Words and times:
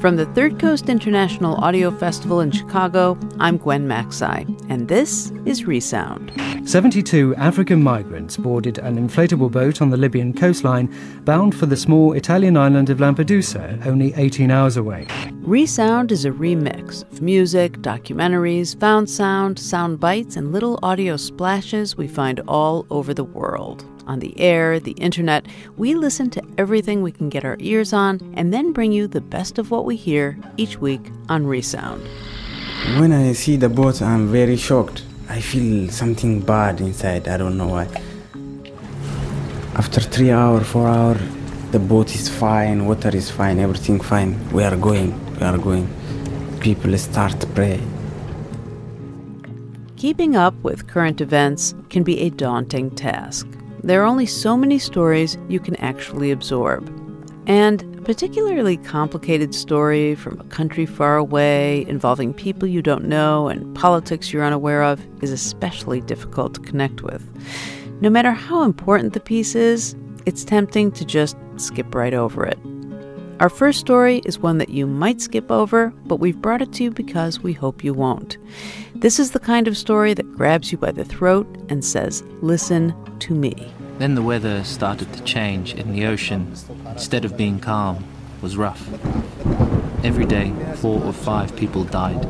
From 0.00 0.16
the 0.16 0.24
Third 0.24 0.58
Coast 0.58 0.88
International 0.88 1.56
Audio 1.56 1.90
Festival 1.90 2.40
in 2.40 2.50
Chicago, 2.50 3.18
I'm 3.38 3.58
Gwen 3.58 3.86
Macsai, 3.86 4.48
and 4.70 4.88
this 4.88 5.30
is 5.44 5.66
Resound. 5.66 6.32
72 6.64 7.34
African 7.36 7.82
migrants 7.82 8.38
boarded 8.38 8.78
an 8.78 8.96
inflatable 8.96 9.52
boat 9.52 9.82
on 9.82 9.90
the 9.90 9.98
Libyan 9.98 10.32
coastline 10.32 10.88
bound 11.26 11.54
for 11.54 11.66
the 11.66 11.76
small 11.76 12.14
Italian 12.14 12.56
island 12.56 12.88
of 12.88 12.96
Lampedusa, 12.96 13.84
only 13.84 14.14
18 14.14 14.50
hours 14.50 14.78
away. 14.78 15.06
Resound 15.42 16.12
is 16.12 16.26
a 16.26 16.30
remix 16.30 17.02
of 17.10 17.22
music, 17.22 17.78
documentaries, 17.78 18.78
found 18.78 19.08
sound, 19.08 19.58
sound 19.58 19.98
bites, 19.98 20.36
and 20.36 20.52
little 20.52 20.78
audio 20.82 21.16
splashes 21.16 21.96
we 21.96 22.06
find 22.06 22.40
all 22.46 22.86
over 22.90 23.14
the 23.14 23.24
world 23.24 23.82
on 24.06 24.18
the 24.18 24.38
air, 24.38 24.78
the 24.78 24.92
internet. 24.92 25.46
We 25.78 25.94
listen 25.94 26.28
to 26.30 26.42
everything 26.58 27.00
we 27.00 27.10
can 27.10 27.30
get 27.30 27.46
our 27.46 27.56
ears 27.58 27.94
on 27.94 28.20
and 28.36 28.52
then 28.52 28.72
bring 28.72 28.92
you 28.92 29.08
the 29.08 29.22
best 29.22 29.58
of 29.58 29.70
what 29.70 29.86
we 29.86 29.96
hear 29.96 30.38
each 30.58 30.76
week 30.76 31.10
on 31.30 31.46
Resound. 31.46 32.06
When 32.98 33.10
I 33.10 33.32
see 33.32 33.56
the 33.56 33.70
boat, 33.70 34.02
I'm 34.02 34.30
very 34.30 34.58
shocked. 34.58 35.04
I 35.30 35.40
feel 35.40 35.90
something 35.90 36.40
bad 36.40 36.82
inside. 36.82 37.28
I 37.28 37.38
don't 37.38 37.56
know 37.56 37.68
why. 37.68 37.88
After 39.74 40.00
three 40.00 40.32
hours, 40.32 40.66
four 40.66 40.86
hours, 40.86 41.22
the 41.70 41.78
boat 41.78 42.14
is 42.14 42.28
fine, 42.28 42.84
water 42.84 43.16
is 43.16 43.30
fine, 43.30 43.58
everything 43.58 44.00
fine. 44.00 44.36
We 44.50 44.64
are 44.64 44.76
going, 44.76 45.14
we 45.40 45.46
are 45.46 45.58
going. 45.58 45.88
People 46.60 46.96
start 46.98 47.40
to 47.40 47.46
pray. 47.48 47.80
Keeping 49.96 50.36
up 50.36 50.54
with 50.62 50.86
current 50.86 51.20
events 51.20 51.74
can 51.88 52.02
be 52.02 52.20
a 52.20 52.30
daunting 52.30 52.90
task. 52.90 53.46
There 53.82 54.02
are 54.02 54.06
only 54.06 54.26
so 54.26 54.56
many 54.56 54.78
stories 54.78 55.38
you 55.48 55.58
can 55.58 55.76
actually 55.76 56.30
absorb. 56.30 56.88
And 57.46 57.82
a 57.98 58.02
particularly 58.02 58.76
complicated 58.76 59.54
story 59.54 60.14
from 60.14 60.38
a 60.38 60.44
country 60.44 60.84
far 60.84 61.16
away 61.16 61.86
involving 61.88 62.34
people 62.34 62.68
you 62.68 62.82
don't 62.82 63.04
know 63.04 63.48
and 63.48 63.74
politics 63.74 64.32
you're 64.32 64.44
unaware 64.44 64.82
of 64.82 65.00
is 65.22 65.30
especially 65.30 66.02
difficult 66.02 66.54
to 66.54 66.60
connect 66.60 67.02
with. 67.02 67.26
No 68.02 68.10
matter 68.10 68.32
how 68.32 68.62
important 68.62 69.14
the 69.14 69.20
piece 69.20 69.54
is, 69.54 69.94
it's 70.26 70.44
tempting 70.44 70.92
to 70.92 71.04
just 71.04 71.36
skip 71.56 71.94
right 71.94 72.14
over 72.14 72.44
it. 72.44 72.58
Our 73.40 73.48
first 73.48 73.80
story 73.80 74.18
is 74.26 74.38
one 74.38 74.58
that 74.58 74.68
you 74.68 74.86
might 74.86 75.22
skip 75.22 75.50
over, 75.50 75.94
but 76.04 76.20
we've 76.20 76.42
brought 76.42 76.60
it 76.60 76.74
to 76.74 76.84
you 76.84 76.90
because 76.90 77.40
we 77.40 77.54
hope 77.54 77.82
you 77.82 77.94
won't. 77.94 78.36
This 78.94 79.18
is 79.18 79.30
the 79.30 79.40
kind 79.40 79.66
of 79.66 79.78
story 79.78 80.12
that 80.12 80.30
grabs 80.36 80.70
you 80.70 80.76
by 80.76 80.92
the 80.92 81.06
throat 81.06 81.46
and 81.70 81.82
says, 81.82 82.22
Listen 82.42 82.94
to 83.20 83.34
me. 83.34 83.72
Then 83.96 84.14
the 84.14 84.20
weather 84.20 84.62
started 84.64 85.10
to 85.14 85.24
change, 85.24 85.72
and 85.72 85.94
the 85.94 86.04
ocean, 86.04 86.54
instead 86.84 87.24
of 87.24 87.38
being 87.38 87.58
calm, 87.60 88.04
was 88.42 88.58
rough. 88.58 88.86
Every 90.04 90.26
day, 90.26 90.52
four 90.76 91.02
or 91.02 91.14
five 91.14 91.56
people 91.56 91.84
died. 91.84 92.28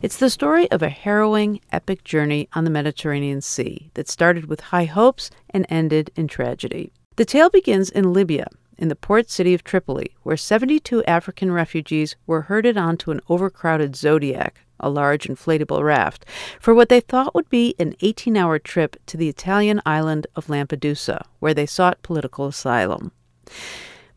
It's 0.00 0.16
the 0.16 0.30
story 0.30 0.70
of 0.70 0.80
a 0.80 0.88
harrowing, 0.88 1.60
epic 1.70 2.02
journey 2.02 2.48
on 2.54 2.64
the 2.64 2.70
Mediterranean 2.70 3.42
Sea 3.42 3.90
that 3.92 4.08
started 4.08 4.46
with 4.46 4.60
high 4.60 4.86
hopes 4.86 5.30
and 5.50 5.66
ended 5.68 6.10
in 6.16 6.28
tragedy. 6.28 6.94
The 7.16 7.26
tale 7.26 7.50
begins 7.50 7.90
in 7.90 8.14
Libya, 8.14 8.46
in 8.80 8.88
the 8.88 8.96
port 8.96 9.30
city 9.30 9.54
of 9.54 9.62
Tripoli, 9.62 10.16
where 10.22 10.36
72 10.36 11.04
African 11.04 11.52
refugees 11.52 12.16
were 12.26 12.42
herded 12.42 12.76
onto 12.76 13.10
an 13.10 13.20
overcrowded 13.28 13.94
Zodiac, 13.94 14.62
a 14.80 14.88
large 14.88 15.28
inflatable 15.28 15.84
raft, 15.84 16.24
for 16.58 16.74
what 16.74 16.88
they 16.88 17.00
thought 17.00 17.34
would 17.34 17.48
be 17.50 17.74
an 17.78 17.94
18 18.00 18.36
hour 18.36 18.58
trip 18.58 18.96
to 19.06 19.16
the 19.16 19.28
Italian 19.28 19.80
island 19.84 20.26
of 20.34 20.46
Lampedusa, 20.48 21.22
where 21.38 21.54
they 21.54 21.66
sought 21.66 22.02
political 22.02 22.46
asylum. 22.46 23.12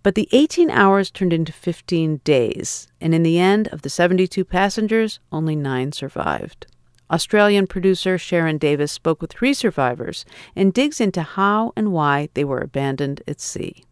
But 0.01 0.15
the 0.15 0.29
18 0.31 0.69
hours 0.69 1.11
turned 1.11 1.33
into 1.33 1.51
15 1.51 2.21
days, 2.23 2.87
and 2.99 3.13
in 3.13 3.23
the 3.23 3.39
end, 3.39 3.67
of 3.69 3.81
the 3.83 3.89
72 3.89 4.43
passengers, 4.45 5.19
only 5.31 5.55
nine 5.55 5.91
survived. 5.91 6.67
Australian 7.11 7.67
producer 7.67 8.17
Sharon 8.17 8.57
Davis 8.57 8.91
spoke 8.91 9.21
with 9.21 9.31
three 9.31 9.53
survivors 9.53 10.25
and 10.55 10.73
digs 10.73 10.99
into 10.99 11.21
how 11.21 11.71
and 11.75 11.91
why 11.91 12.29
they 12.33 12.43
were 12.43 12.59
abandoned 12.59 13.21
at 13.27 13.39
sea. 13.39 13.83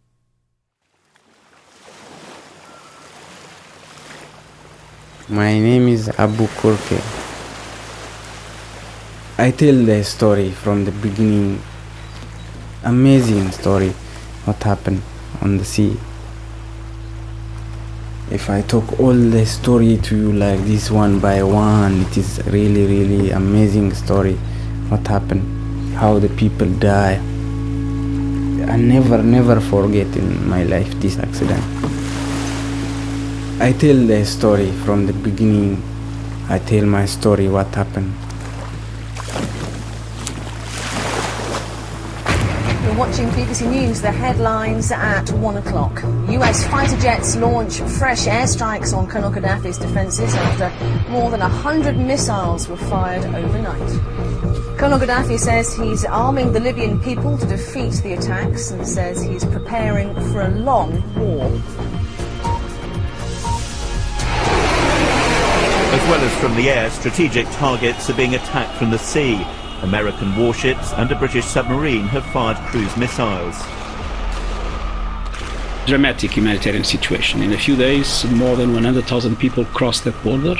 My 5.31 5.57
name 5.57 5.87
is 5.87 6.09
Abu 6.19 6.45
Kurke. 6.59 6.99
I 9.37 9.51
tell 9.51 9.75
the 9.85 10.03
story 10.03 10.51
from 10.51 10.83
the 10.83 10.91
beginning. 10.91 11.61
Amazing 12.83 13.51
story, 13.51 13.91
what 14.43 14.61
happened 14.61 15.01
on 15.41 15.57
the 15.57 15.63
sea. 15.63 15.97
If 18.29 18.49
I 18.49 18.61
talk 18.63 18.99
all 18.99 19.13
the 19.13 19.45
story 19.45 19.99
to 20.03 20.17
you 20.17 20.33
like 20.33 20.59
this 20.65 20.91
one 20.91 21.21
by 21.21 21.41
one, 21.43 22.01
it 22.01 22.17
is 22.17 22.41
really, 22.47 22.85
really 22.85 23.31
amazing 23.31 23.93
story. 23.93 24.33
What 24.89 25.07
happened, 25.07 25.95
how 25.95 26.19
the 26.19 26.27
people 26.27 26.67
die. 26.67 27.15
I 28.67 28.75
never, 28.75 29.23
never 29.23 29.61
forget 29.61 30.13
in 30.17 30.49
my 30.49 30.63
life 30.63 30.91
this 30.99 31.17
accident. 31.17 31.90
I 33.59 33.73
tell 33.73 33.95
the 34.07 34.25
story 34.25 34.71
from 34.85 35.05
the 35.05 35.13
beginning. 35.13 35.83
I 36.49 36.59
tell 36.59 36.85
my 36.85 37.05
story, 37.05 37.47
what 37.47 37.67
happened. 37.75 38.13
You're 42.83 42.95
watching 42.95 43.27
BBC 43.29 43.69
News, 43.69 44.01
the 44.01 44.11
headlines 44.11 44.91
at 44.91 45.31
1 45.31 45.57
o'clock. 45.57 46.01
US 46.29 46.67
fighter 46.67 46.97
jets 46.99 47.35
launch 47.35 47.79
fresh 47.99 48.25
airstrikes 48.25 48.97
on 48.97 49.07
Colonel 49.07 49.31
Gaddafi's 49.31 49.77
defences 49.77 50.33
after 50.33 51.11
more 51.11 51.29
than 51.29 51.41
100 51.41 51.97
missiles 51.97 52.67
were 52.67 52.77
fired 52.77 53.23
overnight. 53.35 53.89
Colonel 54.79 54.97
Gaddafi 54.97 55.37
says 55.37 55.75
he's 55.75 56.03
arming 56.05 56.51
the 56.51 56.59
Libyan 56.59 56.99
people 56.99 57.37
to 57.37 57.45
defeat 57.45 57.93
the 58.01 58.13
attacks 58.13 58.71
and 58.71 58.87
says 58.87 59.21
he's 59.21 59.45
preparing 59.45 60.15
for 60.31 60.41
a 60.41 60.49
long 60.49 60.91
war. 61.15 61.47
Well 66.11 66.25
as 66.25 66.41
from 66.41 66.53
the 66.57 66.69
air, 66.69 66.91
strategic 66.91 67.49
targets 67.51 68.09
are 68.09 68.13
being 68.13 68.35
attacked 68.35 68.77
from 68.77 68.91
the 68.91 68.99
sea. 68.99 69.41
American 69.81 70.35
warships 70.35 70.91
and 70.91 71.09
a 71.09 71.15
British 71.15 71.45
submarine 71.45 72.03
have 72.03 72.25
fired 72.33 72.57
cruise 72.67 72.97
missiles. 72.97 73.55
Dramatic 75.87 76.31
humanitarian 76.31 76.83
situation. 76.83 77.41
In 77.41 77.53
a 77.53 77.57
few 77.57 77.77
days, 77.77 78.25
more 78.25 78.57
than 78.57 78.73
100,000 78.73 79.39
people 79.39 79.63
crossed 79.63 80.03
that 80.03 80.21
border. 80.21 80.55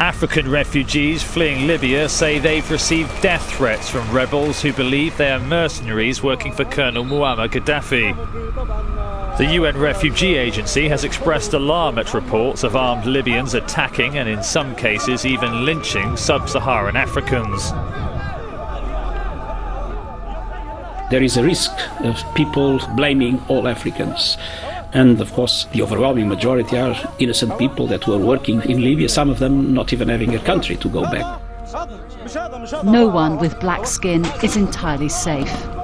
African 0.00 0.50
refugees 0.50 1.22
fleeing 1.22 1.68
Libya 1.68 2.08
say 2.08 2.40
they've 2.40 2.68
received 2.72 3.22
death 3.22 3.48
threats 3.48 3.88
from 3.88 4.10
rebels 4.10 4.60
who 4.60 4.72
believe 4.72 5.16
they 5.16 5.30
are 5.30 5.38
mercenaries 5.38 6.20
working 6.20 6.50
for 6.52 6.64
Colonel 6.64 7.04
Muammar 7.04 7.48
Gaddafi. 7.48 9.27
The 9.38 9.46
UN 9.54 9.76
Refugee 9.76 10.34
Agency 10.34 10.88
has 10.88 11.04
expressed 11.04 11.52
alarm 11.52 11.96
at 12.00 12.12
reports 12.12 12.64
of 12.64 12.74
armed 12.74 13.06
Libyans 13.06 13.54
attacking 13.54 14.18
and, 14.18 14.28
in 14.28 14.42
some 14.42 14.74
cases, 14.74 15.24
even 15.24 15.64
lynching 15.64 16.16
sub 16.16 16.48
Saharan 16.48 16.96
Africans. 16.96 17.70
There 21.12 21.22
is 21.22 21.36
a 21.36 21.44
risk 21.44 21.70
of 22.00 22.20
people 22.34 22.80
blaming 22.96 23.40
all 23.46 23.68
Africans. 23.68 24.36
And 24.92 25.20
of 25.20 25.32
course, 25.32 25.66
the 25.66 25.82
overwhelming 25.82 26.28
majority 26.28 26.76
are 26.76 26.96
innocent 27.20 27.56
people 27.60 27.86
that 27.86 28.08
were 28.08 28.18
working 28.18 28.60
in 28.62 28.82
Libya, 28.82 29.08
some 29.08 29.30
of 29.30 29.38
them 29.38 29.72
not 29.72 29.92
even 29.92 30.08
having 30.08 30.34
a 30.34 30.40
country 30.40 30.74
to 30.74 30.88
go 30.88 31.02
back. 31.02 31.40
No 32.82 33.06
one 33.06 33.38
with 33.38 33.60
black 33.60 33.86
skin 33.86 34.24
is 34.42 34.56
entirely 34.56 35.08
safe. 35.08 35.77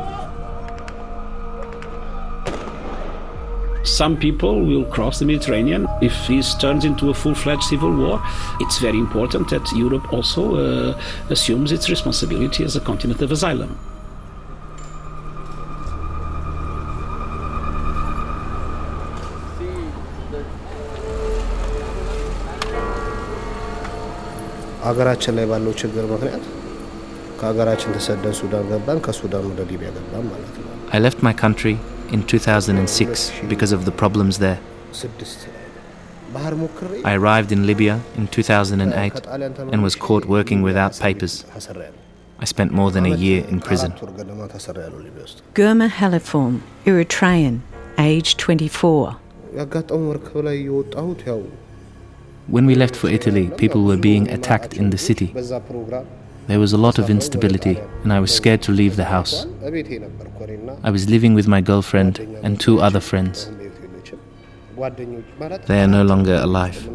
Some 3.84 4.18
people 4.18 4.62
will 4.62 4.86
cross 4.86 5.20
the 5.20 5.26
Mediterranean. 5.26 5.88
If 6.02 6.28
this 6.28 6.54
turns 6.56 6.84
into 6.84 7.10
a 7.10 7.14
full 7.14 7.34
fledged 7.34 7.64
civil 7.64 7.94
war, 7.96 8.22
it's 8.60 8.78
very 8.78 9.00
important 9.00 9.50
that 9.50 9.72
Europe 9.74 10.12
also 10.12 10.42
uh, 10.56 11.02
assumes 11.30 11.72
its 11.72 11.90
responsibility 11.90 12.64
as 12.64 12.76
a 12.76 12.82
continent 12.82 13.22
of 13.22 13.32
asylum. 13.32 13.72
አገራችን 24.90 25.34
ላይ 25.38 25.46
ባለው 25.52 25.74
ችግር 25.82 26.04
ምክንያት 26.12 26.44
ከሀገራችን 27.40 27.94
ተሰደን 27.96 28.34
ሱዳን 28.40 28.66
ገባን፣ 28.72 29.00
ከሱዳን 29.06 29.46
ወደ 29.52 29.62
ሊቢያ 29.72 29.90
ገባን 29.98 30.26
ማለት 30.34 30.54
ነው። 30.64 30.68
I 30.96 31.00
left 31.06 31.20
my 31.28 31.34
country 31.44 31.74
in 32.15 32.23
2006 32.23 33.33
because 33.49 33.73
of 33.73 33.85
the 33.85 33.91
problems 33.91 34.39
there. 34.39 34.59
I 37.05 37.15
arrived 37.15 37.51
in 37.53 37.67
Libya 37.67 38.01
in 38.17 38.29
2008 38.29 39.27
and 39.73 39.83
was 39.83 39.97
caught 39.97 40.25
working 40.25 40.63
without 40.63 40.99
papers. 40.99 41.45
I 42.39 42.45
spent 42.45 42.71
more 42.73 42.91
than 42.91 43.05
a 43.07 43.15
year 43.25 43.45
in 43.53 43.61
prison. 43.61 43.93
Ghirma 45.59 45.89
Halefom, 45.99 46.61
Eritrean, 46.85 47.61
age 47.99 48.37
24. 48.37 49.17
When 52.47 52.67
we 52.67 52.75
left 52.75 52.97
for 52.97 53.09
Italy, 53.09 53.51
people 53.57 53.85
were 53.85 53.97
being 53.97 54.29
attacked 54.31 54.75
in 54.75 54.91
the 54.91 54.99
city. 54.99 55.29
There 56.47 56.61
was 56.61 56.73
a 56.75 56.79
lot 56.79 56.99
of 56.99 57.09
instability, 57.09 57.79
and 58.03 58.13
I 58.13 58.21
was 58.21 58.35
scared 58.35 58.61
to 58.63 58.73
leave 58.73 58.97
the 58.97 59.05
house. 59.05 59.47
I 60.83 60.91
was 60.91 61.09
living 61.09 61.35
with 61.35 61.49
my 61.49 61.61
girlfriend 61.63 62.19
and 62.43 62.61
two 62.61 62.81
other 62.81 63.01
friends. 63.01 63.51
They 65.67 65.81
are 65.83 65.87
no 65.87 66.03
longer 66.03 66.35
alive. 66.35 66.89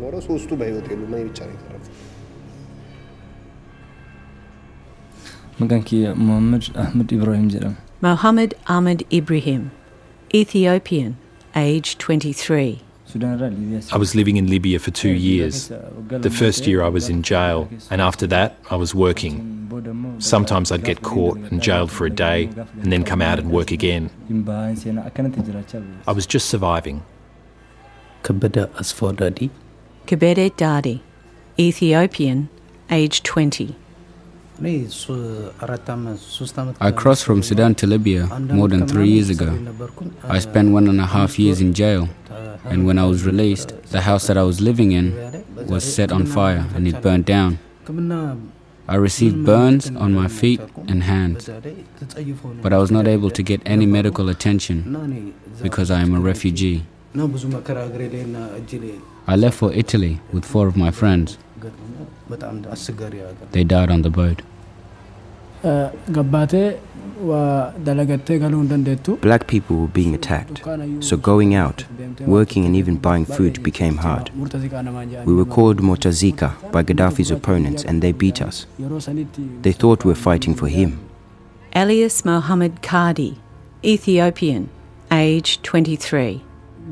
Mohammed 8.01 8.53
Ahmed 8.67 9.05
Ibrahim, 9.11 9.71
Ethiopian, 10.33 11.17
age 11.55 11.97
23. 11.97 12.81
I 13.15 13.97
was 13.97 14.13
living 14.13 14.37
in 14.37 14.47
Libya 14.47 14.77
for 14.79 14.91
two 14.91 15.09
years. 15.09 15.69
The 16.09 16.29
first 16.29 16.67
year 16.67 16.83
I 16.83 16.89
was 16.89 17.09
in 17.09 17.23
jail, 17.23 17.67
and 17.89 18.01
after 18.01 18.27
that, 18.27 18.57
I 18.69 18.75
was 18.75 18.93
working. 18.93 19.55
Sometimes 20.19 20.71
I'd 20.71 20.83
get 20.83 21.01
caught 21.01 21.37
and 21.37 21.61
jailed 21.61 21.91
for 21.91 22.05
a 22.05 22.09
day 22.09 22.49
and 22.81 22.91
then 22.91 23.03
come 23.03 23.21
out 23.21 23.39
and 23.39 23.49
work 23.51 23.71
again. 23.71 24.09
I 26.07 26.11
was 26.11 26.27
just 26.27 26.49
surviving. 26.49 27.03
Kabeda 28.21 28.69
Kabede 30.05 30.51
Dadi, 30.51 31.01
Ethiopian, 31.57 32.49
age 32.91 33.23
20. 33.23 33.75
I 36.81 36.91
crossed 36.91 37.23
from 37.23 37.41
Sudan 37.43 37.75
to 37.75 37.87
Libya 37.87 38.25
more 38.39 38.67
than 38.67 38.85
three 38.87 39.09
years 39.09 39.29
ago. 39.29 39.57
I 40.23 40.39
spent 40.39 40.71
one 40.73 40.87
and 40.89 40.99
a 40.99 41.05
half 41.05 41.39
years 41.39 41.61
in 41.61 41.73
jail, 41.73 42.09
and 42.65 42.85
when 42.85 42.99
I 42.99 43.05
was 43.05 43.25
released, 43.25 43.73
the 43.91 44.01
house 44.01 44.27
that 44.27 44.37
I 44.37 44.43
was 44.43 44.59
living 44.59 44.91
in 44.91 45.15
was 45.67 45.83
set 45.83 46.11
on 46.11 46.25
fire 46.25 46.65
and 46.75 46.87
it 46.87 47.01
burned 47.01 47.25
down. 47.25 47.59
I 48.87 48.95
received 48.95 49.45
burns 49.45 49.89
on 49.95 50.13
my 50.13 50.27
feet 50.27 50.59
and 50.87 51.03
hands, 51.03 51.49
but 52.61 52.73
I 52.73 52.77
was 52.79 52.91
not 52.91 53.07
able 53.07 53.29
to 53.31 53.43
get 53.43 53.61
any 53.65 53.85
medical 53.85 54.27
attention 54.29 55.33
because 55.61 55.89
I 55.89 56.01
am 56.01 56.13
a 56.13 56.19
refugee. 56.19 56.83
I 59.27 59.35
left 59.35 59.57
for 59.57 59.71
Italy 59.73 60.19
with 60.33 60.43
four 60.43 60.67
of 60.67 60.75
my 60.75 60.91
friends. 60.91 61.37
They 63.51 63.63
died 63.63 63.91
on 63.91 64.01
the 64.01 64.09
boat. 64.09 64.41
Uh, 65.63 65.89
Black 69.21 69.47
people 69.47 69.75
were 69.75 69.87
being 69.87 70.15
attacked, 70.15 70.61
so 71.01 71.17
going 71.17 71.53
out, 71.53 71.83
working, 72.25 72.65
and 72.65 72.75
even 72.77 72.95
buying 72.95 73.25
food 73.25 73.61
became 73.61 73.97
hard. 73.97 74.31
Murtaziqaa 74.37 74.83
namaan 74.83 75.09
jedhanii 75.09 75.25
We 75.25 75.33
were 75.33 75.49
called 75.55 75.81
Murtazika 75.81 76.49
by 76.71 76.83
Gaddafi's 76.83 77.31
opponents, 77.31 77.83
and 77.85 78.01
they 78.01 78.13
beat 78.13 78.41
us. 78.41 78.65
They 79.61 79.73
thought 79.73 80.05
we 80.05 80.13
were 80.13 80.21
fighting 80.29 80.55
for 80.55 80.69
him. 80.69 80.97
Elias 81.73 82.23
Mohammed 82.25 82.81
Kadi, 82.81 83.35
Ethiopian, 83.83 84.69
age 85.11 85.59
23. 85.63 86.41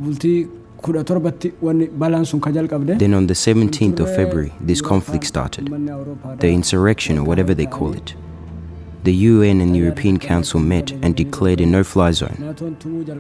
bultii 0.04 0.48
kudha 0.82 1.04
torbatti 1.04 1.52
wanni 1.62 1.88
balaan 1.88 2.26
sun 2.26 2.42
ka 2.42 2.52
jalqabde. 2.52 3.00
Then 3.00 3.14
on 3.14 3.28
the 3.28 3.34
17th 3.34 4.00
of 4.00 4.16
February, 4.16 4.52
this 4.68 4.82
conflict 4.82 5.24
started. 5.26 5.70
The 6.40 6.52
insurrection, 6.62 7.18
or 7.18 7.24
whatever 7.24 7.54
they 7.56 7.66
call 7.66 7.94
it. 7.94 8.16
The 9.08 9.14
UN 9.14 9.62
and 9.62 9.74
European 9.78 10.20
Council 10.20 10.60
met 10.60 10.92
and 10.92 11.16
declared 11.16 11.62
a 11.62 11.66
no 11.66 11.82
fly 11.82 12.12
zone, 12.12 12.54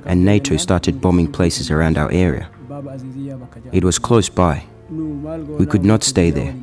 and 0.05 0.25
NATO 0.25 0.57
started 0.57 0.99
bombing 0.99 1.31
places 1.31 1.71
around 1.71 1.97
our 1.97 2.11
area. 2.11 2.49
It 3.71 3.85
was 3.85 3.97
close 3.97 4.27
by. 4.27 4.65
We 4.89 5.65
could 5.65 5.83
not 5.85 6.03
stay 6.03 6.31
there. 6.31 6.53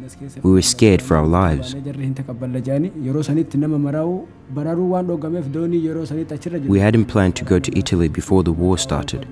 We 0.43 0.51
were 0.53 0.63
scared 0.63 1.03
for 1.03 1.17
our 1.17 1.27
lives. 1.27 1.75
jarri 1.87 2.05
hin 2.05 2.15
taqabballa 2.21 2.61
jedhanii 2.69 2.91
yeroo 3.07 3.23
sanitti 3.29 3.59
nama 3.65 3.79
maraa'uu 3.87 4.15
bararuu 4.59 4.87
waan 4.93 5.07
dhoogameef 5.11 5.49
doonii 5.57 5.81
yeroo 5.87 6.05
sanitti 6.11 6.35
achirra 6.39 6.61
We 6.75 6.81
hadn't 6.85 7.07
planned 7.13 7.35
to 7.41 7.45
go 7.51 7.59
to 7.69 7.75
Italy 7.83 8.09
before 8.21 8.43
the 8.49 8.55
war 8.63 8.79
started, 8.85 9.27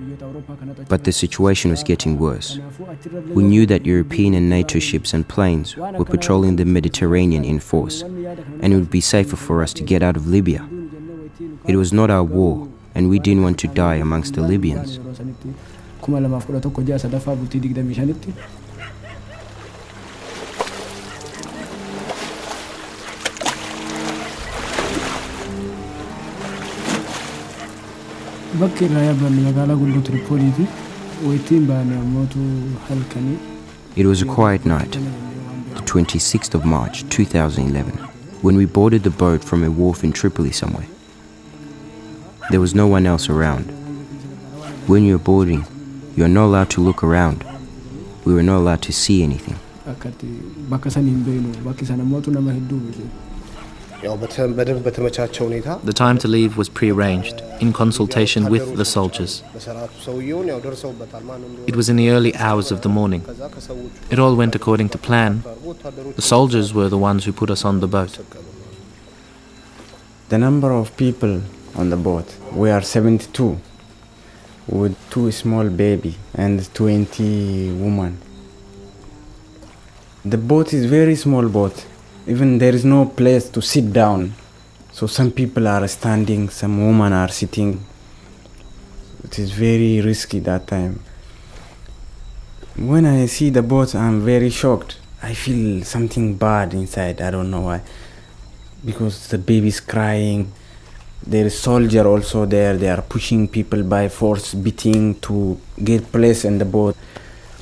but 0.89 1.03
the 1.09 1.11
situation 1.21 1.71
was 1.75 1.83
getting 1.91 2.19
worse. 2.19 2.59
We 3.39 3.43
knew 3.43 3.65
that 3.73 3.85
European 3.93 4.35
and 4.41 4.49
NATO 4.57 4.79
ships 4.89 5.13
and 5.13 5.27
planes 5.35 5.75
were 5.77 6.05
patrolling 6.15 6.57
the 6.61 6.65
Mediterranean 6.77 7.43
in 7.53 7.59
force, 7.59 8.03
and 8.03 8.67
it 8.73 8.75
would 8.75 8.91
be 8.97 9.01
safer 9.01 9.35
for 9.47 9.63
us 9.63 9.73
to 9.81 9.83
get 9.93 10.03
out 10.09 10.17
of 10.23 10.27
Libya. 10.37 10.61
It 11.67 11.75
was 11.75 11.93
not 12.01 12.09
our 12.17 12.23
war, 12.23 12.67
and 12.95 13.09
we 13.09 13.19
didn't 13.29 13.43
want 13.43 13.57
to 13.65 13.67
die 13.67 13.95
amongst 14.07 14.35
the 14.35 14.41
Libyans. 14.41 14.99
Irraa 28.85 29.13
magaalaa 29.45 29.75
guddoo 29.75 30.01
tiripooliiti 30.01 30.65
wayittiin 31.27 31.67
baane 31.67 31.95
halkanii 32.89 33.37
It 33.95 34.05
was 34.07 34.21
a 34.21 34.25
quiet 34.25 34.65
night, 34.65 34.97
the 35.75 35.81
26th 35.93 36.55
of 36.57 36.65
March 36.65 37.03
2011, 37.03 37.91
when 38.43 38.57
we 38.57 38.65
boarded 38.65 39.03
the 39.03 39.09
boat 39.09 39.43
from 39.45 39.63
a 39.63 39.69
wharf 39.69 40.03
in 40.03 40.13
Tripoli 40.13 40.51
somewhere. 40.51 40.87
There 42.49 42.59
was 42.59 42.75
no 42.75 42.87
one 42.93 43.09
else 43.09 43.33
around. 43.33 43.65
When 44.87 45.05
you're 45.05 45.23
boarding, 45.23 45.63
you're 46.17 46.33
not 46.39 46.45
allowed 46.45 46.69
to 46.69 46.81
look 46.81 47.03
around. 47.03 47.45
We 48.25 48.33
were 48.33 48.43
not 48.43 48.57
allowed 48.57 48.81
to 48.81 48.91
see 48.91 49.23
anything. 49.23 49.55
The 54.03 55.93
time 55.95 56.17
to 56.17 56.27
leave 56.27 56.57
was 56.57 56.67
pre-arranged, 56.67 57.41
in 57.61 57.71
consultation 57.71 58.49
with 58.49 58.75
the 58.75 58.83
soldiers. 58.83 59.41
It 61.67 61.75
was 61.77 61.87
in 61.87 61.95
the 61.95 62.09
early 62.09 62.35
hours 62.35 62.69
of 62.71 62.81
the 62.81 62.89
morning. 62.89 63.23
It 64.09 64.19
all 64.19 64.35
went 64.35 64.55
according 64.55 64.89
to 64.89 64.97
plan. 64.97 65.43
The 66.17 66.21
soldiers 66.21 66.73
were 66.73 66.89
the 66.89 66.97
ones 66.97 67.23
who 67.23 67.31
put 67.31 67.49
us 67.49 67.63
on 67.63 67.79
the 67.79 67.87
boat. 67.87 68.19
The 70.27 70.37
number 70.37 70.73
of 70.73 70.97
people 70.97 71.41
on 71.75 71.89
the 71.89 71.95
boat, 71.95 72.35
we 72.51 72.71
are 72.71 72.81
72, 72.81 73.57
with 74.67 74.97
two 75.11 75.31
small 75.31 75.69
baby 75.69 76.17
and 76.33 76.73
20 76.73 77.71
women. 77.71 78.17
The 80.25 80.37
boat 80.37 80.73
is 80.73 80.87
very 80.87 81.15
small 81.15 81.47
boat 81.47 81.85
even 82.25 82.57
there 82.57 82.73
is 82.73 82.85
no 82.85 83.05
place 83.05 83.49
to 83.49 83.61
sit 83.61 83.91
down. 83.91 84.33
So 84.93 85.07
some 85.07 85.31
people 85.31 85.67
are 85.67 85.85
standing, 85.89 86.49
some 86.49 86.85
women 86.85 87.11
are 87.11 87.27
sitting. 87.27 87.83
It 89.25 89.39
is 89.39 89.51
very 89.51 89.99
risky 89.99 90.39
that 90.39 90.67
time. 90.67 91.01
When 92.77 93.05
I 93.05 93.25
see 93.25 93.49
the 93.49 93.61
boat, 93.61 93.93
I'm 93.93 94.23
very 94.23 94.49
shocked. 94.49 94.99
I 95.21 95.33
feel 95.33 95.83
something 95.83 96.35
bad 96.35 96.73
inside. 96.73 97.21
I 97.21 97.29
don't 97.29 97.51
know 97.51 97.61
why. 97.61 97.81
Because 98.85 99.27
the 99.27 99.37
baby's 99.37 99.81
crying. 99.81 100.51
There 101.27 101.45
is 101.45 101.59
soldier 101.59 102.07
also 102.07 102.45
there. 102.45 102.77
They 102.77 102.89
are 102.89 103.01
pushing 103.01 103.49
people 103.49 103.83
by 103.83 104.07
force, 104.07 104.53
beating 104.53 105.15
to 105.21 105.59
get 105.83 106.11
place 106.11 106.45
in 106.45 106.57
the 106.57 106.65
boat. 106.65 106.95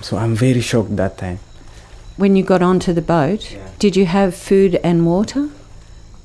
So 0.01 0.17
I'm 0.17 0.35
very 0.35 0.61
shocked 0.61 0.95
that 0.97 1.17
time. 1.17 1.39
When 2.21 2.35
you 2.35 2.43
got 2.43 2.61
onto 2.61 2.93
the 2.93 3.01
boat, 3.01 3.57
did 3.79 3.95
you 3.95 4.05
have 4.05 4.35
food 4.35 4.75
and 4.83 5.07
water? 5.07 5.49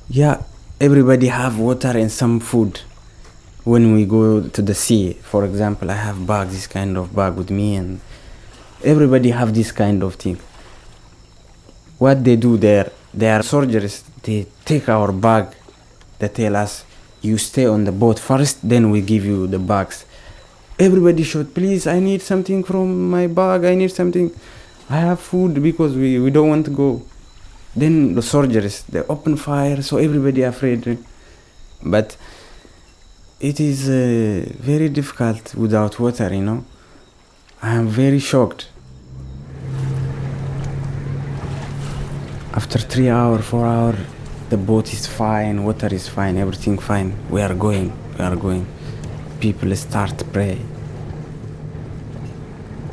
Yeah, 0.07 0.43
everybody 0.79 1.25
have 1.25 1.57
water 1.57 1.87
and 1.97 2.11
some 2.11 2.39
food. 2.39 2.81
When 3.63 3.95
we 3.95 4.05
go 4.05 4.47
to 4.47 4.61
the 4.61 4.75
sea, 4.75 5.13
for 5.13 5.43
example, 5.43 5.89
I 5.89 5.95
have 5.95 6.27
bag, 6.27 6.49
this 6.49 6.67
kind 6.67 6.97
of 6.97 7.15
bag 7.15 7.33
with 7.33 7.49
me, 7.49 7.77
and 7.77 7.99
everybody 8.83 9.31
have 9.31 9.55
this 9.55 9.71
kind 9.71 10.03
of 10.03 10.13
thing. 10.21 10.37
What 11.97 12.23
they 12.23 12.35
do 12.35 12.57
there, 12.57 12.91
they 13.11 13.31
are 13.31 13.41
soldiers. 13.41 14.03
They 14.21 14.45
take 14.65 14.87
our 14.89 15.11
bag. 15.11 15.47
They 16.19 16.27
tell 16.27 16.57
us, 16.57 16.85
you 17.23 17.39
stay 17.39 17.65
on 17.65 17.85
the 17.85 17.91
boat 17.91 18.19
first, 18.19 18.59
then 18.61 18.91
we 18.91 19.01
give 19.01 19.25
you 19.25 19.47
the 19.47 19.57
bags. 19.57 20.05
Everybody 20.77 21.23
should, 21.23 21.55
please, 21.55 21.87
I 21.87 21.99
need 21.99 22.21
something 22.21 22.63
from 22.63 23.09
my 23.09 23.25
bag. 23.25 23.65
I 23.65 23.73
need 23.73 23.91
something. 23.91 24.29
I 24.89 24.97
have 24.99 25.19
food 25.19 25.61
because 25.61 25.95
we, 25.95 26.17
we 26.19 26.31
don't 26.31 26.47
want 26.47 26.65
to 26.65 26.71
go. 26.71 27.01
Then 27.75 28.15
the 28.15 28.21
soldiers 28.21 28.83
they 28.83 29.01
open 29.01 29.35
fire, 29.35 29.81
so 29.81 29.97
everybody 29.97 30.43
afraid. 30.43 30.97
But 31.83 32.15
it 33.39 33.59
is 33.59 33.89
uh, 33.89 34.49
very 34.59 34.89
difficult 34.89 35.53
without 35.55 35.99
water, 35.99 36.33
you 36.33 36.41
know. 36.41 36.65
I 37.61 37.75
am 37.75 37.87
very 37.87 38.19
shocked. 38.19 38.69
After 42.53 42.79
three 42.79 43.09
hour, 43.09 43.39
four 43.39 43.67
hour, 43.67 43.95
the 44.49 44.57
boat 44.57 44.93
is 44.93 45.05
fine, 45.05 45.63
water 45.63 45.93
is 45.93 46.07
fine, 46.07 46.37
everything 46.37 46.77
fine. 46.79 47.13
We 47.29 47.41
are 47.41 47.53
going, 47.53 47.91
we 48.17 48.23
are 48.23 48.35
going. 48.35 48.65
People 49.39 49.75
start 49.75 50.23
pray. 50.31 50.57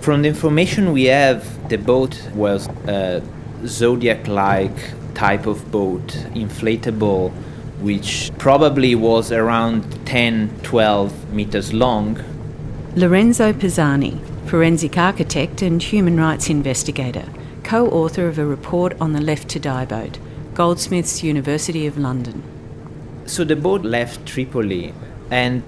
From 0.05 0.21
the 0.21 0.29
information 0.29 0.93
we 0.93 1.05
have, 1.05 1.71
the 1.71 1.79
boat 1.79 2.15
was 2.35 2.69
a 2.87 3.23
Zodiac 3.65 4.29
like 4.29 4.77
type 5.15 5.47
of 5.47 5.71
boat, 5.71 6.07
inflatable, 6.35 7.33
which 7.81 8.31
probably 8.37 8.95
was 8.95 9.33
around 9.33 9.83
10 10.05 10.61
12 10.63 11.33
meters 11.33 11.73
long. 11.73 12.23
Lorenzo 12.95 13.55
Pezzani, 13.55 14.21
forensic 14.47 14.99
architect 14.99 15.63
and 15.63 15.83
human 15.83 16.19
rights 16.19 16.51
investigator, 16.51 17.25
co 17.63 17.89
author 17.89 18.29
of 18.29 18.39
a 18.39 18.45
report 18.45 18.95
on 19.01 19.15
the 19.15 19.23
Left 19.23 19.49
to 19.49 19.59
Die 19.59 19.87
boat, 19.87 20.19
Goldsmiths, 20.53 21.23
University 21.23 21.87
of 21.87 21.97
London. 21.97 22.43
So 23.25 23.43
the 23.43 23.57
boat 23.57 23.85
left 23.85 24.27
Tripoli, 24.27 24.93
and 25.31 25.63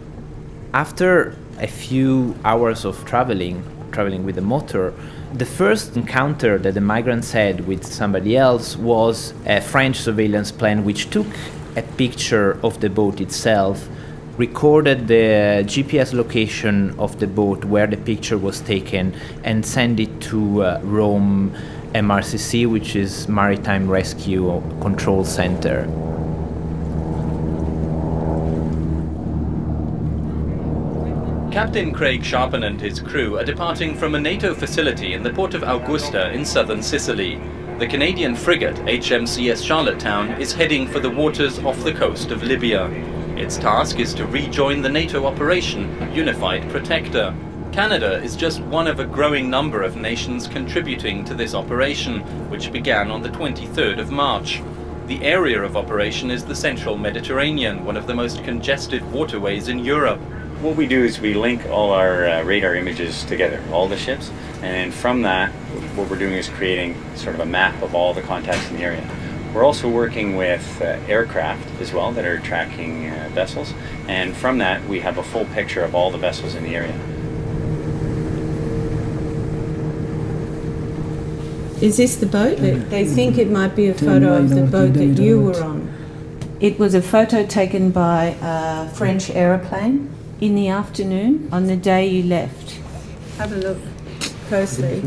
after 0.75 1.35
a 1.59 1.67
few 1.67 2.37
hours 2.45 2.85
of 2.85 3.03
traveling, 3.07 3.65
traveling 3.97 4.27
with 4.27 4.35
the 4.35 4.43
motor, 4.43 4.93
the 5.33 5.47
first 5.47 5.97
encounter 5.97 6.59
that 6.59 6.75
the 6.75 6.81
migrants 6.83 7.33
had 7.33 7.67
with 7.67 7.83
somebody 7.83 8.37
else 8.37 8.77
was 8.77 9.33
a 9.47 9.59
French 9.59 9.97
surveillance 9.97 10.53
plane 10.53 10.85
which 10.85 11.09
took 11.09 11.27
a 11.77 11.83
picture 11.97 12.59
of 12.63 12.79
the 12.83 12.91
boat 12.91 13.23
itself, 13.23 13.89
recorded 14.37 15.09
the 15.09 15.65
GPS 15.73 16.13
location 16.13 16.95
of 16.99 17.19
the 17.21 17.27
boat 17.27 17.65
where 17.65 17.87
the 17.87 17.97
picture 17.97 18.37
was 18.37 18.61
taken, 18.61 19.15
and 19.45 19.65
sent 19.65 19.99
it 19.99 20.21
to 20.21 20.63
uh, 20.63 20.81
Rome 20.85 21.57
MRCC, 21.95 22.71
which 22.71 22.97
is 22.97 23.27
Maritime 23.29 23.89
Rescue 23.89 24.63
Control 24.83 25.25
Center. 25.25 25.89
Captain 31.57 31.91
Craig 31.91 32.21
Skjerpen 32.21 32.67
and 32.67 32.79
his 32.79 33.01
crew 33.01 33.39
are 33.39 33.43
departing 33.43 33.97
from 33.97 34.15
a 34.15 34.21
NATO 34.21 34.55
facility 34.55 35.15
in 35.15 35.23
the 35.23 35.33
port 35.33 35.55
of 35.55 35.63
Augusta 35.63 36.31
in 36.33 36.45
southern 36.45 36.83
Sicily. 36.83 37.41
The 37.79 37.87
Canadian 37.87 38.37
frigate 38.37 38.77
HMCS 38.85 39.65
Charlottetown 39.65 40.39
is 40.39 40.53
heading 40.53 40.87
for 40.87 41.01
the 41.01 41.09
waters 41.09 41.59
off 41.61 41.83
the 41.83 41.95
coast 41.95 42.31
of 42.31 42.43
Libya. 42.43 42.89
Its 43.39 43.57
task 43.57 43.99
is 44.01 44.13
to 44.17 44.27
rejoin 44.27 44.83
the 44.83 44.91
NATO 44.91 45.25
operation 45.25 46.13
Unified 46.13 46.71
Protector. 46.71 47.35
Canada 47.73 48.23
is 48.23 48.37
just 48.37 48.61
one 48.61 48.87
of 48.87 49.01
a 49.01 49.07
growing 49.07 49.49
number 49.49 49.81
of 49.81 49.97
nations 49.97 50.47
contributing 50.47 51.25
to 51.25 51.33
this 51.33 51.55
operation, 51.55 52.21
which 52.51 52.71
began 52.71 53.11
on 53.11 53.23
the 53.23 53.31
23rd 53.31 53.99
of 53.99 54.11
March. 54.11 54.61
The 55.07 55.23
area 55.23 55.63
of 55.63 55.75
operation 55.75 56.31
is 56.31 56.45
the 56.45 56.55
central 56.55 56.99
Mediterranean, 56.99 57.83
one 57.83 57.97
of 57.97 58.07
the 58.07 58.15
most 58.15 58.45
congested 58.45 59.11
waterways 59.11 59.69
in 59.69 59.79
Europe. 59.79 60.21
What 60.67 60.75
we 60.75 60.89
do 60.89 61.05
is 61.05 61.21
we 61.21 61.35
link 61.35 61.65
all 61.67 61.93
our 61.93 62.27
uh, 62.27 62.43
radar 62.43 62.75
images 62.75 63.23
together, 63.23 63.63
all 63.71 63.87
the 63.87 63.97
ships, 63.97 64.33
and 64.63 64.93
from 64.93 65.23
that, 65.23 65.53
what 65.95 66.11
we're 66.11 66.19
doing 66.19 66.33
is 66.33 66.49
creating 66.49 66.97
sort 67.15 67.37
of 67.37 67.41
a 67.41 67.47
map 67.47 67.81
of 67.83 67.95
all 67.95 68.13
the 68.13 68.21
contacts 68.21 68.69
in 68.69 68.77
the 68.77 68.83
area. 68.83 69.09
We're 69.55 69.63
also 69.63 69.89
working 69.89 70.35
with 70.35 70.83
uh, 70.83 70.99
aircraft 71.07 71.81
as 71.81 71.93
well 71.93 72.11
that 72.11 72.25
are 72.25 72.41
tracking 72.41 73.09
uh, 73.09 73.31
vessels, 73.33 73.75
and 74.09 74.37
from 74.37 74.59
that, 74.59 74.85
we 74.89 74.99
have 74.99 75.19
a 75.19 75.23
full 75.23 75.45
picture 75.45 75.85
of 75.85 75.95
all 75.95 76.11
the 76.11 76.19
vessels 76.19 76.57
in 76.57 76.65
the 76.65 76.75
area. 76.75 76.99
Is 81.81 81.97
this 81.97 82.17
the 82.17 82.27
boat? 82.27 82.59
They, 82.59 82.73
they 82.73 83.05
think 83.05 83.39
it 83.39 83.53
might 83.53 83.77
be 83.77 83.87
a 83.87 83.95
photo 83.95 84.35
of 84.35 84.51
the 84.51 84.63
boat 84.63 84.95
that 84.95 85.23
you 85.23 85.41
were 85.41 85.63
on. 85.63 85.95
It 86.59 86.77
was 86.77 86.97
a 86.97 87.03
photo 87.03 87.47
taken 87.47 87.93
by 87.93 88.37
a 88.43 88.89
French 88.89 89.31
aeroplane 89.31 90.16
in 90.41 90.55
the 90.55 90.69
afternoon 90.69 91.49
on 91.53 91.67
the 91.67 91.77
day 91.77 92.07
you 92.07 92.23
left. 92.23 92.79
Have 93.39 93.53
a 93.53 93.57
look 93.57 93.79
closely. 94.49 95.01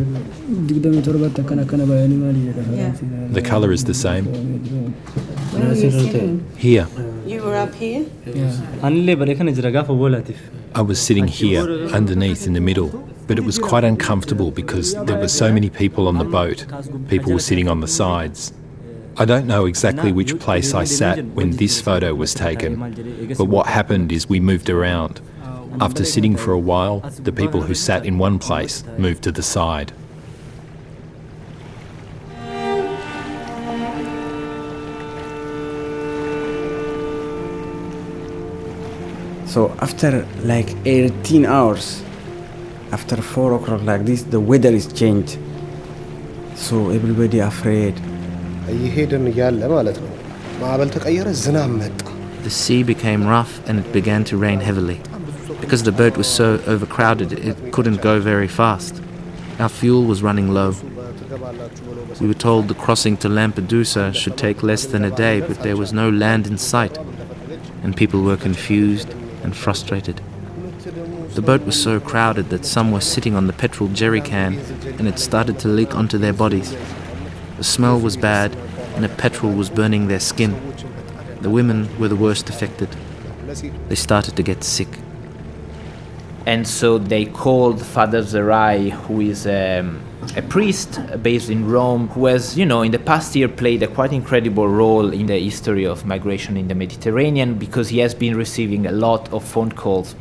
The 3.33 3.41
colour 3.43 3.71
is 3.71 3.83
the 3.85 3.93
same. 3.93 4.25
Where 4.25 5.67
were 5.67 5.73
you 5.73 5.91
sitting? 5.91 6.45
Here. 6.57 6.87
You 7.25 7.43
were 7.43 7.55
up 7.55 7.73
here? 7.75 8.05
Yeah. 8.25 8.55
I 10.75 10.81
was 10.81 11.01
sitting 11.01 11.27
here, 11.27 11.63
underneath 11.93 12.45
in 12.47 12.53
the 12.53 12.61
middle, 12.61 12.89
but 13.27 13.37
it 13.37 13.43
was 13.45 13.57
quite 13.59 13.83
uncomfortable 13.83 14.51
because 14.51 14.93
there 15.05 15.17
were 15.17 15.27
so 15.27 15.51
many 15.51 15.69
people 15.69 16.07
on 16.07 16.17
the 16.17 16.25
boat. 16.25 16.65
People 17.07 17.33
were 17.33 17.39
sitting 17.39 17.67
on 17.67 17.81
the 17.81 17.87
sides. 17.87 18.51
I 19.19 19.25
don't 19.25 19.47
know 19.47 19.65
exactly 19.65 20.13
which 20.13 20.39
place 20.39 20.73
I 20.73 20.85
sat 20.85 21.25
when 21.35 21.51
this 21.51 21.81
photo 21.81 22.15
was 22.15 22.33
taken, 22.33 23.35
but 23.37 23.45
what 23.45 23.67
happened 23.67 24.13
is 24.13 24.29
we 24.29 24.39
moved 24.39 24.69
around. 24.69 25.19
After 25.81 26.05
sitting 26.05 26.37
for 26.37 26.53
a 26.53 26.57
while, 26.57 27.01
the 27.01 27.33
people 27.33 27.61
who 27.61 27.75
sat 27.75 28.05
in 28.05 28.17
one 28.17 28.39
place 28.39 28.85
moved 28.97 29.23
to 29.23 29.33
the 29.33 29.43
side. 29.43 29.91
So 39.45 39.75
after 39.81 40.25
like 40.43 40.73
18 40.85 41.45
hours, 41.45 42.01
after 42.93 43.17
4 43.17 43.55
o'clock 43.55 43.81
like 43.81 44.05
this, 44.05 44.23
the 44.23 44.39
weather 44.39 44.69
is 44.69 44.87
changed. 44.93 45.37
So 46.55 46.91
everybody 46.91 47.39
afraid. 47.39 47.99
እየሄድን 48.72 49.24
እያለ 49.30 49.60
ማለት 49.74 49.98
ነው 50.04 50.12
ማዕበል 50.60 50.90
ተቀየረ፣ 50.96 51.28
ዝናብ 51.44 51.70
መጣ። 51.80 52.00
The 52.46 52.54
sea 52.62 52.82
became 52.92 53.22
rough 53.34 53.52
and 53.66 53.76
it 53.82 53.88
began 53.98 54.22
to 54.30 54.36
rain 54.46 54.60
heavily. 54.68 54.98
Because 55.62 55.82
the 55.84 55.96
boat 56.00 56.16
was 56.22 56.28
so 56.40 56.48
overcrowded, 56.72 57.30
it 57.50 57.58
couldn't 57.74 58.00
go 58.08 58.14
very 58.20 58.50
fast. 58.60 58.94
Our 59.58 59.70
fuel 59.78 60.04
was 60.10 60.22
running 60.28 60.48
low. 60.58 60.70
We 62.20 62.26
were 62.26 62.40
told 62.48 62.68
the 62.68 62.74
crossing 62.74 63.16
to 63.22 63.28
Lampedusa 63.28 64.04
should 64.14 64.36
take 64.36 64.62
less 64.62 64.84
than 64.84 65.04
a 65.04 65.10
day, 65.10 65.36
but 65.40 65.62
there 65.62 65.78
was 65.82 65.92
no 65.92 66.06
land 66.10 66.46
in 66.46 66.58
sight, 66.58 66.98
and 67.82 67.96
people 68.02 68.20
were 68.22 68.36
confused 68.36 69.10
and 69.42 69.56
frustrated. 69.56 70.20
The 71.34 71.42
boat 71.42 71.62
was 71.62 71.80
so 71.80 71.98
crowded 71.98 72.50
that 72.50 72.64
some 72.64 72.92
were 72.92 73.00
sitting 73.00 73.34
on 73.34 73.46
the 73.48 73.52
petrol 73.52 73.88
jerry 73.88 74.20
can 74.20 74.52
and 74.98 75.08
it 75.08 75.18
started 75.18 75.58
to 75.60 75.68
leak 75.68 75.94
onto 75.94 76.18
their 76.18 76.32
bodies. 76.32 76.76
The 77.59 77.65
smell 77.65 77.99
was 77.99 78.15
bad 78.15 78.55
and 78.95 79.03
the 79.03 79.09
petrol 79.09 79.51
was 79.51 79.69
burning 79.69 80.07
their 80.07 80.21
skin. 80.21 80.55
The 81.41 81.49
women 81.49 81.89
were 81.99 82.07
the 82.07 82.15
worst 82.15 82.49
affected. 82.49 82.87
They 83.89 83.95
started 83.95 84.37
to 84.37 84.43
get 84.43 84.63
sick. 84.63 84.87
And 86.45 86.65
so 86.65 86.97
they 86.97 87.25
called 87.25 87.85
Father 87.85 88.21
Zerai, 88.21 88.91
who 88.91 89.19
is 89.19 89.45
um, 89.45 90.01
a 90.37 90.41
priest 90.41 91.01
based 91.21 91.49
in 91.49 91.69
Rome, 91.69 92.07
who 92.07 92.27
has, 92.27 92.57
you 92.57 92.65
know, 92.65 92.81
in 92.81 92.93
the 92.93 92.99
past 92.99 93.35
year 93.35 93.49
played 93.49 93.83
a 93.83 93.87
quite 93.87 94.13
incredible 94.13 94.69
role 94.69 95.11
in 95.11 95.25
the 95.25 95.37
history 95.37 95.85
of 95.85 96.05
migration 96.05 96.55
in 96.55 96.69
the 96.69 96.75
Mediterranean 96.75 97.55
because 97.55 97.89
he 97.89 97.97
has 97.99 98.15
been 98.15 98.37
receiving 98.37 98.87
a 98.87 98.93
lot 98.93 99.33
of 99.33 99.43
phone 99.43 99.73
calls. 99.73 100.15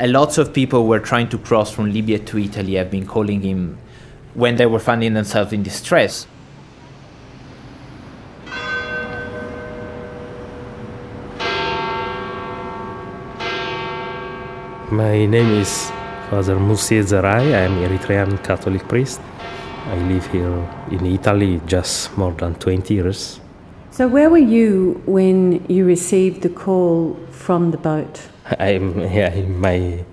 A 0.00 0.08
lots 0.08 0.36
of 0.36 0.52
people 0.52 0.88
were 0.88 0.98
trying 0.98 1.28
to 1.28 1.38
cross 1.38 1.70
from 1.70 1.92
Libya 1.92 2.18
to 2.18 2.38
Italy 2.38 2.74
have 2.74 2.90
been 2.90 3.06
calling 3.06 3.42
him 3.42 3.78
when 4.34 4.56
they 4.56 4.66
were 4.66 4.80
finding 4.80 5.14
themselves 5.14 5.52
in 5.52 5.62
distress. 5.62 6.26
My 14.92 15.24
name 15.24 15.58
is 15.58 15.90
Father 16.28 16.56
Mussie 16.56 17.00
Zerai. 17.02 17.54
I 17.54 17.64
am 17.64 17.78
Eritrean 17.78 18.36
Catholic 18.44 18.86
priest. 18.88 19.22
I 19.90 19.96
live 19.96 20.26
here 20.26 20.68
in 20.90 21.06
Italy 21.06 21.62
just 21.66 22.14
more 22.18 22.32
than 22.32 22.56
20 22.56 22.92
years. 22.92 23.40
So, 23.90 24.06
where 24.06 24.28
were 24.28 24.36
you 24.36 25.00
when 25.06 25.64
you 25.66 25.86
received 25.86 26.42
the 26.42 26.50
call 26.50 27.16
from 27.30 27.70
the 27.70 27.78
boat? 27.78 28.20
I'm 28.58 28.98
yeah, 28.98 29.32
in 29.32 29.58
my 29.58 30.04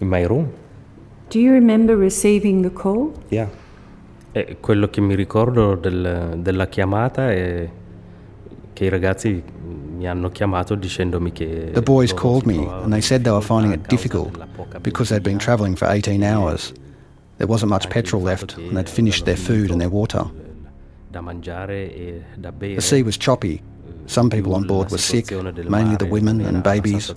in 0.00 0.08
my 0.08 0.22
room. 0.26 0.52
Do 1.30 1.38
you 1.38 1.52
remember 1.52 1.96
receiving 1.96 2.62
the 2.62 2.70
call? 2.70 3.12
Yeah. 3.30 3.50
E 4.32 4.56
quello 4.58 4.88
che 4.88 5.00
mi 5.00 5.14
ricordo 5.14 5.76
del, 5.76 6.38
della 6.38 6.66
chiamata 6.66 7.30
è 7.30 7.68
che 8.72 8.84
i 8.84 8.88
ragazzi 8.88 9.40
mi 9.64 10.06
hanno 10.06 10.30
chiamato 10.30 10.74
dicendomi 10.74 11.32
che 11.32 11.70
The 11.72 11.82
boys 11.82 12.12
called 12.12 12.44
me 12.46 12.66
and 12.66 12.90
they 12.90 13.00
said 13.00 13.22
they 13.22 13.32
were 13.32 13.44
finding 13.44 13.72
it 13.72 13.88
difficult 13.88 14.36
because 14.82 15.08
they'd 15.12 15.22
been 15.22 15.38
travelling 15.38 15.76
for 15.76 15.88
18 15.88 16.22
hours. 16.22 16.72
There 17.36 17.48
wasn't 17.48 17.70
much 17.70 17.88
petrol 17.88 18.22
left 18.22 18.56
and 18.56 18.76
they'd 18.76 18.88
finished 18.88 19.24
their 19.24 19.36
food 19.36 19.70
and 19.70 19.80
their 19.80 19.90
water. 19.90 20.26
da 21.14 21.20
mangiare 21.20 21.84
e 21.84 22.22
da 22.36 22.50
bere. 22.50 22.74
The 22.74 22.80
sea 22.80 23.02
was 23.02 23.16
choppy. 23.16 23.62
Some 24.06 24.28
people 24.28 24.52
on 24.54 24.66
board 24.66 24.90
were 24.90 24.98
sick, 24.98 25.30
mainly 25.30 25.96
the 25.96 26.06
women 26.06 26.44
and 26.44 26.62
babies. 26.62 27.14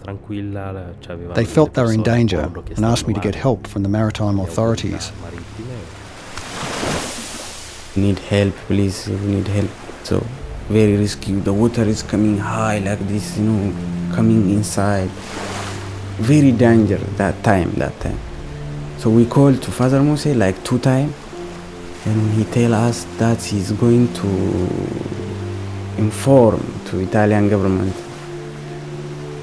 They 1.34 1.46
felt 1.46 1.74
they 1.74 1.84
were 1.84 1.92
in 1.92 2.04
danger 2.04 2.50
and 2.76 2.86
asked 2.86 3.08
me 3.08 3.14
to 3.14 3.20
get 3.20 3.36
help 3.36 3.68
from 3.68 3.84
the 3.84 3.90
maritime 3.90 4.40
authorities. 4.40 5.12
We 7.96 8.04
need 8.04 8.20
help, 8.20 8.56
please. 8.68 9.10
We 9.10 9.36
need 9.36 9.48
help. 9.48 9.70
So 10.04 10.26
very 10.70 10.98
risky. 10.98 11.34
The 11.34 11.54
water 11.54 11.84
is 11.84 12.04
coming 12.04 12.38
high 12.38 12.80
like 12.80 13.00
this, 13.08 13.38
you 13.38 13.46
know, 13.46 14.16
coming 14.16 14.50
inside. 14.50 15.10
Very 16.20 16.52
danger 16.52 16.98
that 17.18 17.44
time. 17.44 17.72
That 17.74 18.00
time. 18.00 18.20
So 18.98 19.10
we 19.10 19.26
called 19.26 19.62
to 19.64 19.72
Father 19.72 20.02
Mose 20.02 20.28
like 20.28 20.64
two 20.64 20.80
times, 20.80 21.14
and 22.06 22.34
he 22.34 22.44
tell 22.46 22.74
us 22.74 23.06
that 23.18 23.42
he's 23.42 23.72
going 23.72 24.12
to 24.16 24.28
inform 25.98 26.62
to 26.86 27.00
Italian 27.00 27.50
government. 27.50 27.96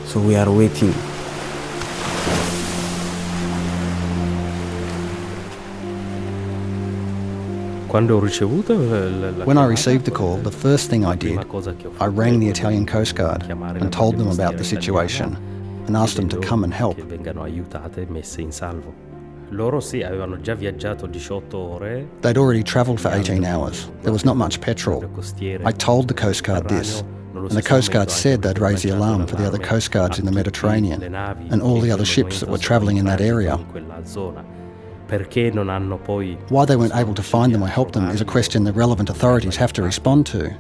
So 0.06 0.20
we 0.20 0.36
are 0.36 0.50
waiting. 0.50 0.92
When 7.94 9.56
I 9.56 9.66
received 9.66 10.04
the 10.04 10.10
call, 10.10 10.38
the 10.38 10.50
first 10.50 10.90
thing 10.90 11.04
I 11.04 11.14
did, 11.14 11.38
I 12.00 12.06
rang 12.06 12.40
the 12.40 12.48
Italian 12.48 12.86
Coast 12.86 13.14
Guard 13.14 13.44
and 13.44 13.92
told 13.92 14.18
them 14.18 14.26
about 14.26 14.56
the 14.56 14.64
situation 14.64 15.36
and 15.86 15.96
asked 15.96 16.16
them 16.16 16.28
to 16.30 16.40
come 16.40 16.64
and 16.64 16.74
help. 16.74 16.96
They'd 22.22 22.36
already 22.36 22.62
travelled 22.64 23.00
for 23.00 23.12
18 23.12 23.44
hours. 23.44 23.88
There 24.02 24.12
was 24.12 24.24
not 24.24 24.36
much 24.36 24.60
petrol. 24.60 25.04
I 25.64 25.70
told 25.70 26.08
the 26.08 26.14
Coast 26.14 26.42
Guard 26.42 26.68
this, 26.68 27.04
and 27.34 27.50
the 27.52 27.62
Coast 27.62 27.92
Guard 27.92 28.10
said 28.10 28.42
they'd 28.42 28.58
raise 28.58 28.82
the 28.82 28.90
alarm 28.90 29.28
for 29.28 29.36
the 29.36 29.46
other 29.46 29.58
Coast 29.58 29.92
Guards 29.92 30.18
in 30.18 30.24
the 30.24 30.32
Mediterranean 30.32 31.14
and 31.14 31.62
all 31.62 31.80
the 31.80 31.92
other 31.92 32.04
ships 32.04 32.40
that 32.40 32.48
were 32.48 32.58
travelling 32.58 32.96
in 32.96 33.04
that 33.04 33.20
area. 33.20 33.56
Why 36.48 36.64
they 36.64 36.76
weren't 36.76 36.94
able 36.94 37.14
to 37.14 37.22
find 37.22 37.54
them 37.54 37.62
or 37.62 37.68
help 37.68 37.92
them 37.92 38.08
is 38.10 38.20
a 38.20 38.24
question 38.24 38.64
the 38.64 38.72
relevant 38.72 39.10
authorities 39.10 39.56
have 39.56 39.72
to 39.74 39.82
respond 39.82 40.26
to. 40.26 40.54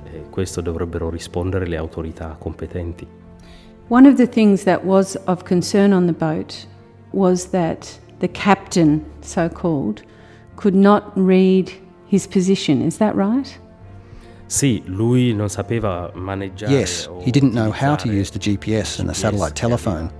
One 3.88 4.06
of 4.06 4.16
the 4.16 4.26
things 4.26 4.64
that 4.64 4.84
was 4.84 5.16
of 5.26 5.44
concern 5.44 5.92
on 5.92 6.06
the 6.06 6.12
boat 6.12 6.66
was 7.12 7.46
that 7.46 7.98
the 8.20 8.28
captain, 8.28 9.04
so 9.20 9.48
called, 9.48 10.02
could 10.56 10.74
not 10.74 11.16
read 11.16 11.72
his 12.06 12.26
position. 12.26 12.82
Is 12.82 12.98
that 12.98 13.14
right? 13.14 13.58
Yes, 16.70 17.08
he 17.22 17.32
didn't 17.32 17.54
know 17.54 17.70
how 17.70 17.96
to 17.96 18.08
use 18.08 18.30
the 18.30 18.38
GPS 18.38 18.98
and 19.00 19.08
the 19.08 19.14
satellite 19.14 19.54
telephone. 19.56 20.12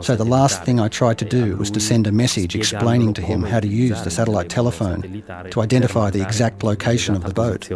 So 0.00 0.16
the 0.16 0.24
last 0.24 0.64
thing 0.64 0.80
I 0.80 0.88
tried 0.88 1.18
to 1.18 1.24
do 1.24 1.56
was 1.56 1.70
to 1.70 1.80
send 1.80 2.06
a 2.06 2.12
message 2.12 2.56
explaining 2.56 3.14
to 3.14 3.22
him 3.22 3.42
how 3.42 3.60
to 3.60 3.68
use 3.68 4.02
the 4.02 4.10
satellite 4.10 4.48
telephone 4.48 5.22
to 5.50 5.60
identify 5.60 6.10
the 6.10 6.22
exact 6.22 6.62
location 6.64 7.14
of 7.14 7.22
the 7.24 7.34
boat. 7.34 7.70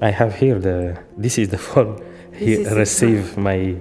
I 0.00 0.10
have 0.10 0.34
here 0.34 0.58
the 0.58 0.98
this 1.16 1.38
is 1.38 1.48
the 1.48 1.58
phone 1.68 2.00
he 2.32 2.64
received 2.82 3.36
my 3.36 3.76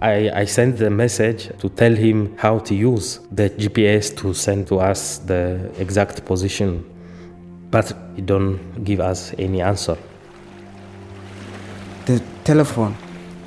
I, 0.00 0.30
I 0.42 0.44
sent 0.44 0.78
the 0.78 0.90
message 0.90 1.50
to 1.58 1.68
tell 1.68 1.94
him 1.94 2.36
how 2.36 2.58
to 2.60 2.74
use 2.74 3.20
the 3.32 3.50
GPS 3.50 4.16
to 4.18 4.34
send 4.34 4.66
to 4.68 4.78
us 4.78 5.18
the 5.18 5.70
exact 5.78 6.24
position 6.24 6.84
but 7.70 7.92
he 8.14 8.22
don't 8.22 8.84
give 8.84 9.00
us 9.00 9.34
any 9.38 9.60
answer. 9.60 9.96
The 12.06 12.22
telephone, 12.44 12.94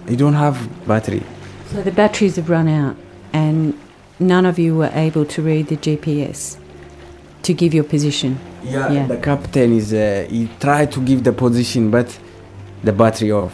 you 0.09 0.17
don't 0.17 0.33
have 0.33 0.57
battery. 0.85 1.23
So 1.71 1.81
the 1.81 1.91
batteries 1.91 2.37
have 2.37 2.49
run 2.49 2.67
out, 2.67 2.95
and 3.33 3.73
none 4.19 4.45
of 4.45 4.57
you 4.57 4.75
were 4.75 4.91
able 4.93 5.25
to 5.25 5.41
read 5.41 5.67
the 5.67 5.75
GPS 5.75 6.57
to 7.43 7.53
give 7.53 7.73
your 7.73 7.83
position. 7.83 8.39
Yeah, 8.63 8.91
yeah. 8.91 9.07
the 9.07 9.17
captain 9.17 9.73
is. 9.73 9.91
Uh, 9.91 10.25
he 10.29 10.49
tried 10.59 10.91
to 10.93 11.01
give 11.01 11.23
the 11.23 11.33
position, 11.33 11.89
but 11.91 12.17
the 12.83 12.93
battery 12.93 13.31
off. 13.31 13.53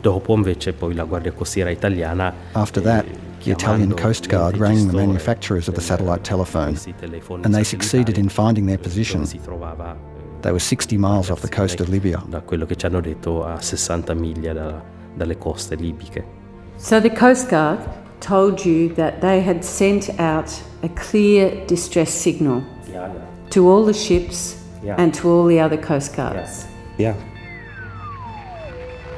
Dopo 0.00 0.34
invece 0.34 0.72
poi 0.72 0.94
la 0.94 1.04
Guardia 1.04 1.32
Costiera 1.32 1.70
italiana 1.70 2.32
After 2.52 2.80
that, 2.82 3.04
the 3.42 3.50
Italian 3.50 3.94
Coast 3.94 4.28
Guard 4.28 4.56
rang 4.56 4.86
the 4.86 4.96
manufacturers 4.96 5.68
of 5.68 5.74
the 5.74 5.80
satellite 5.80 6.22
telephone, 6.22 6.76
and 7.44 7.54
they 7.54 7.64
succeeded 7.64 8.16
in 8.16 8.28
finding 8.28 8.66
their 8.66 8.78
position. 8.78 9.24
They 10.40 10.52
were 10.52 10.60
60 10.60 10.96
miles 10.98 11.30
off 11.30 11.40
the 11.40 11.48
coast 11.48 11.80
of 11.80 11.88
Libya. 11.88 12.22
Da 12.28 12.40
quello 12.40 12.64
che 12.64 12.76
ci 12.76 12.86
hanno 12.86 13.00
detto 13.00 13.44
a 13.44 13.60
60 13.60 14.14
miglia 14.14 14.52
da, 14.52 14.80
dalle 15.18 15.34
coste 15.36 15.76
libiche. 15.76 16.22
So 16.78 17.00
the 17.00 17.10
Coast 17.10 17.48
Guard 17.50 17.80
told 18.20 18.64
you 18.64 18.94
that 18.94 19.20
they 19.20 19.40
had 19.40 19.64
sent 19.64 20.08
out 20.20 20.50
a 20.82 20.88
clear 20.90 21.64
distress 21.66 22.12
signal 22.12 22.62
to 23.50 23.68
all 23.68 23.84
the 23.84 23.94
ships 23.94 24.56
Yeah. 24.82 24.94
and 24.96 25.12
to 25.14 25.28
all 25.28 25.44
the 25.46 25.58
other 25.60 25.76
Coast 25.76 26.14
Guards. 26.16 26.66
Yeah. 26.98 27.14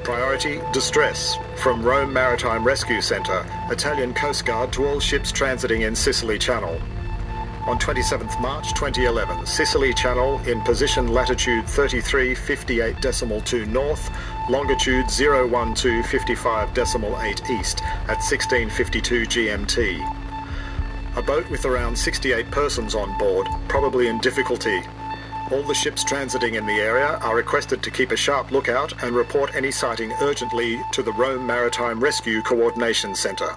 Priority 0.05 0.61
distress 0.73 1.37
from 1.57 1.83
Rome 1.83 2.13
Maritime 2.13 2.65
Rescue 2.65 3.01
Centre, 3.03 3.45
Italian 3.71 4.15
Coast 4.15 4.47
Guard 4.47 4.73
to 4.73 4.87
all 4.87 4.99
ships 5.01 5.31
transiting 5.31 5.83
in 5.87 5.95
Sicily 5.95 6.39
Channel. 6.39 6.81
On 7.67 7.79
27th 7.79 8.41
March 8.41 8.73
2011, 8.75 9.45
Sicily 9.47 9.93
Channel 9.93 10.41
in 10.49 10.61
position 10.63 11.09
latitude 11.09 11.69
33 11.69 12.35
58 12.35 12.97
2 13.45 13.67
north, 13.67 14.11
longitude 14.51 15.09
012 15.09 16.05
55 16.05 16.75
decimal 16.75 17.21
8 17.21 17.51
east 17.51 17.83
at 18.09 18.19
1652 18.19 19.23
GMT. 19.23 21.17
A 21.17 21.23
boat 21.23 21.49
with 21.51 21.65
around 21.65 21.97
68 21.97 22.51
persons 22.51 22.95
on 22.95 23.17
board, 23.19 23.47
probably 23.69 24.09
in 24.09 24.19
difficulty. 24.19 24.81
All 25.51 25.63
the 25.63 25.75
ships 25.75 26.05
transiting 26.05 26.55
in 26.55 26.67
the 26.67 26.81
area 26.81 27.19
are 27.23 27.35
requested 27.35 27.83
to 27.83 27.91
keep 27.91 28.13
a 28.13 28.17
sharp 28.17 28.53
lookout 28.53 29.03
and 29.03 29.15
report 29.17 29.55
any 29.55 29.71
sighting 29.71 30.13
urgently 30.21 30.81
to 30.93 31.03
the 31.03 31.13
Rome 31.13 31.47
Maritime 31.47 31.99
Rescue 31.99 32.43
Coordination 32.43 33.15
Centre. 33.15 33.57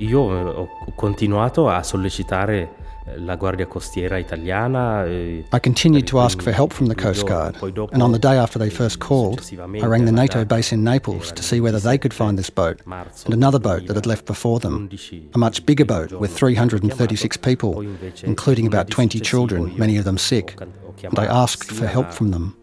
Io 0.00 0.30
eh, 0.30 0.44
ho 0.54 0.92
continuato 0.94 1.68
a 1.68 1.82
sollecitare 1.82 2.77
eh, 3.14 3.18
la 3.18 3.36
Guardia 3.36 3.66
Costiera 3.66 4.18
italiana. 4.18 5.04
I 5.52 5.58
continued 5.58 6.06
to 6.08 6.20
ask 6.20 6.42
for 6.42 6.52
help 6.52 6.72
from 6.72 6.86
the 6.86 6.94
Coast 6.94 7.26
Guard, 7.26 7.56
and 7.92 8.02
on 8.02 8.12
the 8.12 8.18
day 8.18 8.36
after 8.36 8.58
they 8.58 8.70
first 8.70 9.00
called, 9.00 9.40
I 9.82 9.86
rang 9.86 10.04
the 10.04 10.12
NATO 10.12 10.44
base 10.44 10.72
in 10.72 10.84
Naples 10.84 11.32
to 11.32 11.42
see 11.42 11.60
whether 11.60 11.80
they 11.80 11.98
could 11.98 12.14
find 12.14 12.38
this 12.38 12.50
boat 12.50 12.80
and 13.24 13.34
another 13.34 13.58
boat 13.58 13.86
that 13.86 13.96
had 13.96 14.06
left 14.06 14.26
before 14.26 14.60
them, 14.60 14.88
a 15.34 15.38
much 15.38 15.64
bigger 15.66 15.84
boat 15.84 16.12
with 16.12 16.36
336 16.36 17.36
people, 17.38 17.80
including 18.22 18.66
about 18.66 18.90
20 18.90 19.20
children, 19.20 19.76
many 19.78 19.96
of 19.96 20.04
them 20.04 20.18
sick, 20.18 20.56
and 21.02 21.18
I 21.18 21.26
asked 21.26 21.70
for 21.70 21.86
help 21.86 22.12
from 22.12 22.30
them. 22.30 22.56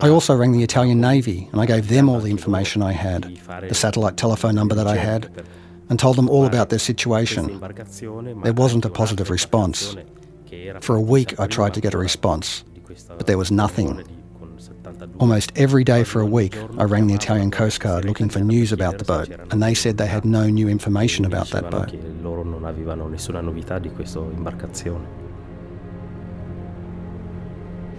I 0.00 0.08
also 0.08 0.34
rang 0.36 0.52
the 0.52 0.62
Italian 0.62 1.00
Navy 1.00 1.48
and 1.52 1.60
I 1.60 1.66
gave 1.66 1.88
them 1.88 2.08
all 2.08 2.20
the 2.20 2.30
information 2.30 2.82
I 2.82 2.92
had, 2.92 3.24
the 3.68 3.74
satellite 3.74 4.16
telephone 4.16 4.54
number 4.54 4.74
that 4.74 4.86
I 4.86 4.96
had, 4.96 5.44
and 5.88 5.98
told 5.98 6.16
them 6.16 6.28
all 6.28 6.46
about 6.46 6.68
their 6.68 6.78
situation. 6.78 7.60
There 8.42 8.52
wasn't 8.52 8.84
a 8.84 8.90
positive 8.90 9.30
response. 9.30 9.96
For 10.80 10.96
a 10.96 11.00
week 11.00 11.38
I 11.38 11.46
tried 11.46 11.74
to 11.74 11.80
get 11.80 11.94
a 11.94 11.98
response, 11.98 12.64
but 13.08 13.26
there 13.26 13.38
was 13.38 13.50
nothing. 13.50 14.02
Almost 15.18 15.52
every 15.56 15.84
day 15.84 16.04
for 16.04 16.20
a 16.20 16.26
week 16.26 16.56
I 16.78 16.84
rang 16.84 17.06
the 17.06 17.14
Italian 17.14 17.50
Coast 17.50 17.80
Guard 17.80 18.04
looking 18.04 18.28
for 18.28 18.40
news 18.40 18.72
about 18.72 18.98
the 18.98 19.04
boat, 19.04 19.28
and 19.50 19.62
they 19.62 19.74
said 19.74 19.98
they 19.98 20.06
had 20.06 20.24
no 20.24 20.48
new 20.48 20.68
information 20.68 21.24
about 21.24 21.48
that 21.50 21.70
boat. 21.70 21.92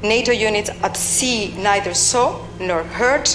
NATO 0.02 0.32
units 0.32 0.70
at 0.82 0.96
sea 0.96 1.54
neither 1.58 1.94
saw 1.94 2.46
nor 2.60 2.84
heard 2.84 3.30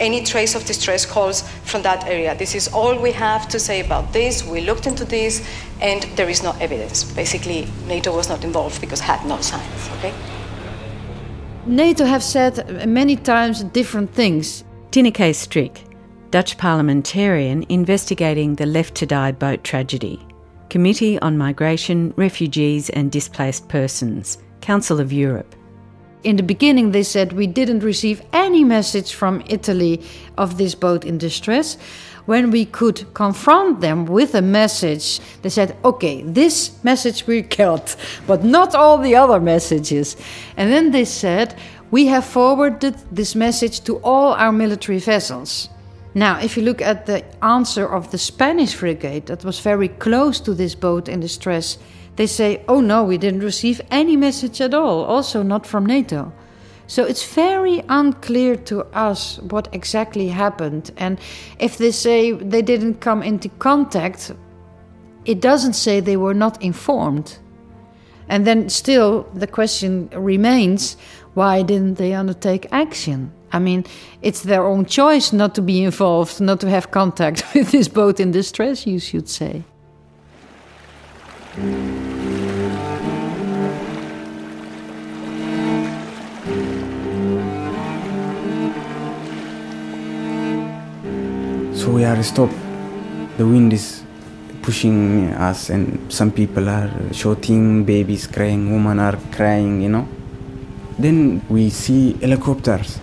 any 0.00 0.22
trace 0.24 0.54
of 0.54 0.64
distress 0.64 1.04
calls 1.06 1.42
from 1.64 1.82
that 1.82 2.06
area. 2.06 2.34
This 2.36 2.54
is 2.54 2.68
all 2.68 2.98
we 3.00 3.12
have 3.12 3.48
to 3.48 3.58
say 3.58 3.80
about 3.80 4.12
this. 4.12 4.44
We 4.44 4.60
looked 4.60 4.86
into 4.86 5.04
this 5.04 5.46
and 5.80 6.02
there 6.16 6.28
is 6.28 6.42
no 6.42 6.52
evidence. 6.60 7.04
Basically, 7.04 7.68
NATO 7.86 8.14
was 8.14 8.28
not 8.28 8.44
involved 8.44 8.80
because 8.80 9.00
had 9.00 9.24
no 9.26 9.40
signs, 9.40 9.88
okay? 9.98 10.12
NATO 11.66 12.04
have 12.04 12.22
said 12.22 12.88
many 12.88 13.16
times 13.16 13.64
different 13.64 14.12
things. 14.12 14.64
Tineke 14.90 15.34
Strik, 15.34 15.84
Dutch 16.30 16.56
parliamentarian 16.56 17.64
investigating 17.68 18.54
the 18.54 18.66
Left 18.66 18.94
to 18.96 19.06
Die 19.06 19.32
boat 19.32 19.64
tragedy. 19.64 20.24
Committee 20.70 21.18
on 21.20 21.38
Migration, 21.38 22.12
Refugees 22.16 22.90
and 22.90 23.10
Displaced 23.10 23.68
Persons, 23.68 24.38
Council 24.60 25.00
of 25.00 25.12
Europe. 25.12 25.54
In 26.24 26.36
the 26.36 26.42
beginning, 26.42 26.90
they 26.90 27.04
said 27.04 27.32
we 27.32 27.46
didn't 27.46 27.80
receive 27.80 28.22
any 28.32 28.64
message 28.64 29.14
from 29.14 29.42
Italy 29.46 30.02
of 30.36 30.58
this 30.58 30.74
boat 30.74 31.04
in 31.04 31.16
distress. 31.16 31.76
When 32.26 32.50
we 32.50 32.64
could 32.64 33.06
confront 33.14 33.80
them 33.80 34.04
with 34.04 34.34
a 34.34 34.42
message, 34.42 35.20
they 35.42 35.48
said, 35.48 35.76
okay, 35.84 36.22
this 36.22 36.82
message 36.82 37.26
we 37.26 37.42
got, 37.62 37.94
but 38.26 38.44
not 38.44 38.74
all 38.74 38.98
the 38.98 39.14
other 39.14 39.40
messages. 39.40 40.16
And 40.56 40.72
then 40.72 40.90
they 40.90 41.04
said, 41.04 41.54
we 41.90 42.06
have 42.06 42.24
forwarded 42.24 42.96
this 43.10 43.34
message 43.34 43.80
to 43.84 43.98
all 43.98 44.34
our 44.34 44.52
military 44.52 44.98
vessels. 44.98 45.68
Now, 46.14 46.40
if 46.40 46.56
you 46.56 46.64
look 46.64 46.82
at 46.82 47.06
the 47.06 47.24
answer 47.44 47.86
of 47.86 48.10
the 48.10 48.18
Spanish 48.18 48.74
frigate 48.74 49.26
that 49.26 49.44
was 49.44 49.60
very 49.60 49.88
close 49.88 50.40
to 50.40 50.52
this 50.52 50.74
boat 50.74 51.08
in 51.08 51.20
distress, 51.20 51.78
they 52.18 52.26
say, 52.26 52.64
oh 52.66 52.80
no, 52.80 53.04
we 53.04 53.16
didn't 53.16 53.44
receive 53.44 53.80
any 53.92 54.16
message 54.16 54.60
at 54.60 54.74
all, 54.74 55.04
also 55.04 55.44
not 55.44 55.64
from 55.64 55.86
NATO. 55.86 56.32
So 56.88 57.04
it's 57.04 57.24
very 57.32 57.84
unclear 57.88 58.56
to 58.56 58.82
us 58.86 59.38
what 59.38 59.68
exactly 59.72 60.26
happened. 60.26 60.90
And 60.96 61.20
if 61.60 61.78
they 61.78 61.92
say 61.92 62.32
they 62.32 62.60
didn't 62.60 63.00
come 63.00 63.22
into 63.22 63.48
contact, 63.60 64.32
it 65.26 65.40
doesn't 65.40 65.74
say 65.74 66.00
they 66.00 66.16
were 66.16 66.34
not 66.34 66.60
informed. 66.60 67.38
And 68.28 68.44
then 68.44 68.68
still 68.68 69.22
the 69.32 69.46
question 69.46 70.08
remains 70.12 70.96
why 71.34 71.62
didn't 71.62 71.98
they 71.98 72.14
undertake 72.14 72.66
action? 72.72 73.30
I 73.52 73.60
mean, 73.60 73.84
it's 74.22 74.42
their 74.42 74.66
own 74.66 74.86
choice 74.86 75.32
not 75.32 75.54
to 75.54 75.62
be 75.62 75.84
involved, 75.84 76.40
not 76.40 76.58
to 76.62 76.68
have 76.68 76.90
contact 76.90 77.44
with 77.54 77.70
this 77.70 77.86
boat 77.86 78.18
in 78.18 78.32
distress, 78.32 78.88
you 78.88 78.98
should 78.98 79.28
say. 79.28 79.62
So 81.58 81.64
we 91.90 92.04
are 92.04 92.22
stopped. 92.22 92.54
The 93.38 93.46
wind 93.46 93.72
is 93.72 94.04
pushing 94.62 95.34
us, 95.34 95.70
and 95.70 96.12
some 96.12 96.30
people 96.30 96.68
are 96.68 96.90
shouting, 97.12 97.84
babies 97.84 98.28
crying, 98.28 98.70
women 98.70 99.00
are 99.00 99.18
crying, 99.32 99.82
you 99.82 99.88
know. 99.88 100.06
Then 100.98 101.42
we 101.48 101.70
see 101.70 102.12
helicopters. 102.20 103.00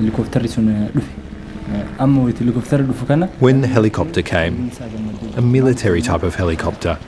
helikoptarri 0.00 0.48
sun 0.48 0.66
When 1.70 3.60
the 3.60 3.68
helicopter 3.68 4.22
came, 4.22 4.70
a 5.36 5.42
military 5.42 6.02
type 6.02 6.22
of 6.22 6.34
helicopter, 6.34 6.98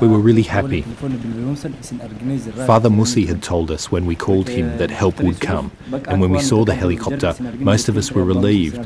we 0.00 0.08
were 0.08 0.18
really 0.18 0.42
happy. 0.42 0.82
Father 0.82 2.90
Mussie 2.90 3.26
had 3.26 3.42
told 3.42 3.70
us 3.70 3.90
when 3.90 4.06
we 4.06 4.16
called 4.16 4.48
him 4.48 4.76
that 4.78 4.90
help 4.90 5.20
would 5.20 5.40
come, 5.40 5.70
and 6.08 6.20
when 6.20 6.30
we 6.30 6.40
saw 6.40 6.64
the 6.64 6.74
helicopter, 6.74 7.34
most 7.58 7.88
of 7.88 7.96
us 7.96 8.12
were 8.12 8.24
relieved. 8.24 8.84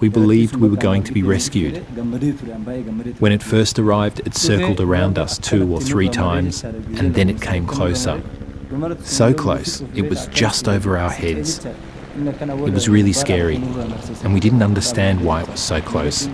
We 0.00 0.08
believed 0.08 0.56
we 0.56 0.68
were 0.68 0.76
going 0.76 1.02
to 1.04 1.12
be 1.12 1.22
rescued. 1.22 1.78
When 3.20 3.32
it 3.32 3.42
first 3.42 3.78
arrived, 3.78 4.20
it 4.26 4.34
circled 4.34 4.80
around 4.80 5.18
us 5.18 5.38
two 5.38 5.72
or 5.72 5.80
three 5.80 6.08
times, 6.08 6.64
and 6.64 7.14
then 7.14 7.28
it 7.28 7.40
came 7.40 7.66
closer. 7.66 8.22
So 9.02 9.34
close, 9.34 9.80
it 9.94 10.08
was 10.08 10.26
just 10.28 10.68
over 10.68 10.98
our 10.98 11.10
heads. 11.10 11.66
It 12.18 12.74
was 12.74 12.88
really 12.88 13.12
scary, 13.12 13.56
and 14.24 14.34
we 14.34 14.40
didn't 14.40 14.62
understand 14.62 15.20
why 15.20 15.42
it 15.42 15.48
was 15.48 15.60
so 15.60 15.80
close, 15.80 16.28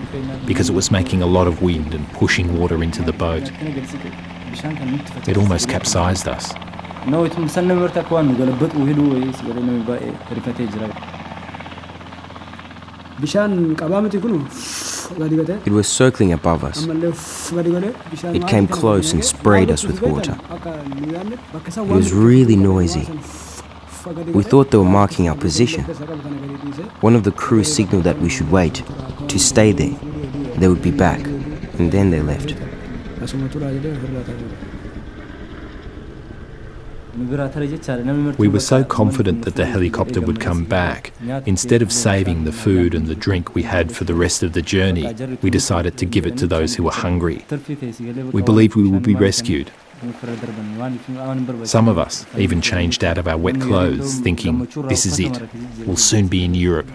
because 0.47 0.69
it 0.69 0.73
was 0.73 0.89
making 0.89 1.21
a 1.21 1.27
lot 1.27 1.47
of 1.47 1.61
wind 1.61 1.93
and 1.93 2.11
pushing 2.13 2.59
water 2.59 2.81
into 2.81 3.03
the 3.03 3.13
boat. 3.13 3.51
It 5.27 5.37
almost 5.37 5.69
capsized 5.69 6.27
us. 6.27 6.53
It 15.65 15.71
was 15.71 15.87
circling 15.87 16.33
above 16.33 16.63
us. 16.63 16.87
It 18.33 18.47
came 18.47 18.67
close 18.67 19.13
and 19.13 19.23
sprayed 19.23 19.69
us 19.69 19.83
with 19.85 20.01
water. 20.01 20.35
It 21.77 21.87
was 21.87 22.11
really 22.11 22.55
noisy. 22.55 23.07
We 24.05 24.43
thought 24.43 24.69
they 24.69 24.77
were 24.77 24.83
marking 24.83 25.27
our 25.29 25.35
position. 25.35 25.83
One 27.01 27.15
of 27.15 27.23
the 27.23 27.31
crew 27.31 27.63
signaled 27.63 28.03
that 28.03 28.19
we 28.19 28.29
should 28.29 28.51
wait, 28.51 28.83
to 29.27 29.39
stay 29.39 29.71
there. 29.71 29.97
They 30.57 30.67
would 30.67 30.83
be 30.83 30.91
back, 30.91 31.25
and 31.79 31.91
then 31.91 32.11
they 32.11 32.21
left. 32.21 32.55
We 38.37 38.47
were 38.47 38.59
so 38.59 38.83
confident 38.83 39.45
that 39.45 39.55
the 39.55 39.65
helicopter 39.65 40.21
would 40.21 40.39
come 40.39 40.65
back. 40.65 41.13
Instead 41.45 41.81
of 41.81 41.91
saving 41.91 42.43
the 42.43 42.51
food 42.51 42.93
and 42.93 43.07
the 43.07 43.15
drink 43.15 43.55
we 43.55 43.63
had 43.63 43.95
for 43.95 44.03
the 44.03 44.13
rest 44.13 44.43
of 44.43 44.53
the 44.53 44.61
journey, 44.61 45.11
we 45.41 45.49
decided 45.49 45.97
to 45.97 46.05
give 46.05 46.27
it 46.27 46.37
to 46.37 46.45
those 46.45 46.75
who 46.75 46.83
were 46.83 46.91
hungry. 46.91 47.45
We 48.33 48.41
believed 48.41 48.75
we 48.75 48.87
would 48.87 49.03
be 49.03 49.15
rescued. 49.15 49.71
Some 51.63 51.87
of 51.87 51.97
us 51.97 52.25
even 52.37 52.61
changed 52.61 53.03
out 53.03 53.17
of 53.17 53.27
our 53.27 53.37
wet 53.37 53.61
clothes, 53.61 54.19
thinking, 54.19 54.67
this 54.87 55.05
is 55.05 55.19
it, 55.19 55.41
we'll 55.85 55.95
soon 55.95 56.27
be 56.27 56.43
in 56.43 56.53
Europe. 56.53 56.87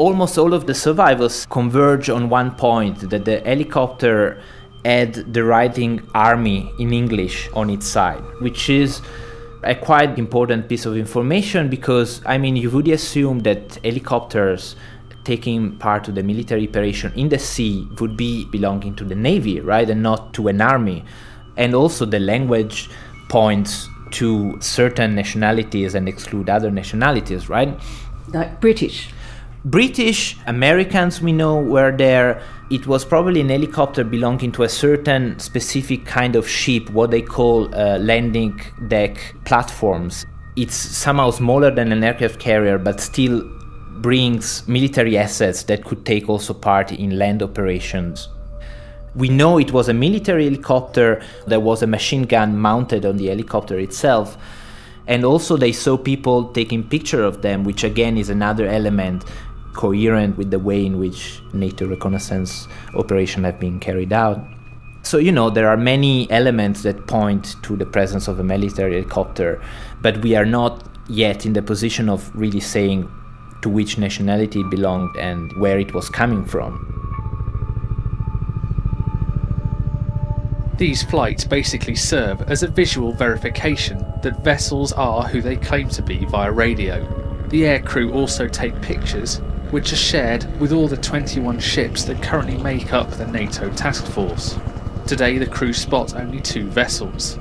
almost 0.00 0.38
all 0.38 0.54
of 0.54 0.66
the 0.66 0.74
survivors 0.74 1.44
converge 1.44 2.08
on 2.08 2.30
one 2.30 2.50
point 2.52 3.10
that 3.10 3.26
the 3.26 3.40
helicopter 3.40 4.40
had 4.82 5.12
the 5.34 5.44
writing 5.44 6.00
army 6.14 6.72
in 6.78 6.92
English 6.94 7.50
on 7.52 7.68
its 7.68 7.86
side, 7.86 8.22
which 8.40 8.70
is 8.70 9.02
a 9.62 9.74
quite 9.74 10.18
important 10.18 10.68
piece 10.70 10.86
of 10.86 10.96
information 10.96 11.68
because 11.68 12.22
I 12.24 12.38
mean 12.38 12.56
you 12.56 12.70
would 12.70 12.88
assume 12.88 13.40
that 13.40 13.78
helicopters 13.84 14.74
taking 15.24 15.76
part 15.76 16.04
to 16.04 16.12
the 16.12 16.22
military 16.22 16.68
operation 16.68 17.12
in 17.14 17.28
the 17.28 17.38
sea 17.38 17.88
would 18.00 18.16
be 18.16 18.44
belonging 18.46 18.94
to 18.96 19.04
the 19.04 19.14
navy, 19.14 19.60
right, 19.60 19.88
and 19.88 20.02
not 20.02 20.32
to 20.34 20.48
an 20.48 20.60
army. 20.60 21.04
And 21.56 21.74
also 21.74 22.04
the 22.04 22.20
language 22.20 22.88
points 23.28 23.88
to 24.12 24.60
certain 24.60 25.14
nationalities 25.14 25.94
and 25.94 26.08
exclude 26.08 26.48
other 26.48 26.70
nationalities, 26.70 27.48
right? 27.48 27.78
Like 28.28 28.60
British. 28.60 29.10
British 29.64 30.38
Americans 30.46 31.20
we 31.20 31.32
know 31.32 31.60
were 31.60 31.94
there. 31.94 32.42
It 32.70 32.86
was 32.86 33.04
probably 33.04 33.40
an 33.40 33.50
helicopter 33.50 34.04
belonging 34.04 34.52
to 34.52 34.62
a 34.62 34.68
certain 34.68 35.38
specific 35.38 36.06
kind 36.06 36.34
of 36.34 36.48
ship, 36.48 36.88
what 36.90 37.10
they 37.10 37.20
call 37.20 37.72
uh, 37.74 37.98
landing 37.98 38.60
deck 38.88 39.34
platforms. 39.44 40.24
It's 40.56 40.74
somehow 40.74 41.30
smaller 41.30 41.70
than 41.70 41.92
an 41.92 42.02
aircraft 42.02 42.38
carrier, 42.38 42.78
but 42.78 43.00
still 43.00 43.42
brings 44.00 44.66
military 44.68 45.18
assets 45.18 45.64
that 45.64 45.84
could 45.84 46.06
take 46.06 46.28
also 46.28 46.54
part 46.54 46.92
in 46.92 47.18
land 47.18 47.42
operations. 47.42 48.28
We 49.14 49.28
know 49.28 49.58
it 49.58 49.72
was 49.72 49.88
a 49.88 49.94
military 49.94 50.44
helicopter, 50.44 51.22
there 51.46 51.60
was 51.60 51.82
a 51.82 51.86
machine 51.86 52.22
gun 52.24 52.56
mounted 52.56 53.04
on 53.04 53.16
the 53.16 53.26
helicopter 53.26 53.78
itself, 53.78 54.38
and 55.06 55.24
also 55.24 55.56
they 55.56 55.72
saw 55.72 55.96
people 55.96 56.52
taking 56.52 56.88
picture 56.88 57.24
of 57.24 57.42
them, 57.42 57.64
which 57.64 57.82
again 57.82 58.16
is 58.16 58.30
another 58.30 58.66
element 58.66 59.24
coherent 59.74 60.36
with 60.36 60.50
the 60.50 60.58
way 60.58 60.84
in 60.84 60.98
which 60.98 61.42
NATO 61.52 61.86
reconnaissance 61.86 62.68
operations 62.94 63.44
have 63.44 63.58
been 63.58 63.80
carried 63.80 64.12
out. 64.12 64.40
So, 65.02 65.18
you 65.18 65.32
know, 65.32 65.50
there 65.50 65.68
are 65.68 65.76
many 65.76 66.30
elements 66.30 66.82
that 66.82 67.06
point 67.06 67.56
to 67.62 67.76
the 67.76 67.86
presence 67.86 68.28
of 68.28 68.38
a 68.38 68.44
military 68.44 68.94
helicopter, 68.94 69.60
but 70.00 70.18
we 70.18 70.36
are 70.36 70.44
not 70.44 70.86
yet 71.08 71.46
in 71.46 71.54
the 71.54 71.62
position 71.62 72.08
of 72.08 72.30
really 72.36 72.60
saying 72.60 73.10
to 73.62 73.68
which 73.68 73.98
nationality 73.98 74.60
it 74.60 74.70
belonged 74.70 75.16
and 75.16 75.52
where 75.54 75.78
it 75.78 75.94
was 75.94 76.08
coming 76.08 76.44
from. 76.44 76.86
These 80.80 81.02
flights 81.02 81.44
basically 81.44 81.94
serve 81.94 82.40
as 82.50 82.62
a 82.62 82.68
visual 82.68 83.12
verification 83.12 83.98
that 84.22 84.42
vessels 84.42 84.92
are 84.92 85.24
who 85.28 85.42
they 85.42 85.56
claim 85.56 85.90
to 85.90 86.02
be 86.02 86.24
via 86.24 86.50
radio. 86.50 87.04
The 87.48 87.62
aircrew 87.64 88.14
also 88.14 88.48
take 88.48 88.80
pictures, 88.80 89.42
which 89.72 89.92
are 89.92 89.96
shared 89.96 90.46
with 90.58 90.72
all 90.72 90.88
the 90.88 90.96
21 90.96 91.58
ships 91.60 92.04
that 92.04 92.22
currently 92.22 92.56
make 92.56 92.94
up 92.94 93.10
the 93.10 93.26
NATO 93.26 93.70
task 93.74 94.06
force. 94.06 94.58
Today, 95.06 95.36
the 95.36 95.46
crew 95.46 95.74
spot 95.74 96.14
only 96.16 96.40
two 96.40 96.66
vessels. 96.70 97.38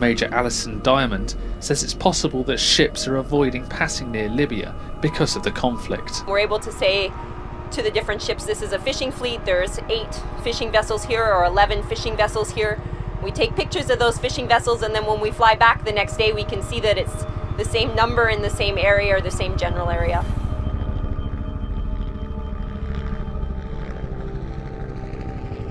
Major 0.00 0.28
Alison 0.32 0.80
Diamond 0.80 1.34
says 1.60 1.82
it's 1.82 1.94
possible 1.94 2.44
that 2.44 2.58
ships 2.58 3.08
are 3.08 3.16
avoiding 3.16 3.66
passing 3.66 4.10
near 4.10 4.28
Libya 4.28 4.74
because 5.00 5.36
of 5.36 5.42
the 5.42 5.50
conflict. 5.50 6.24
We're 6.26 6.40
able 6.40 6.58
to 6.60 6.72
say 6.72 7.12
to 7.72 7.82
the 7.82 7.90
different 7.90 8.22
ships, 8.22 8.44
this 8.44 8.62
is 8.62 8.72
a 8.72 8.78
fishing 8.78 9.10
fleet, 9.10 9.44
there's 9.44 9.78
eight 9.88 10.22
fishing 10.42 10.70
vessels 10.70 11.04
here 11.04 11.24
or 11.24 11.44
11 11.44 11.82
fishing 11.84 12.16
vessels 12.16 12.50
here. 12.50 12.80
We 13.22 13.30
take 13.30 13.56
pictures 13.56 13.90
of 13.90 13.98
those 13.98 14.18
fishing 14.18 14.46
vessels, 14.46 14.82
and 14.82 14.94
then 14.94 15.06
when 15.06 15.20
we 15.20 15.30
fly 15.30 15.56
back 15.56 15.84
the 15.84 15.92
next 15.92 16.16
day, 16.16 16.32
we 16.32 16.44
can 16.44 16.62
see 16.62 16.80
that 16.80 16.98
it's 16.98 17.24
the 17.56 17.64
same 17.64 17.94
number 17.94 18.28
in 18.28 18.42
the 18.42 18.50
same 18.50 18.78
area 18.78 19.16
or 19.16 19.20
the 19.20 19.30
same 19.30 19.56
general 19.56 19.88
area. 19.88 20.24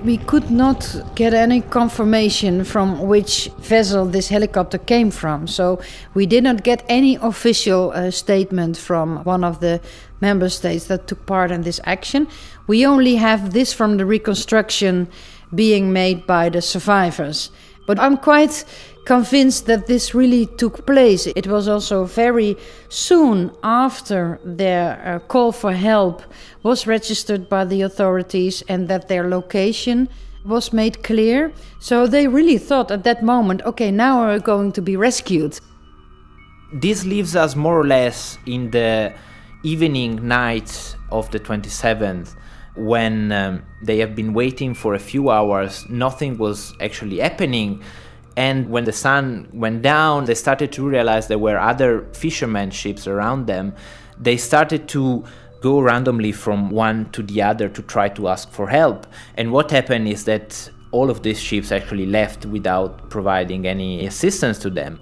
We 0.05 0.17
could 0.17 0.51
not 0.51 0.95
get 1.15 1.33
any 1.33 1.61
confirmation 1.61 2.63
from 2.63 3.07
which 3.07 3.49
vessel 3.57 4.05
this 4.05 4.27
helicopter 4.27 4.77
came 4.77 5.09
from, 5.09 5.47
so 5.47 5.81
we 6.13 6.27
did 6.27 6.43
not 6.43 6.63
get 6.63 6.85
any 6.87 7.15
official 7.15 7.89
uh, 7.89 8.11
statement 8.11 8.77
from 8.77 9.23
one 9.23 9.43
of 9.43 9.61
the 9.61 9.81
member 10.21 10.49
states 10.49 10.85
that 10.85 11.07
took 11.07 11.25
part 11.25 11.49
in 11.49 11.63
this 11.63 11.79
action. 11.85 12.27
We 12.67 12.85
only 12.85 13.15
have 13.15 13.53
this 13.53 13.73
from 13.73 13.97
the 13.97 14.05
reconstruction 14.05 15.07
being 15.55 15.91
made 15.91 16.27
by 16.27 16.49
the 16.49 16.61
survivors. 16.61 17.49
But 17.87 17.99
I'm 17.99 18.17
quite 18.17 18.63
convinced 19.05 19.67
that 19.67 19.87
this 19.87 20.13
really 20.13 20.45
took 20.45 20.85
place. 20.85 21.27
It 21.27 21.47
was 21.47 21.67
also 21.67 22.05
very 22.05 22.57
soon 22.89 23.51
after 23.63 24.39
their 24.43 25.01
uh, 25.05 25.19
call 25.19 25.51
for 25.51 25.73
help 25.73 26.23
was 26.63 26.87
registered 26.87 27.47
by 27.47 27.65
the 27.65 27.83
authorities 27.83 28.63
and 28.67 28.87
that 28.87 29.07
their 29.07 29.29
location 29.29 30.09
was 30.43 30.73
made 30.73 31.03
clear. 31.03 31.53
So 31.79 32.07
they 32.07 32.27
really 32.27 32.57
thought 32.57 32.91
at 32.91 33.03
that 33.03 33.23
moment, 33.23 33.61
okay, 33.63 33.91
now 33.91 34.25
we're 34.25 34.39
going 34.39 34.71
to 34.73 34.81
be 34.81 34.95
rescued. 34.97 35.59
This 36.73 37.05
leaves 37.05 37.35
us 37.35 37.55
more 37.55 37.79
or 37.79 37.85
less 37.85 38.37
in 38.45 38.71
the 38.71 39.13
evening 39.63 40.27
night 40.27 40.95
of 41.11 41.29
the 41.31 41.39
27th 41.39 42.35
when 42.75 43.31
um, 43.31 43.63
they 43.81 43.99
have 43.99 44.15
been 44.15 44.33
waiting 44.33 44.73
for 44.73 44.95
a 44.95 44.99
few 44.99 45.29
hours, 45.29 45.85
nothing 45.89 46.37
was 46.37 46.73
actually 46.81 47.19
happening. 47.19 47.81
And 48.37 48.69
when 48.69 48.83
the 48.83 48.91
sun 48.91 49.47
went 49.53 49.81
down, 49.81 50.25
they 50.25 50.35
started 50.35 50.71
to 50.73 50.87
realize 50.87 51.27
there 51.27 51.39
were 51.39 51.57
other 51.57 52.05
fishermen 52.13 52.71
ships 52.71 53.07
around 53.07 53.47
them. 53.47 53.73
They 54.19 54.37
started 54.37 54.87
to 54.89 55.23
go 55.61 55.79
randomly 55.79 56.31
from 56.31 56.69
one 56.69 57.09
to 57.11 57.23
the 57.23 57.41
other 57.41 57.69
to 57.69 57.81
try 57.81 58.09
to 58.09 58.27
ask 58.27 58.51
for 58.51 58.67
help. 58.67 59.07
And 59.35 59.51
what 59.51 59.71
happened 59.71 60.07
is 60.07 60.25
that 60.25 60.69
all 60.91 61.09
of 61.09 61.23
these 61.23 61.41
ships 61.41 61.71
actually 61.71 62.05
left 62.05 62.45
without 62.45 63.09
providing 63.09 63.65
any 63.65 64.05
assistance 64.05 64.59
to 64.59 64.69
them. 64.69 64.99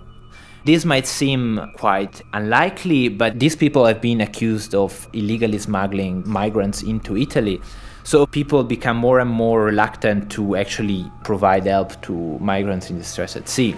This 0.65 0.86
might 0.86 1.06
seem 1.06 1.60
quite 1.76 2.22
unlikely, 2.32 3.10
but 3.10 3.38
these 3.38 3.56
people 3.56 3.86
have 3.86 4.00
been 4.00 4.22
accused 4.22 4.74
of 4.74 5.10
illegally 5.12 5.60
smuggling 5.60 6.24
migrants 6.26 6.84
into 6.84 7.17
Italy. 7.17 7.60
So 8.03 8.25
people 8.25 8.63
become 8.63 8.97
more 8.97 9.19
and 9.19 9.29
more 9.29 9.65
reluctant 9.65 10.31
to 10.31 10.55
actually 10.55 11.09
provide 11.23 11.65
help 11.65 12.01
to 12.03 12.13
migrants 12.39 12.89
in 12.89 12.97
distress 12.97 13.35
at 13.35 13.47
sea. 13.47 13.75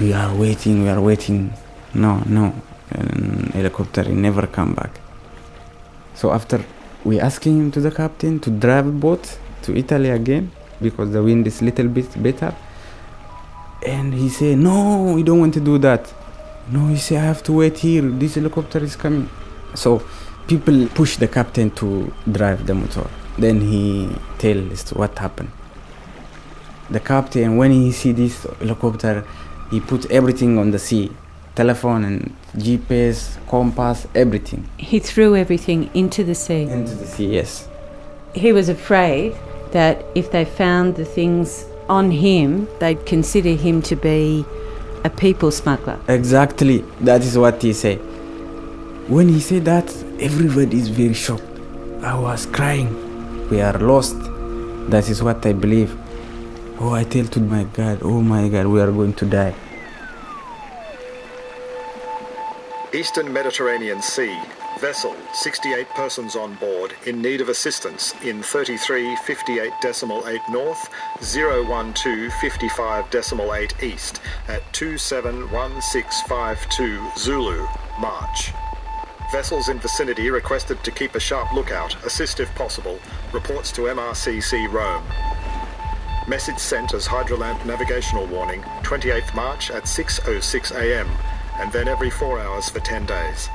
We 0.00 0.12
are 0.12 0.34
waiting, 0.34 0.82
we 0.82 0.88
are 0.88 1.00
waiting. 1.00 1.52
No, 1.94 2.22
no, 2.26 2.54
and 2.90 3.52
helicopter 3.54 4.04
never 4.04 4.46
come 4.46 4.74
back. 4.74 4.90
So 6.14 6.32
after 6.32 6.64
we 7.04 7.20
asking 7.20 7.58
him 7.58 7.70
to 7.72 7.80
the 7.80 7.90
captain 7.90 8.40
to 8.40 8.50
drive 8.50 9.00
boat 9.00 9.38
to 9.62 9.76
Italy 9.76 10.10
again 10.10 10.50
because 10.80 11.12
the 11.12 11.22
wind 11.22 11.46
is 11.46 11.62
little 11.62 11.88
bit 11.88 12.20
better 12.22 12.54
and 13.84 14.14
he 14.14 14.28
said 14.28 14.58
no 14.58 15.12
we 15.14 15.22
don't 15.22 15.40
want 15.40 15.54
to 15.54 15.60
do 15.60 15.78
that 15.78 16.12
no 16.70 16.86
he 16.88 16.96
said 16.96 17.18
i 17.18 17.24
have 17.24 17.42
to 17.42 17.52
wait 17.52 17.78
here 17.78 18.02
this 18.02 18.34
helicopter 18.36 18.78
is 18.78 18.94
coming 18.94 19.28
so 19.74 20.02
people 20.46 20.86
push 20.88 21.16
the 21.16 21.28
captain 21.28 21.70
to 21.70 22.12
drive 22.30 22.66
the 22.66 22.74
motor 22.74 23.08
then 23.38 23.60
he 23.60 24.08
tells 24.38 24.90
what 24.92 25.18
happened 25.18 25.50
the 26.90 27.00
captain 27.00 27.56
when 27.56 27.70
he 27.70 27.92
see 27.92 28.12
this 28.12 28.46
helicopter 28.58 29.24
he 29.70 29.80
put 29.80 30.10
everything 30.10 30.58
on 30.58 30.70
the 30.70 30.78
sea 30.78 31.10
telephone 31.54 32.04
and 32.04 32.36
gps 32.56 33.38
compass 33.48 34.06
everything 34.14 34.68
He 34.78 34.98
threw 34.98 35.36
everything 35.36 35.90
into 35.94 36.24
the 36.24 36.34
sea. 36.34 36.62
into 36.62 36.94
the 36.94 37.06
sea 37.06 37.26
yes 37.26 37.68
He 38.34 38.52
was 38.52 38.68
afraid 38.70 39.34
that 39.72 40.04
if 40.14 40.30
they 40.30 40.44
found 40.44 40.96
the 40.96 41.04
things 41.04 41.66
on 41.88 42.10
him, 42.10 42.68
they'd 42.78 43.04
consider 43.04 43.50
him 43.50 43.82
to 43.82 43.96
be 43.96 44.44
a 45.04 45.10
people 45.10 45.50
smuggler. 45.50 45.98
Exactly, 46.08 46.78
that 47.00 47.22
is 47.22 47.36
what 47.36 47.60
he 47.60 47.72
said. 47.72 48.00
When 49.12 49.28
he 49.28 49.40
said 49.40 49.66
that, 49.66 49.92
everybody 50.20 50.78
is 50.78 50.88
very 50.88 51.12
shocked. 51.12 51.44
I 52.02 52.18
was 52.18 52.46
crying. 52.46 52.88
We 53.50 53.60
are 53.60 53.78
lost. 53.78 54.16
That 54.88 55.10
is 55.10 55.22
what 55.22 55.44
I 55.44 55.52
believe. 55.52 55.94
Oh, 56.80 56.94
I 56.94 57.04
tell 57.04 57.26
to 57.26 57.40
my 57.40 57.64
God, 57.64 57.98
oh 58.00 58.22
my 58.22 58.48
God, 58.48 58.68
we 58.68 58.80
are 58.80 58.90
going 58.90 59.12
to 59.12 59.26
die. 59.26 59.54
Eastern 62.94 63.30
Mediterranean 63.30 64.00
Sea. 64.00 64.34
Vessel, 64.80 65.14
68 65.34 65.86
persons 65.90 66.34
on 66.34 66.54
board, 66.54 66.94
in 67.04 67.20
need 67.20 67.42
of 67.42 67.50
assistance 67.50 68.14
in 68.24 68.42
33 68.42 69.14
58 69.16 69.70
decimal 69.82 70.26
8 70.26 70.40
north, 70.48 70.88
012 71.20 72.32
55 72.40 73.10
decimal 73.10 73.52
8 73.52 73.74
east 73.82 74.22
at 74.48 74.62
271652 74.72 77.10
Zulu, 77.18 77.66
March. 78.00 78.54
Vessels 79.32 79.70
in 79.70 79.78
vicinity 79.78 80.28
requested 80.28 80.84
to 80.84 80.90
keep 80.90 81.14
a 81.14 81.20
sharp 81.20 81.54
lookout, 81.54 81.96
assist 82.04 82.38
if 82.38 82.54
possible. 82.54 82.98
Reports 83.32 83.72
to 83.72 83.82
MRCC 83.82 84.70
Rome. 84.70 85.02
Message 86.28 86.58
sent 86.58 86.92
as 86.92 87.06
Hydrolant 87.06 87.64
navigational 87.64 88.26
warning, 88.26 88.60
28th 88.82 89.34
March 89.34 89.70
at 89.70 89.84
6.06 89.84 90.72
am, 90.72 91.08
and 91.58 91.72
then 91.72 91.88
every 91.88 92.10
4 92.10 92.40
hours 92.40 92.68
for 92.68 92.80
10 92.80 93.06
days. 93.06 93.48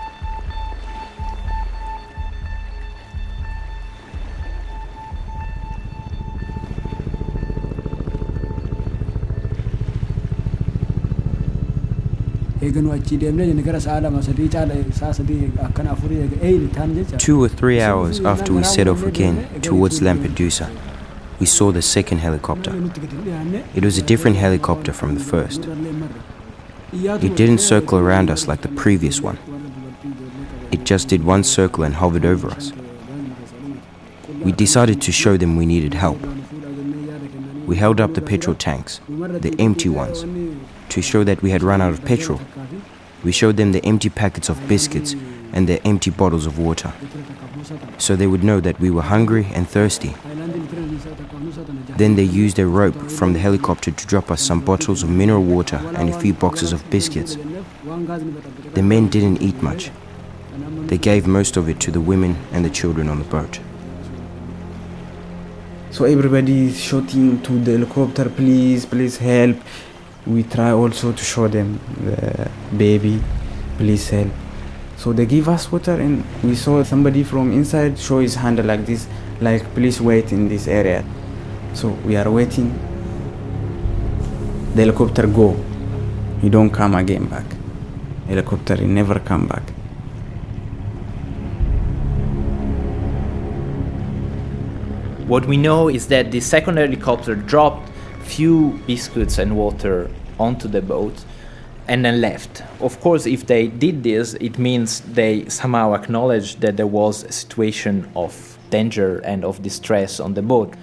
Two 17.17 17.43
or 17.43 17.49
three 17.49 17.81
hours 17.81 18.19
after 18.21 18.53
we 18.53 18.63
set 18.63 18.87
off 18.87 19.03
again 19.03 19.61
towards 19.61 19.99
Lampedusa, 20.01 20.69
we 21.39 21.45
saw 21.45 21.71
the 21.71 21.81
second 21.81 22.19
helicopter. 22.19 22.71
It 23.75 23.83
was 23.83 23.97
a 23.97 24.01
different 24.01 24.37
helicopter 24.37 24.93
from 24.93 25.13
the 25.15 25.19
first. 25.23 25.67
It 26.93 27.35
didn't 27.35 27.59
circle 27.59 27.99
around 27.99 28.29
us 28.29 28.47
like 28.47 28.61
the 28.61 28.69
previous 28.69 29.21
one. 29.21 29.37
It 30.71 30.83
just 30.83 31.07
did 31.09 31.23
one 31.23 31.43
circle 31.43 31.83
and 31.83 31.95
hovered 31.95 32.25
over 32.25 32.49
us. 32.49 32.71
We 34.43 34.51
decided 34.51 35.01
to 35.01 35.11
show 35.11 35.37
them 35.37 35.55
we 35.55 35.65
needed 35.65 35.93
help. 35.93 36.19
We 37.67 37.75
held 37.75 37.99
up 37.99 38.13
the 38.13 38.21
petrol 38.21 38.55
tanks, 38.55 39.01
the 39.07 39.53
empty 39.59 39.89
ones, 39.89 40.25
to 40.89 41.01
show 41.01 41.25
that 41.25 41.41
we 41.41 41.51
had 41.51 41.61
run 41.61 41.81
out 41.81 41.93
of 41.93 42.03
petrol. 42.05 42.39
We 43.25 43.33
showed 43.33 43.57
them 43.57 43.73
the 43.73 43.83
empty 43.85 44.09
packets 44.09 44.47
of 44.47 44.67
biscuits 44.69 45.15
and 45.51 45.67
the 45.67 45.85
empty 45.85 46.09
bottles 46.09 46.45
of 46.45 46.57
water, 46.57 46.93
so 47.97 48.15
they 48.15 48.27
would 48.27 48.43
know 48.43 48.61
that 48.61 48.79
we 48.79 48.89
were 48.89 49.01
hungry 49.01 49.47
and 49.53 49.67
thirsty. 49.67 50.15
Then 51.97 52.15
they 52.15 52.23
used 52.23 52.57
a 52.57 52.65
rope 52.65 53.11
from 53.11 53.33
the 53.33 53.39
helicopter 53.39 53.91
to 53.91 54.07
drop 54.07 54.31
us 54.31 54.41
some 54.41 54.61
bottles 54.61 55.03
of 55.03 55.09
mineral 55.09 55.43
water 55.43 55.81
and 55.95 56.09
a 56.09 56.19
few 56.19 56.33
boxes 56.33 56.71
of 56.71 56.89
biscuits. 56.89 57.35
The 58.75 58.83
men 58.83 59.09
didn't 59.09 59.41
eat 59.41 59.61
much. 59.61 59.91
They 60.85 60.97
gave 60.97 61.27
most 61.27 61.57
of 61.57 61.67
it 61.67 61.81
to 61.81 61.91
the 61.91 62.01
women 62.01 62.37
and 62.53 62.63
the 62.63 62.69
children 62.69 63.09
on 63.09 63.19
the 63.19 63.25
boat. 63.25 63.59
So 65.97 66.05
everybody 66.05 66.67
is 66.67 66.79
shouting 66.79 67.41
to 67.41 67.53
the 67.57 67.71
helicopter, 67.71 68.29
please, 68.29 68.85
please 68.85 69.17
help. 69.17 69.57
We 70.27 70.43
try 70.43 70.71
also 70.71 71.11
to 71.11 71.23
show 71.23 71.47
them 71.47 71.79
the 72.05 72.51
baby, 72.77 73.19
please 73.77 74.07
help. 74.07 74.29
So 74.95 75.11
they 75.11 75.25
give 75.25 75.49
us 75.49 75.71
water 75.71 75.93
and 75.93 76.23
we 76.43 76.53
saw 76.53 76.83
somebody 76.83 77.23
from 77.23 77.51
inside 77.51 77.97
show 77.97 78.19
his 78.19 78.35
hand 78.35 78.63
like 78.63 78.85
this, 78.85 79.07
like 79.41 79.63
please 79.73 79.99
wait 79.99 80.31
in 80.31 80.47
this 80.47 80.67
area. 80.67 81.03
So 81.73 81.89
we 82.05 82.15
are 82.15 82.29
waiting. 82.29 82.69
The 84.75 84.83
helicopter 84.83 85.25
go. 85.25 85.57
He 86.41 86.49
don't 86.49 86.69
come 86.69 86.93
again 86.93 87.25
back. 87.25 87.45
Helicopter 88.27 88.75
he 88.75 88.85
never 88.85 89.17
come 89.17 89.47
back. 89.47 89.63
What 95.27 95.45
we 95.45 95.57
know 95.57 95.89
is 95.89 96.07
that 96.07 96.31
the 96.31 96.39
second 96.39 96.77
helicopter 96.77 97.35
dropped 97.35 97.89
few 98.21 98.79
biscuits 98.87 99.39
and 99.39 99.57
water 99.57 100.09
onto 100.39 100.69
the 100.69 100.81
boat 100.81 101.25
and 101.89 102.05
then 102.05 102.21
left. 102.21 102.63
Of 102.79 103.01
course, 103.01 103.25
if 103.25 103.45
they 103.45 103.67
did 103.67 104.03
this, 104.03 104.35
it 104.35 104.57
means 104.57 105.01
they 105.01 105.49
somehow 105.49 105.95
acknowledged 105.95 106.61
that 106.61 106.77
there 106.77 106.87
was 106.87 107.25
a 107.25 107.33
situation 107.33 108.09
of 108.15 108.57
danger 108.69 109.19
and 109.25 109.43
of 109.43 109.61
distress 109.61 110.21
on 110.21 110.33
the 110.33 110.41
boat. 110.41 110.73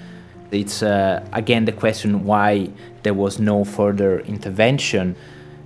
It's 0.50 0.82
uh, 0.82 1.26
again 1.32 1.64
the 1.64 1.72
question 1.72 2.24
why 2.24 2.68
there 3.02 3.14
was 3.14 3.38
no 3.38 3.64
further 3.64 4.20
intervention. 4.20 5.16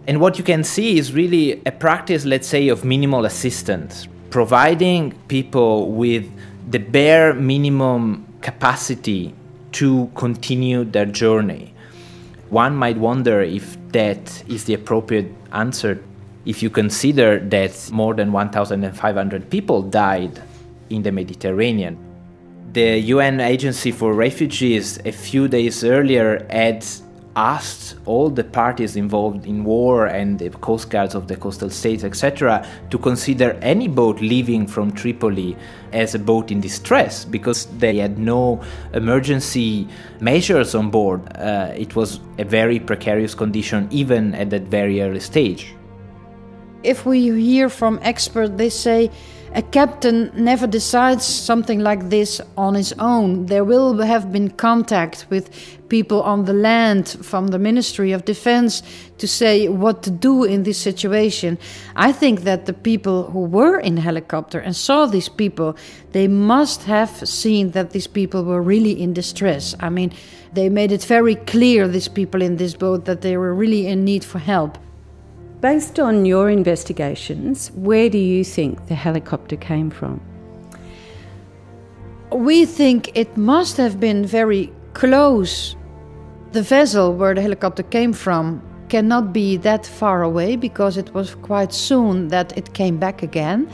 And 0.07 0.21
what 0.21 0.39
you 0.39 0.45
can 0.45 0.63
see 0.63 0.99
is 0.99 1.13
really 1.13 1.61
a 1.67 1.73
practice, 1.73 2.25
let's 2.25 2.47
say, 2.47 2.69
of 2.69 2.85
minimal 2.85 3.25
assistance, 3.25 4.07
providing 4.31 5.19
people 5.27 5.91
with 5.91 6.31
the 6.71 6.79
bare 6.79 7.35
minimum 7.35 8.28
capacity 8.41 9.35
to 9.73 10.11
continue 10.15 10.85
their 10.85 11.07
journey. 11.07 11.75
One 12.51 12.75
might 12.77 12.97
wonder 12.97 13.43
if 13.43 13.77
that 13.93 14.43
is 14.49 14.65
the 14.65 14.75
appropriate 14.75 15.33
answer 15.53 16.03
if 16.47 16.63
you 16.63 16.71
consider 16.71 17.39
that 17.39 17.91
more 17.93 18.15
than 18.15 18.33
1,500 18.33 19.51
people 19.51 19.83
died 19.83 20.43
in 20.89 21.03
the 21.03 21.13
Mediterranean. 21.13 21.99
The 22.73 22.99
UN 22.99 23.41
Agency 23.41 23.93
for 23.93 24.15
Refugees 24.15 24.99
a 25.05 25.13
few 25.13 25.49
days 25.49 25.85
earlier 25.85 26.47
had 26.51 26.87
asked 27.37 27.97
all 28.05 28.31
the 28.31 28.45
parties 28.45 28.97
involved 28.97 29.47
in 29.47 29.65
war 29.65 30.07
and 30.07 30.39
the 30.39 30.51
coast 30.51 30.91
guards 30.91 31.15
of 31.15 31.29
the 31.29 31.37
coastal 31.37 31.71
states, 31.71 32.05
etc., 32.05 32.67
to 32.91 32.99
consider 32.99 33.53
any 33.63 33.89
boat 33.89 34.21
leaving 34.21 34.67
from 34.67 34.91
Tripoli 34.93 35.57
as 35.93 36.15
a 36.15 36.19
boat 36.19 36.51
in 36.51 36.61
distress 36.61 37.25
because 37.25 37.67
they 37.79 37.97
had 37.99 38.19
no 38.19 38.61
emergency 38.93 39.87
measures 40.21 40.75
on 40.75 40.91
board. 40.91 41.21
Uh, 41.37 41.73
it 41.77 41.95
was 41.95 42.21
a 42.39 42.45
very 42.45 42.79
precarious 42.81 43.35
condition, 43.35 43.89
even 43.91 44.35
at 44.35 44.51
that 44.51 44.63
very 44.63 45.01
early 45.01 45.21
stage. 45.21 45.75
If 46.83 47.07
we 47.07 47.31
hear 47.31 47.69
from 47.69 47.99
experts, 48.03 48.53
they 48.57 48.71
say 48.71 49.11
a 49.59 49.63
captain 49.63 50.31
never 50.35 50.69
decides 50.69 51.25
something 51.25 51.81
like 51.81 52.11
this 52.11 52.41
on 52.57 52.77
his 52.77 52.93
own. 53.01 53.47
There 53.47 53.65
will 53.65 53.99
have 53.99 54.31
been 54.31 54.51
contact 54.51 55.27
with 55.31 55.51
people 55.89 56.23
on 56.23 56.45
the 56.45 56.53
land 56.53 57.09
from 57.23 57.49
the 57.49 57.59
Ministry 57.59 58.13
of 58.13 58.25
Defense 58.25 58.85
to 59.19 59.27
say 59.27 59.67
what 59.67 60.05
to 60.05 60.13
do 60.13 60.45
in 60.45 60.63
this 60.63 60.79
situation. 60.79 61.59
I 61.97 62.13
think 62.13 62.43
that 62.43 62.67
the 62.67 62.73
people 62.73 63.33
who 63.33 63.41
were 63.41 63.81
in 63.81 63.97
helicopter 63.97 64.61
and 64.61 64.77
saw 64.77 65.07
these 65.07 65.29
people, 65.29 65.77
they 66.13 66.29
must 66.29 66.85
have 66.85 67.29
seen 67.29 67.73
that 67.73 67.91
these 67.91 68.07
people 68.07 68.45
were 68.45 68.63
really 68.63 69.03
in 69.03 69.13
distress. 69.13 69.75
I 69.81 69.89
mean, 69.89 70.13
they 70.53 70.69
made 70.69 70.93
it 70.93 71.03
very 71.03 71.35
clear, 71.35 71.89
these 71.89 72.07
people 72.07 72.43
in 72.43 72.59
this 72.59 72.75
boat, 72.75 73.07
that 73.07 73.23
they 73.23 73.37
were 73.37 73.53
really 73.53 73.89
in 73.89 74.05
need 74.05 74.23
for 74.23 74.39
help. 74.39 74.79
Based 75.61 75.99
on 75.99 76.25
your 76.25 76.51
investigations, 76.51 77.73
where 77.73 78.09
do 78.09 78.19
you 78.19 78.45
think 78.45 78.87
the 78.87 78.95
helicopter 78.95 79.57
came 79.57 79.91
from? 79.91 80.21
We 82.31 82.65
think 82.65 83.11
it 83.17 83.37
must 83.37 83.77
have 83.77 83.99
been 83.99 84.25
very 84.25 84.73
close. 84.93 85.75
The 86.53 86.63
vessel 86.63 87.13
where 87.13 87.35
the 87.35 87.43
helicopter 87.43 87.83
came 87.83 88.13
from 88.13 88.63
cannot 88.89 89.33
be 89.33 89.57
that 89.57 89.85
far 89.85 90.23
away 90.23 90.55
because 90.55 90.97
it 90.97 91.13
was 91.13 91.35
quite 91.35 91.73
soon 91.73 92.29
that 92.29 92.57
it 92.57 92.73
came 92.73 92.99
back 92.99 93.25
again. 93.25 93.69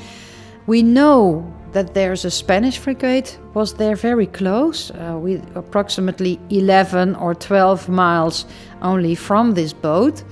We 0.66 0.82
know 0.82 1.44
that 1.72 1.92
there's 1.92 2.24
a 2.24 2.30
Spanish 2.30 2.78
frigate 2.78 3.38
was 3.52 3.74
there 3.74 3.96
very 3.96 4.26
close, 4.26 4.90
uh, 4.92 5.18
we 5.20 5.42
approximately 5.54 6.40
11 6.48 7.14
or 7.16 7.34
12 7.34 7.90
miles 7.90 8.46
only 8.80 9.14
from 9.14 9.52
this 9.52 9.74
boat. 9.74 10.24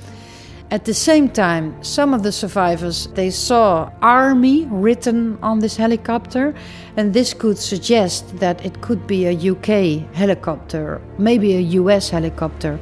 At 0.73 0.87
the 0.87 0.95
same 0.95 1.29
time, 1.29 1.77
some 1.85 2.15
of 2.15 2.23
the 2.23 2.33
survivors 2.33 3.07
they 3.09 3.29
saw 3.29 3.93
army 4.01 4.67
written 4.71 5.37
on 5.43 5.59
this 5.59 5.77
helicopter, 5.77 6.55
and 6.97 7.13
this 7.13 7.35
could 7.35 7.59
suggest 7.59 8.39
that 8.39 8.65
it 8.65 8.81
could 8.81 9.07
be 9.07 9.27
a 9.27 9.35
UK 9.37 10.01
helicopter, 10.15 11.03
maybe 11.19 11.57
a 11.57 11.61
US 11.83 12.09
helicopter. 12.09 12.79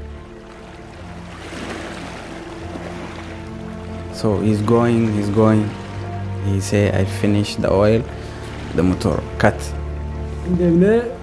So 4.12 4.38
he's 4.38 4.62
going, 4.62 5.12
he's 5.12 5.30
going. 5.30 5.68
He 6.44 6.60
say, 6.60 6.92
I 6.92 7.04
finished 7.04 7.60
the 7.60 7.72
oil, 7.72 8.04
the 8.76 8.84
motor 8.84 9.20
cut. 9.38 9.58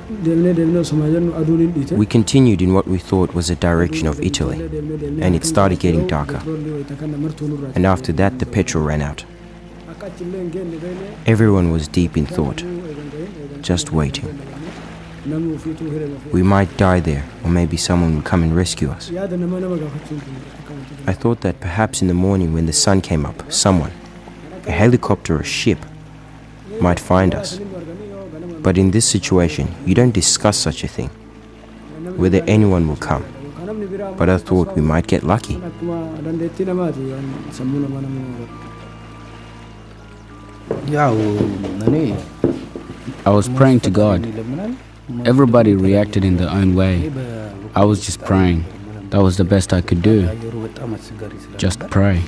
We 0.10 2.06
continued 2.06 2.62
in 2.62 2.74
what 2.74 2.88
we 2.88 2.98
thought 2.98 3.34
was 3.34 3.50
the 3.50 3.56
direction 3.56 4.08
of 4.08 4.22
Italy, 4.22 4.62
and 5.22 5.36
it 5.36 5.43
started 5.43 5.80
getting 5.80 6.08
darker. 6.08 6.41
And 7.76 7.86
after 7.86 8.13
that, 8.13 8.39
the 8.39 8.46
petrol 8.46 8.86
ran 8.86 9.02
out. 9.02 9.26
Everyone 11.26 11.72
was 11.72 11.89
deep 11.89 12.15
in 12.15 12.26
thought, 12.26 12.63
just 13.62 13.91
waiting. 13.91 14.39
We 16.32 16.41
might 16.41 16.78
die 16.78 17.02
there, 17.02 17.26
or 17.43 17.50
maybe 17.50 17.76
someone 17.76 18.15
will 18.15 18.22
come 18.22 18.43
and 18.43 18.56
rescue 18.56 18.89
us. 18.89 19.12
I 21.06 21.13
thought 21.13 21.41
that 21.41 21.60
perhaps 21.60 22.02
in 22.02 22.08
the 22.08 22.13
morning 22.13 22.54
when 22.54 22.65
the 22.65 22.72
sun 22.72 23.02
came 23.02 23.26
up, 23.26 23.52
someone, 23.52 23.91
a 24.65 24.72
helicopter 24.72 25.36
or 25.36 25.41
a 25.41 25.43
ship, 25.43 25.80
might 26.80 27.00
find 27.00 27.36
us. 27.36 27.60
But 28.67 28.77
in 28.77 28.91
this 28.91 29.06
situation, 29.06 29.73
you 29.86 29.95
don't 29.95 30.12
discuss 30.12 30.58
such 30.58 30.84
a 30.84 30.89
thing, 30.89 31.10
whether 32.17 32.43
anyone 32.47 32.86
will 32.86 32.97
come. 32.97 33.23
But 34.17 34.27
I 34.27 34.38
thought 34.38 34.75
we 34.75 34.82
might 34.82 35.08
get 35.08 35.23
lucky. 35.23 35.56
Oh, 35.56 35.62
I 43.25 43.30
was 43.30 43.47
praying 43.47 43.80
to 43.88 43.89
God. 43.89 44.27
Everybody 45.25 45.73
reacted 45.73 46.25
in 46.25 46.36
their 46.36 46.49
own 46.49 46.75
way. 46.75 47.10
I 47.73 47.86
was 47.86 48.06
just 48.06 48.19
praying. 48.25 48.65
That 49.12 49.21
was 49.21 49.38
the 49.38 49.45
best 49.45 49.71
I 49.71 49.80
could 49.80 50.01
do. 50.01 50.27
Just 51.56 51.80
pray. 51.89 52.21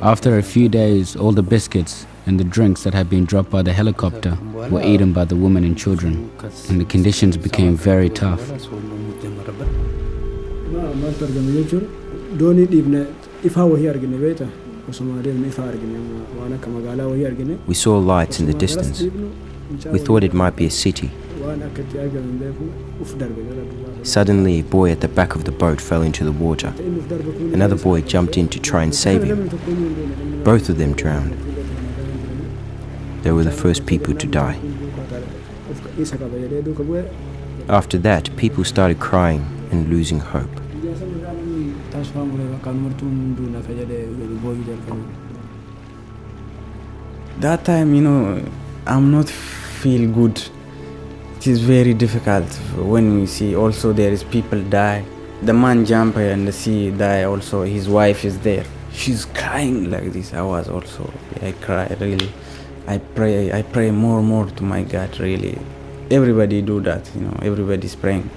After 0.00 0.38
a 0.38 0.42
few 0.44 0.68
days, 0.68 1.16
all 1.16 1.32
the 1.32 1.42
biscuits 1.42 2.06
and 2.26 2.38
the 2.38 2.44
drinks 2.44 2.84
that 2.84 2.94
had 2.94 3.10
been 3.10 3.24
dropped 3.24 3.50
by 3.50 3.62
the 3.62 3.72
helicopter 3.72 4.38
were 4.70 4.82
eaten 4.82 5.12
by 5.12 5.24
the 5.24 5.36
women 5.36 5.64
and 5.64 5.76
children, 5.76 6.30
and 6.68 6.80
the 6.80 6.84
conditions 6.84 7.36
became 7.36 7.76
very 7.76 8.08
tough. 8.08 8.40
We 17.66 17.74
saw 17.74 17.98
lights 17.98 18.40
in 18.40 18.46
the 18.46 18.54
distance. 18.54 19.02
We 19.86 19.98
thought 19.98 20.24
it 20.24 20.34
might 20.34 20.56
be 20.56 20.66
a 20.66 20.70
city. 20.70 21.10
Suddenly, 24.02 24.60
a 24.60 24.64
boy 24.64 24.90
at 24.90 25.00
the 25.00 25.08
back 25.08 25.34
of 25.34 25.44
the 25.44 25.52
boat 25.52 25.80
fell 25.80 26.02
into 26.02 26.24
the 26.24 26.32
water. 26.32 26.72
Another 27.52 27.76
boy 27.76 28.00
jumped 28.02 28.36
in 28.36 28.48
to 28.48 28.60
try 28.60 28.82
and 28.82 28.94
save 28.94 29.22
him. 29.24 29.48
Both 30.44 30.68
of 30.68 30.78
them 30.78 30.92
drowned. 30.94 31.51
They 33.22 33.30
were 33.30 33.44
the 33.44 33.52
first 33.52 33.86
people 33.86 34.14
to 34.14 34.26
die. 34.26 34.58
After 37.68 37.98
that, 37.98 38.36
people 38.36 38.64
started 38.64 38.98
crying 38.98 39.46
and 39.70 39.88
losing 39.88 40.18
hope. 40.18 40.50
That 47.40 47.64
time, 47.64 47.94
you 47.94 48.02
know, 48.02 48.44
I'm 48.86 49.10
not 49.12 49.28
feel 49.28 50.10
good. 50.10 50.42
It 51.36 51.46
is 51.46 51.60
very 51.60 51.94
difficult 51.94 52.44
when 52.76 53.20
we 53.20 53.26
see 53.26 53.54
also 53.56 53.92
there 53.92 54.12
is 54.12 54.24
people 54.24 54.62
die. 54.62 55.04
The 55.42 55.52
man 55.52 55.84
jump 55.84 56.16
and 56.16 56.46
the 56.46 56.52
sea 56.52 56.90
die 56.90 57.24
also. 57.24 57.62
His 57.62 57.88
wife 57.88 58.24
is 58.24 58.38
there. 58.40 58.64
She's 58.92 59.24
crying 59.24 59.90
like 59.90 60.12
this. 60.12 60.32
I 60.34 60.42
was 60.42 60.68
also. 60.68 61.12
I 61.40 61.52
cry 61.52 61.96
really. 61.98 62.30
I 62.86 62.98
pray. 62.98 63.52
I 63.52 63.62
pray 63.62 63.90
more 63.90 64.18
and 64.18 64.28
more 64.28 64.46
to 64.46 64.62
my 64.62 64.82
God. 64.82 65.18
Really, 65.20 65.58
everybody 66.10 66.62
do 66.62 66.80
that. 66.80 67.10
You 67.14 67.22
know, 67.22 67.38
everybody's 67.42 67.94
praying, 67.94 68.28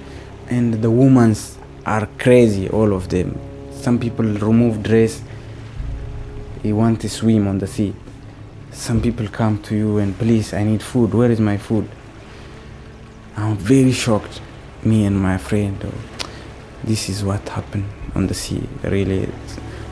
and 0.48 0.74
the 0.74 0.90
women's 0.90 1.58
are 1.84 2.06
crazy. 2.18 2.68
All 2.68 2.92
of 2.92 3.08
them. 3.08 3.38
Some 3.72 3.98
people 3.98 4.24
remove 4.24 4.82
dress. 4.82 5.22
They 6.62 6.72
want 6.72 7.00
to 7.02 7.08
swim 7.08 7.46
on 7.46 7.58
the 7.58 7.66
sea. 7.66 7.94
Some 8.72 9.00
people 9.00 9.28
come 9.28 9.62
to 9.62 9.76
you 9.76 9.98
and 9.98 10.18
please, 10.18 10.52
I 10.52 10.64
need 10.64 10.82
food. 10.82 11.14
Where 11.14 11.30
is 11.30 11.40
my 11.40 11.56
food? 11.56 11.88
I'm 13.36 13.56
very 13.56 13.92
shocked. 13.92 14.40
Me 14.84 15.04
and 15.04 15.18
my 15.18 15.38
friend. 15.38 15.78
This 16.84 17.08
is 17.08 17.24
what 17.24 17.48
happened 17.48 17.86
on 18.14 18.26
the 18.26 18.34
sea. 18.34 18.68
Really. 18.82 19.28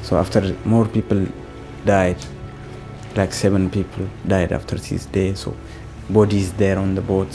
So 0.03 0.19
after 0.19 0.57
more 0.65 0.87
people 0.87 1.27
died, 1.85 2.19
like 3.17 3.33
seven 3.33 3.71
people 3.71 4.09
died 4.27 4.53
after 4.53 4.77
this 4.77 5.07
day. 5.07 5.35
So 5.35 5.57
bodies 6.11 6.53
there 6.55 6.79
on 6.79 6.95
the 6.95 7.01
boat. 7.01 7.29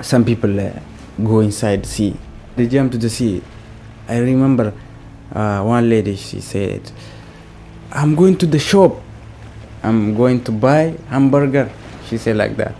Some 0.00 0.24
people 0.24 0.58
uh, 0.60 0.72
go 1.22 1.40
inside 1.40 1.86
sea. 1.86 2.16
They 2.56 2.66
jump 2.66 2.92
to 2.92 2.98
the 2.98 3.10
sea. 3.10 3.42
I 4.08 4.18
remember 4.18 4.72
uh, 5.34 5.62
one 5.62 5.88
lady. 5.88 6.16
She 6.16 6.40
said, 6.40 6.90
"I'm 7.92 8.14
going 8.14 8.36
to 8.38 8.46
the 8.46 8.58
shop. 8.58 9.00
I'm 9.82 10.14
going 10.14 10.42
to 10.44 10.52
buy 10.52 10.94
hamburger." 11.08 11.70
She 12.08 12.18
said 12.18 12.36
like 12.36 12.56
that. 12.56 12.74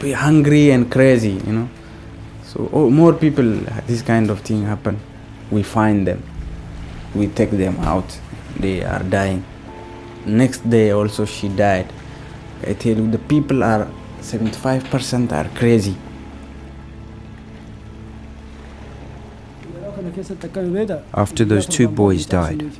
Be 0.00 0.12
hungry 0.12 0.70
and 0.70 0.90
crazy, 0.90 1.40
you 1.46 1.52
know. 1.52 1.68
So 2.44 2.70
oh, 2.72 2.90
more 2.90 3.12
people, 3.12 3.44
this 3.86 4.02
kind 4.02 4.30
of 4.30 4.40
thing 4.40 4.64
happen. 4.64 5.00
We 5.50 5.62
find 5.62 6.06
them. 6.06 6.22
We 7.14 7.28
take 7.28 7.50
them 7.50 7.76
out. 7.80 8.18
They 8.58 8.82
are 8.84 9.02
dying 9.02 9.44
next 10.26 10.68
day 10.68 10.90
also 10.90 11.24
she 11.24 11.48
died 11.48 11.92
i 12.66 12.72
tell 12.72 12.96
you 12.96 13.10
the 13.10 13.18
people 13.18 13.62
are 13.62 13.88
75% 14.20 15.32
are 15.32 15.48
crazy 15.56 15.96
After 21.14 21.44
those 21.44 21.66
two 21.66 21.88
boys 21.88 22.26
died, 22.26 22.72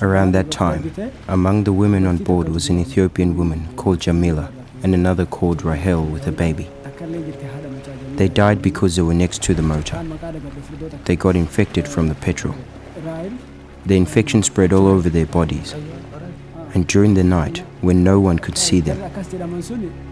around 0.00 0.32
that 0.32 0.50
time, 0.50 0.90
among 1.28 1.64
the 1.64 1.72
women 1.72 2.06
on 2.06 2.16
board 2.16 2.48
was 2.48 2.68
an 2.68 2.78
Ethiopian 2.78 3.36
woman 3.36 3.68
called 3.76 4.00
Jamila 4.00 4.50
and 4.82 4.94
another 4.94 5.26
called 5.26 5.62
Rahel 5.62 6.04
with 6.04 6.26
a 6.26 6.32
baby. 6.32 6.68
They 8.16 8.28
died 8.28 8.62
because 8.62 8.96
they 8.96 9.02
were 9.02 9.14
next 9.14 9.42
to 9.42 9.54
the 9.54 9.62
motor. 9.62 10.02
They 11.04 11.16
got 11.16 11.36
infected 11.36 11.86
from 11.86 12.08
the 12.08 12.14
petrol. 12.14 12.54
The 13.86 13.96
infection 13.96 14.42
spread 14.42 14.72
all 14.72 14.86
over 14.86 15.08
their 15.08 15.26
bodies. 15.26 15.74
And 16.74 16.86
during 16.86 17.14
the 17.14 17.24
night, 17.24 17.58
when 17.80 18.04
no 18.04 18.20
one 18.20 18.38
could 18.38 18.58
see 18.58 18.80
them, 18.80 18.98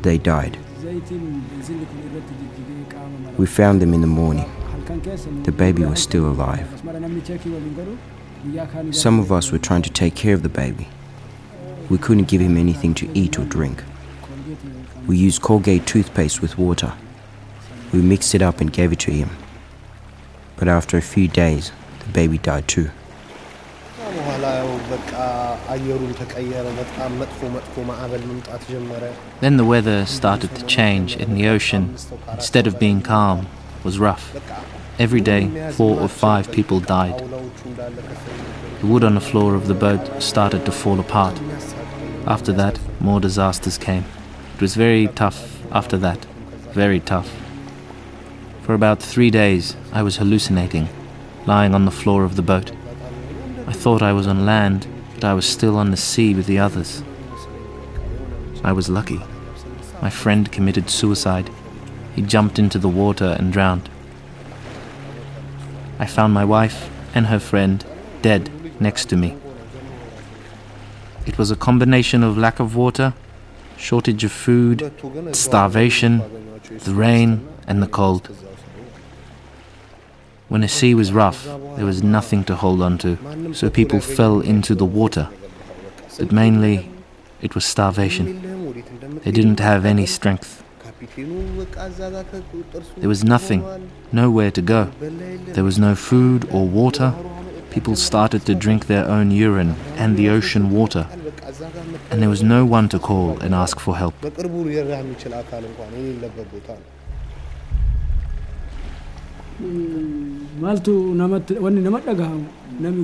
they 0.03 0.19
died. 0.19 0.59
We 3.39 3.47
found 3.47 3.83
them 3.83 3.93
in 3.93 4.01
the 4.01 4.07
morning. 4.07 4.51
The 5.43 5.53
baby 5.53 5.85
was 5.85 6.03
still 6.03 6.27
alive. 6.27 6.67
Some 8.93 9.19
of 9.19 9.33
us 9.33 9.51
were 9.51 9.59
trying 9.59 9.83
to 9.83 9.91
take 9.91 10.15
care 10.15 10.35
of 10.35 10.43
the 10.43 10.49
baby. 10.49 10.89
We 11.91 11.99
couldn't 11.99 12.29
give 12.29 12.41
him 12.41 12.57
anything 12.57 12.95
to 12.95 13.09
eat 13.15 13.39
or 13.39 13.45
drink. 13.45 13.83
We 15.07 15.17
used 15.17 15.43
Colgate 15.43 15.87
toothpaste 15.87 16.41
with 16.41 16.59
water. 16.59 16.93
We 17.93 18.01
mixed 18.01 18.35
it 18.35 18.43
up 18.43 18.61
and 18.61 18.73
gave 18.73 18.93
it 18.93 19.01
to 19.01 19.13
him. 19.13 19.31
But 20.57 20.69
after 20.69 20.97
a 20.97 21.03
few 21.03 21.29
days, 21.29 21.73
the 22.01 22.13
baby 22.13 22.39
died 22.39 22.67
too. 22.67 22.91
Then 29.41 29.57
the 29.57 29.65
weather 29.65 30.07
started 30.07 30.55
to 30.55 30.67
change 30.67 31.17
and 31.17 31.37
the 31.37 31.49
ocean, 31.49 31.97
instead 32.33 32.67
of 32.67 32.79
being 32.79 33.03
calm, 33.03 33.47
was 33.83 33.99
rough. 33.99 34.37
Every 34.99 35.21
day, 35.21 35.71
four 35.73 36.01
or 36.01 36.09
five 36.09 36.51
people 36.51 36.81
died. 36.81 37.19
The 38.81 38.87
wood 38.87 39.05
on 39.05 39.15
the 39.15 39.21
floor 39.21 39.55
of 39.55 39.67
the 39.67 39.75
boat 39.75 40.23
started 40.23 40.65
to 40.67 40.73
fall 40.73 41.01
apart. 41.01 41.41
After 42.27 42.53
that, 42.53 42.79
more 43.01 43.21
disasters 43.21 43.79
came. 43.79 44.05
It 44.55 44.61
was 44.61 44.75
very 44.75 45.09
tough 45.09 45.63
after 45.71 45.97
that, 45.99 46.25
very 46.73 47.01
tough. 47.01 47.31
For 48.63 48.75
about 48.75 49.03
three 49.03 49.31
days, 49.31 49.77
I 49.93 50.03
was 50.03 50.17
hallucinating, 50.17 50.89
lying 51.47 51.75
on 51.75 51.85
the 51.85 51.91
floor 51.91 52.25
of 52.25 52.37
the 52.37 52.43
boat. 52.43 52.73
I 53.67 53.73
thought 53.73 54.03
I 54.03 54.13
was 54.13 54.27
on 54.27 54.47
land, 54.47 54.87
but 55.15 55.25
I 55.25 55.35
was 55.35 55.47
still 55.47 55.77
on 55.77 55.91
the 55.91 55.97
sea 55.97 56.35
with 56.35 56.47
the 56.47 56.59
others. 56.59 57.03
I 58.63 58.73
was 58.73 58.89
lucky. 58.89 59.21
My 60.01 60.11
friend 60.11 60.51
committed 60.51 60.89
suicide. 60.89 61.51
He 62.15 62.23
jumped 62.23 62.59
into 62.59 62.79
the 62.79 62.89
water 62.89 63.37
and 63.39 63.53
drowned. 63.53 63.89
I 65.99 66.07
found 66.07 66.33
my 66.33 66.45
wife 66.45 66.91
and 67.15 67.27
her 67.27 67.41
friend 67.41 67.85
dead 68.23 68.51
next 68.81 69.07
to 69.07 69.17
me. 69.17 69.37
It 71.27 71.39
was 71.39 71.51
a 71.51 71.57
combination 71.57 72.23
of 72.23 72.39
lack 72.39 72.61
of 72.61 72.77
water, 72.77 73.15
shortage 73.77 74.23
of 74.23 74.33
food, 74.33 74.93
starvation, 75.33 76.23
the 76.85 76.95
rain, 76.95 77.47
and 77.67 77.83
the 77.83 77.89
cold. 77.89 78.31
When 80.49 80.61
the 80.61 80.69
sea 80.69 80.95
was 80.95 81.13
rough, 81.13 81.45
there 81.77 81.85
was 81.85 82.03
nothing 82.03 82.45
to 82.45 82.55
hold 82.55 82.81
on 82.81 82.99
to, 82.99 83.19
so 83.53 83.69
people 83.69 84.01
fell 84.01 84.41
into 84.41 84.75
the 84.77 84.85
water. 84.85 85.29
But 86.19 86.31
mainly, 86.31 86.89
it 87.43 87.55
was 87.55 87.65
starvation. 87.65 88.27
They 89.25 89.33
didn't 89.33 89.59
have 89.59 89.85
any 89.85 90.07
strength. 90.07 90.63
There 92.97 93.09
was 93.09 93.25
nothing, 93.25 93.91
nowhere 94.13 94.51
to 94.53 94.63
go. 94.63 94.85
There 95.01 95.65
was 95.65 95.79
no 95.79 95.95
food 95.95 96.49
or 96.53 96.67
water. 96.67 97.13
People 97.71 97.97
started 97.97 98.47
to 98.47 98.55
drink 98.55 98.87
their 98.87 99.05
own 99.07 99.31
urine 99.31 99.75
and 99.97 100.17
the 100.17 100.29
ocean 100.29 100.71
water. 100.71 101.09
And 102.11 102.23
there 102.23 102.31
was 102.31 102.43
no 102.43 102.65
one 102.65 102.89
to 102.91 102.99
call 102.99 103.39
and 103.41 103.55
ask 103.55 103.81
for 103.81 103.97
help. 103.97 104.15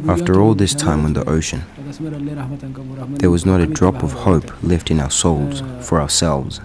After 0.09 0.41
all 0.41 0.55
this 0.55 0.75
time 0.75 1.05
on 1.05 1.13
the 1.15 1.25
ocean, 1.27 1.63
there 3.19 3.31
was 3.31 3.47
not 3.47 3.61
a 3.61 3.67
drop 3.67 4.03
of 4.03 4.13
hope 4.13 4.53
left 4.63 4.91
in 4.91 5.01
our 5.01 5.11
souls 5.11 5.63
for 5.81 6.01
ourselves. 6.01 6.61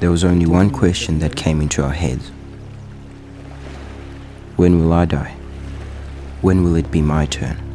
There 0.00 0.10
was 0.10 0.24
only 0.24 0.46
one 0.46 0.70
question 0.70 1.18
that 1.20 1.36
came 1.36 1.60
into 1.60 1.82
our 1.82 1.92
heads 1.92 2.30
When 4.56 4.80
will 4.80 4.92
I 4.92 5.04
die? 5.04 5.34
When 6.42 6.64
will 6.64 6.76
it 6.76 6.90
be 6.90 7.02
my 7.02 7.26
turn? 7.26 7.65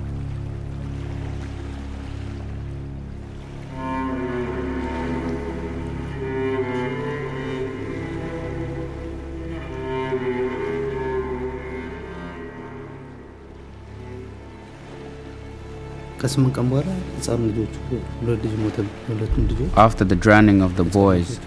After 19.75 20.05
the 20.05 20.15
drowning 20.15 20.61
of 20.61 20.75
the 20.75 20.83
boys 20.83 21.39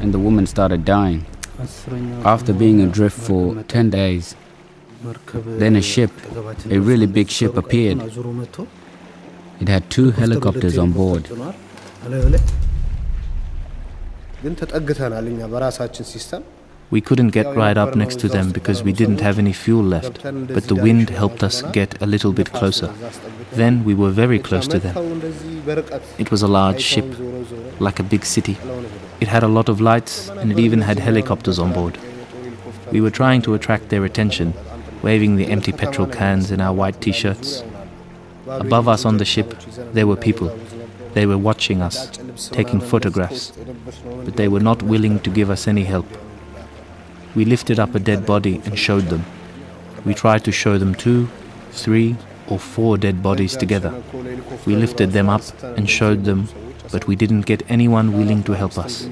and 0.00 0.14
the 0.14 0.18
woman 0.18 0.46
started 0.46 0.84
dying, 0.84 1.26
after 2.24 2.52
being 2.52 2.80
adrift 2.80 3.18
for 3.18 3.62
10 3.64 3.90
days, 3.90 4.36
then 5.58 5.76
a 5.76 5.82
ship, 5.82 6.10
a 6.70 6.78
really 6.78 7.06
big 7.06 7.28
ship, 7.28 7.56
appeared. 7.56 7.98
It 9.60 9.68
had 9.68 9.90
two 9.90 10.10
helicopters 10.12 10.78
on 10.78 10.92
board. 10.92 11.28
We 16.90 17.00
couldn't 17.00 17.28
get 17.28 17.54
right 17.54 17.76
up 17.76 17.94
next 17.94 18.18
to 18.20 18.28
them 18.28 18.50
because 18.50 18.82
we 18.82 18.92
didn't 18.92 19.20
have 19.20 19.38
any 19.38 19.52
fuel 19.52 19.84
left, 19.84 20.22
but 20.24 20.64
the 20.64 20.74
wind 20.74 21.10
helped 21.10 21.44
us 21.44 21.62
get 21.62 22.00
a 22.02 22.06
little 22.06 22.32
bit 22.32 22.52
closer. 22.52 22.92
Then 23.52 23.84
we 23.84 23.94
were 23.94 24.10
very 24.10 24.40
close 24.40 24.66
to 24.68 24.80
them. 24.80 25.22
It 26.18 26.32
was 26.32 26.42
a 26.42 26.48
large 26.48 26.80
ship, 26.80 27.06
like 27.78 28.00
a 28.00 28.02
big 28.02 28.24
city. 28.24 28.58
It 29.20 29.28
had 29.28 29.44
a 29.44 29.48
lot 29.48 29.68
of 29.68 29.80
lights 29.80 30.30
and 30.30 30.50
it 30.50 30.58
even 30.58 30.80
had 30.80 30.98
helicopters 30.98 31.60
on 31.60 31.72
board. 31.72 31.96
We 32.90 33.00
were 33.00 33.10
trying 33.10 33.42
to 33.42 33.54
attract 33.54 33.90
their 33.90 34.04
attention, 34.04 34.54
waving 35.00 35.36
the 35.36 35.46
empty 35.46 35.70
petrol 35.70 36.08
cans 36.08 36.50
in 36.50 36.60
our 36.60 36.74
white 36.74 37.00
t 37.00 37.12
shirts. 37.12 37.62
Above 38.48 38.88
us 38.88 39.04
on 39.04 39.18
the 39.18 39.24
ship, 39.24 39.54
there 39.92 40.08
were 40.08 40.16
people. 40.16 40.48
They 41.14 41.26
were 41.26 41.38
watching 41.38 41.82
us, 41.82 42.10
taking 42.50 42.80
photographs, 42.80 43.52
but 44.24 44.36
they 44.36 44.48
were 44.48 44.60
not 44.60 44.82
willing 44.82 45.20
to 45.20 45.30
give 45.30 45.50
us 45.50 45.68
any 45.68 45.84
help. 45.84 46.06
We 47.34 47.44
lifted 47.44 47.78
up 47.78 47.94
a 47.94 48.00
dead 48.00 48.26
body 48.26 48.60
and 48.64 48.78
showed 48.78 49.04
them. 49.04 49.24
We 50.04 50.14
tried 50.14 50.44
to 50.44 50.52
show 50.52 50.78
them 50.78 50.94
two, 50.94 51.28
three, 51.70 52.16
or 52.48 52.58
four 52.58 52.98
dead 52.98 53.22
bodies 53.22 53.56
together. 53.56 54.02
We 54.66 54.74
lifted 54.74 55.12
them 55.12 55.28
up 55.28 55.42
and 55.62 55.88
showed 55.88 56.24
them, 56.24 56.48
but 56.90 57.06
we 57.06 57.14
didn't 57.14 57.42
get 57.42 57.62
anyone 57.70 58.16
willing 58.16 58.42
to 58.44 58.52
help 58.52 58.78
us. 58.78 59.06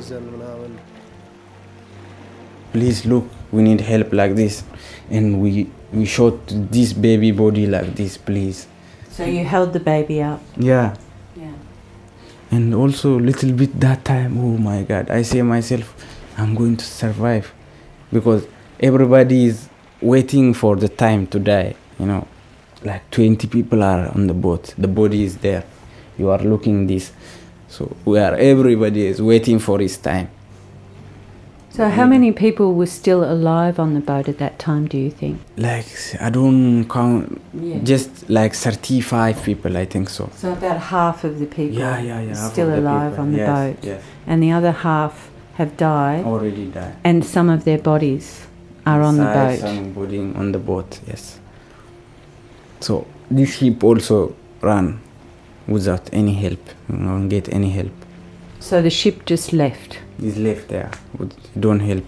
Please 2.73 3.07
look, 3.07 3.29
we 3.53 3.63
need 3.63 3.81
help 3.81 4.13
like 4.13 4.35
this. 4.35 4.65
And 5.11 5.41
we, 5.41 5.71
we 5.93 6.05
showed 6.05 6.47
this 6.49 6.93
baby 6.93 7.31
body 7.31 7.67
like 7.67 7.95
this, 7.95 8.19
please. 8.19 8.67
So 9.11 9.25
you 9.25 9.45
held 9.45 9.73
the 9.73 9.81
baby 9.81 10.23
up? 10.23 10.43
Yeah. 10.57 10.97
Yeah. 11.37 11.53
And 12.51 12.75
also 12.75 13.19
a 13.19 13.23
little 13.23 13.53
bit 13.53 13.79
that 13.81 14.05
time, 14.05 14.39
oh 14.39 14.59
my 14.59 14.83
God, 14.83 15.11
I 15.11 15.23
say 15.23 15.43
myself, 15.43 15.95
I'm 16.37 16.55
going 16.55 16.77
to 16.77 16.85
survive 16.85 17.53
because 18.13 18.47
everybody 18.81 19.47
is 19.47 19.69
waiting 20.01 20.55
for 20.55 20.77
the 20.77 20.89
time 20.89 21.27
to 21.27 21.39
die 21.39 21.75
you 21.99 22.07
know 22.07 22.27
like 22.85 23.03
20 23.11 23.49
people 23.49 23.83
are 23.83 24.09
on 24.15 24.27
the 24.29 24.35
boat 24.35 24.75
the 24.79 24.89
body 24.89 25.25
is 25.25 25.39
there 25.39 25.65
you 26.19 26.31
are 26.31 26.39
looking 26.39 26.87
this 26.87 27.13
so 27.69 27.95
we 28.05 28.19
are 28.19 28.35
everybody 28.37 29.07
is 29.07 29.21
waiting 29.21 29.59
for 29.59 29.79
his 29.81 29.97
time 29.99 30.29
So 31.71 31.89
how 31.89 32.07
many 32.07 32.33
people 32.33 32.75
were 32.75 32.87
still 32.87 33.23
alive 33.23 33.79
on 33.79 33.95
the 33.95 34.01
boat 34.01 34.29
at 34.29 34.39
that 34.39 34.59
time, 34.59 34.89
do 34.89 34.99
you 34.99 35.11
think? 35.11 35.39
like 35.57 35.87
i 36.21 36.31
don't 36.31 36.89
count 36.89 37.41
Yeah. 37.55 37.79
just 37.85 38.29
like 38.29 38.55
35 38.55 39.43
people 39.45 39.77
i 39.77 39.85
think 39.85 40.09
so 40.09 40.29
So 40.37 40.53
about 40.53 40.79
half 40.81 41.25
of 41.25 41.39
the 41.39 41.47
people 41.47 41.79
Yeah, 41.79 42.01
yeah, 42.01 42.21
yeah, 42.21 42.35
still 42.35 42.69
the 42.71 42.79
alive 42.81 43.19
on 43.19 43.33
the 43.33 43.39
yes, 43.39 43.49
boat. 43.77 43.85
yes. 43.85 44.03
And 44.27 44.43
the 44.43 44.51
other 44.53 44.73
half 44.73 45.28
have 45.59 45.77
died. 45.77 46.25
Already 46.25 46.67
died. 46.67 46.95
And 47.05 47.25
some 47.25 47.51
of 47.51 47.65
their 47.65 47.79
bodies 47.79 48.47
are 48.87 49.03
on 49.03 49.17
the 49.17 49.25
boat. 49.25 49.59
some 49.59 49.93
body 49.93 50.19
on 50.19 50.53
the 50.53 50.59
boat 50.59 51.01
yes 51.07 51.39
so 52.81 53.07
this 53.31 53.57
ship 53.59 53.85
also 53.85 54.35
ran 54.63 54.99
without 55.67 56.09
any 56.13 56.33
help 56.33 56.61
you 56.89 56.97
don't 56.97 57.29
get 57.29 57.53
any 57.53 57.71
help 57.71 57.93
So 58.61 58.83
the 58.83 58.91
ship 58.91 59.25
just 59.27 59.53
left. 59.53 59.99
is 60.23 60.37
left 60.39 60.69
there 60.69 60.91
with 61.19 61.33
don't 61.61 61.81
help 61.81 62.07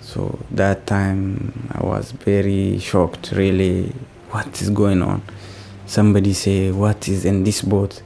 so 0.00 0.38
that 0.50 0.86
time 0.86 1.52
i 1.72 1.80
was 1.84 2.12
very 2.12 2.78
shocked 2.78 3.32
really 3.32 3.92
what 4.30 4.62
is 4.62 4.70
going 4.70 5.02
on 5.02 5.20
somebody 5.86 6.32
say 6.32 6.70
what 6.70 7.08
is 7.08 7.24
in 7.24 7.44
this 7.44 7.62
boat 7.62 8.02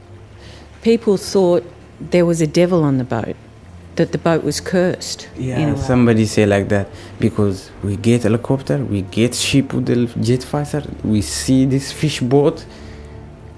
People 0.81 1.17
thought 1.17 1.63
there 1.99 2.25
was 2.25 2.39
a 2.39 2.47
devil 2.47 2.83
on 2.85 2.97
the 2.97 3.03
boat. 3.03 3.35
That 3.99 4.13
the 4.13 4.17
boat 4.17 4.43
was 4.45 4.61
cursed. 4.61 5.27
Yeah, 5.37 5.75
somebody 5.75 6.25
say 6.25 6.45
like 6.45 6.69
that 6.69 6.87
because 7.19 7.69
we 7.83 7.97
get 7.97 8.23
helicopter, 8.23 8.77
we 8.77 9.01
get 9.01 9.35
ship 9.35 9.73
with 9.73 9.87
the 9.87 10.07
jet 10.21 10.41
fighter, 10.41 10.83
we 11.03 11.21
see 11.21 11.65
this 11.65 11.91
fish 11.91 12.21
boat. 12.21 12.65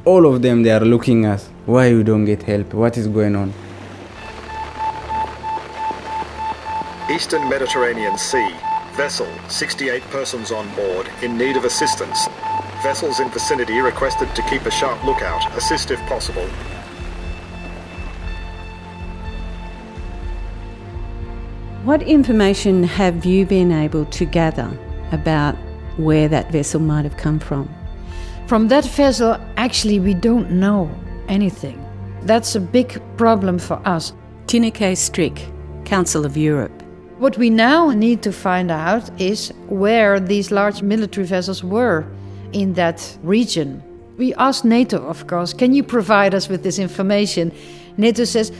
All 0.04 0.26
of 0.26 0.42
them 0.42 0.64
they 0.64 0.72
are 0.72 0.84
looking 0.94 1.28
us. 1.28 1.48
Why 1.68 1.88
you 1.88 2.04
don't 2.04 2.26
get 2.26 2.42
help? 2.42 2.74
What 2.74 2.98
is 2.98 3.08
going 3.08 3.36
on? 3.36 3.54
Eastern 7.10 7.48
Mediterranean 7.48 8.18
Sea. 8.18 8.52
Vessel, 8.96 9.28
68 9.48 10.02
persons 10.10 10.52
on 10.52 10.68
board, 10.76 11.08
in 11.22 11.38
need 11.38 11.56
of 11.56 11.66
assistance. 11.66 12.28
Vessels 12.84 13.20
in 13.20 13.30
vicinity 13.30 13.80
requested 13.80 14.36
to 14.36 14.42
keep 14.50 14.66
a 14.66 14.72
sharp 14.72 15.02
lookout, 15.06 15.56
assist 15.56 15.92
if 15.92 16.00
possible. 16.08 16.48
What 21.84 22.04
information 22.04 22.84
have 22.84 23.26
you 23.26 23.44
been 23.44 23.72
able 23.72 24.06
to 24.06 24.24
gather 24.24 24.70
about 25.12 25.56
where 25.98 26.28
that 26.28 26.52
vessel 26.52 26.80
might 26.80 27.06
have 27.06 27.18
come 27.18 27.40
from? 27.40 27.68
From 28.46 28.68
that 28.68 28.86
vessel, 28.86 29.36
actually, 29.58 30.00
we 30.00 30.14
don't 30.14 30.52
know 30.52 30.92
anything. 31.28 31.84
That's 32.22 32.54
a 32.54 32.60
big 32.60 33.02
problem 33.18 33.58
for 33.58 33.82
us. 33.84 34.14
Tineke 34.46 34.94
Strik, 34.94 35.42
Council 35.84 36.24
of 36.24 36.38
Europe. 36.38 36.84
What 37.18 37.40
we 37.40 37.50
now 37.50 37.90
need 37.90 38.22
to 38.22 38.32
find 38.32 38.70
out 38.70 39.10
is 39.20 39.52
where 39.68 40.20
these 40.20 40.52
large 40.52 40.84
military 40.84 41.26
vessels 41.26 41.64
were 41.64 42.06
in 42.54 42.74
that 42.74 43.18
region. 43.24 43.82
We 44.20 44.36
asked 44.36 44.66
NATO, 44.66 45.04
of 45.08 45.26
course, 45.26 45.52
can 45.52 45.74
you 45.74 45.82
provide 45.82 46.36
us 46.36 46.48
with 46.48 46.62
this 46.62 46.78
information? 46.78 47.52
NATO 47.98 48.24
says, 48.26 48.52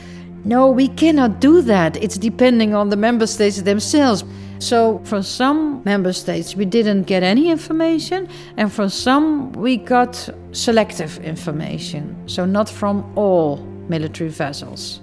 no, 0.44 0.70
we 0.70 0.88
cannot 0.88 1.40
do 1.40 1.62
that. 1.62 1.96
It's 2.02 2.18
depending 2.18 2.74
on 2.74 2.88
the 2.88 2.96
member 2.96 3.26
states 3.26 3.62
themselves. 3.62 4.24
So, 4.58 5.00
from 5.04 5.22
some 5.22 5.82
member 5.84 6.12
states, 6.12 6.54
we 6.54 6.64
didn't 6.64 7.02
get 7.04 7.22
any 7.24 7.50
information, 7.50 8.28
and 8.56 8.72
from 8.72 8.90
some, 8.90 9.52
we 9.52 9.76
got 9.76 10.28
selective 10.52 11.18
information. 11.18 12.16
So, 12.28 12.44
not 12.44 12.68
from 12.68 13.12
all 13.16 13.56
military 13.88 14.30
vessels. 14.30 15.00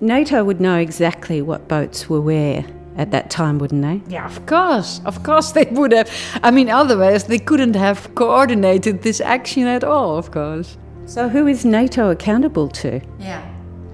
NATO 0.00 0.44
would 0.44 0.60
know 0.60 0.78
exactly 0.78 1.42
what 1.42 1.66
boats 1.66 2.08
were 2.08 2.20
where 2.20 2.64
at 2.96 3.10
that 3.10 3.30
time, 3.30 3.58
wouldn't 3.58 3.82
they? 3.82 4.00
Yeah, 4.12 4.26
of 4.26 4.46
course. 4.46 5.00
Of 5.04 5.22
course 5.22 5.52
they 5.52 5.64
would 5.72 5.92
have. 5.92 6.10
I 6.42 6.50
mean, 6.50 6.70
otherwise, 6.70 7.24
they 7.24 7.38
couldn't 7.38 7.74
have 7.74 8.14
coordinated 8.14 9.02
this 9.02 9.20
action 9.20 9.66
at 9.66 9.82
all, 9.82 10.18
of 10.18 10.30
course. 10.30 10.78
So, 11.06 11.28
who 11.28 11.48
is 11.48 11.64
NATO 11.64 12.10
accountable 12.10 12.68
to? 12.68 13.00
Yeah. 13.18 13.42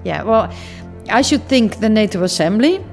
Yeah, 0.03 0.23
well, 0.23 0.53
I 1.09 1.21
should 1.21 1.43
think 1.47 1.79
the 1.79 1.89
NATO 1.89 2.23
Assembly, 2.23 2.83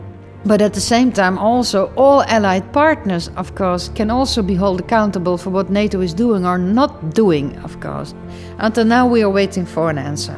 but 0.45 0.61
at 0.61 0.75
the 0.75 0.81
same 0.81 1.11
time, 1.11 1.39
also 1.39 1.93
all 1.97 2.23
allied 2.23 2.73
partners, 2.73 3.29
of 3.37 3.55
course, 3.55 3.89
can 3.89 4.11
also 4.11 4.43
be 4.43 4.55
held 4.55 4.81
accountable 4.81 5.39
for 5.39 5.51
what 5.51 5.71
NATO 5.71 6.01
is 6.01 6.15
doing 6.15 6.45
or 6.45 6.59
not 6.59 7.15
doing, 7.15 7.57
of 7.59 7.81
course. 7.81 8.15
Until 8.59 8.85
now, 8.85 9.07
we 9.07 9.23
are 9.23 9.31
waiting 9.31 9.65
for 9.65 9.91
an 9.91 9.99
answer. 9.99 10.35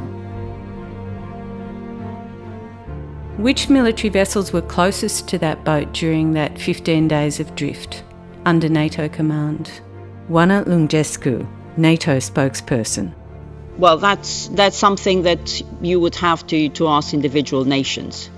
Which 3.37 3.69
military 3.69 4.09
vessels 4.09 4.53
were 4.53 4.63
closest 4.63 5.29
to 5.29 5.39
that 5.39 5.65
boat 5.65 5.93
during 5.93 6.33
that 6.33 6.59
15 6.59 7.09
days 7.09 7.41
of 7.41 7.55
drift 7.55 8.03
under 8.47 8.69
NATO 8.69 9.09
command? 9.09 9.83
Oana 10.31 10.65
Lungescu, 10.65 11.47
NATO 11.77 12.17
spokesperson. 12.17 13.13
Well, 13.79 13.99
that's 13.99 14.49
that's 14.49 14.77
something 14.77 15.23
that 15.23 15.63
you 15.83 16.01
would 16.01 16.15
have 16.17 16.47
to, 16.47 16.69
to 16.71 16.89
ask 16.89 17.13
individual 17.13 17.65
nations. 17.65 18.31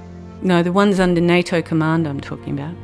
No, 0.43 0.63
the 0.63 0.73
ones 0.73 1.01
under 1.01 1.21
NATO 1.21 1.63
command 1.63 2.07
I'm 2.07 2.21
talking 2.21 2.59
about. 2.59 2.75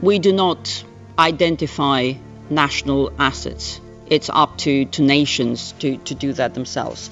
We 0.00 0.18
do 0.18 0.32
not 0.32 0.84
identify 1.18 2.14
national 2.50 3.12
assets. 3.18 3.80
It's 4.06 4.30
up 4.30 4.56
to, 4.58 4.86
to 4.86 5.02
nations 5.02 5.72
to, 5.80 5.96
to 5.98 6.14
do 6.14 6.32
that 6.34 6.54
themselves. 6.54 7.10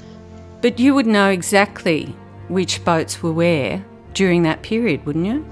But 0.63 0.79
you 0.79 0.95
would 0.95 1.07
know 1.07 1.31
exactly 1.31 2.15
which 2.49 2.85
boats 2.85 3.23
were 3.23 3.33
where 3.33 3.85
during 4.15 4.45
that 4.45 4.63
period, 4.63 5.05
wouldn't 5.05 5.27
you? 5.27 5.45